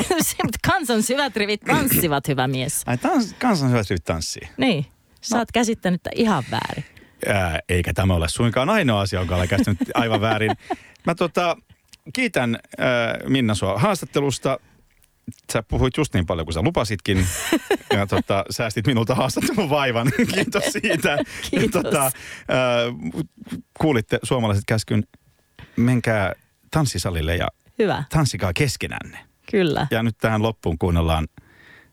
kansan 0.66 1.02
syvät 1.02 1.36
rivit 1.36 1.60
tanssivat, 1.60 2.28
hyvä 2.28 2.48
mies. 2.48 2.82
Ai 2.86 2.98
tans, 2.98 3.34
kansan 3.38 3.70
syvät 3.70 3.90
rivit 3.90 4.04
tanssii? 4.04 4.48
Niin. 4.56 4.86
Sä 5.20 5.36
no. 5.36 5.38
oot 5.38 5.52
käsittänyt 5.52 6.00
ihan 6.14 6.44
väärin. 6.50 6.84
Ää, 7.28 7.60
eikä 7.68 7.92
tämä 7.92 8.14
ole 8.14 8.28
suinkaan 8.28 8.70
ainoa 8.70 9.00
asia, 9.00 9.18
jonka 9.18 9.36
olen 9.36 9.48
käsittänyt 9.48 9.90
aivan 9.94 10.20
väärin. 10.20 10.50
Mä 11.06 11.14
tota, 11.14 11.56
kiitän 12.12 12.58
äh, 12.80 13.28
Minna 13.28 13.54
sua 13.54 13.78
haastattelusta 13.78 14.58
sä 15.52 15.62
puhuit 15.62 15.96
just 15.96 16.14
niin 16.14 16.26
paljon 16.26 16.46
kuin 16.46 16.54
sä 16.54 16.62
lupasitkin. 16.62 17.26
ja 17.92 18.06
tota, 18.16 18.44
säästit 18.50 18.86
minulta 18.86 19.14
haastattelun 19.14 19.70
vaivan. 19.70 20.12
Kiitos 20.34 20.64
siitä. 20.64 21.18
Kiitos. 21.50 21.82
Tota, 21.82 22.06
äh, 22.06 22.12
kuulitte 23.80 24.18
suomalaiset 24.22 24.64
käskyn, 24.66 25.04
menkää 25.76 26.32
tanssisalille 26.70 27.36
ja 27.36 27.48
Hyvä. 27.78 28.04
tanssikaa 28.10 28.52
keskenänne. 28.52 29.18
Kyllä. 29.50 29.86
Ja 29.90 30.02
nyt 30.02 30.18
tähän 30.18 30.42
loppuun 30.42 30.78
kuunnellaan 30.78 31.28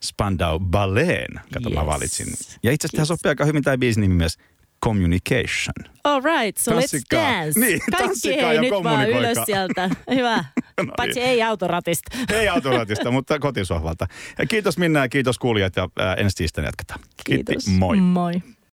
Spandau 0.04 0.60
Balleen. 0.60 1.42
Kato, 1.54 1.70
yes. 1.70 1.78
mä 1.78 1.86
valitsin. 1.86 2.28
Ja 2.64 2.72
itse 2.72 2.86
asiassa 2.86 2.96
tähän 2.96 3.08
sopii 3.08 3.30
aika 3.30 3.46
hyvin 3.46 3.64
tämä 3.64 3.78
biisin 3.78 4.02
nimi 4.02 4.14
myös 4.14 4.38
communication. 4.86 5.74
All 6.04 6.22
right, 6.22 6.58
so 6.58 6.72
tanssikaa. 6.72 7.20
let's 7.20 7.44
dance. 7.44 7.60
Niin, 7.60 7.80
Kaikki 7.98 8.42
hei 8.42 8.62
nyt 8.62 8.84
vaan 8.84 9.10
ylös 9.10 9.38
sieltä. 9.46 9.90
Hyvä. 10.16 10.46
no 10.78 10.94
Paitsi 10.98 11.20
niin. 11.20 11.30
ei 11.30 11.44
autoratista. 11.44 12.18
ei 12.30 12.48
autoratista, 12.48 13.12
mutta 13.18 13.40
kotisohvalta. 13.40 14.08
Ja 14.40 14.46
kiitos 14.46 14.78
Minna 14.78 15.00
ja 15.00 15.10
kiitos 15.10 15.40
kuulijat 15.40 15.76
ja 15.76 15.90
äh, 16.00 16.16
ensi 16.18 16.36
tiistaina 16.36 16.68
jatketaan. 16.68 17.00
Kiitos. 17.26 17.56
Kiitti, 17.66 17.80
moi. 17.80 17.98
Moi. 17.98 18.34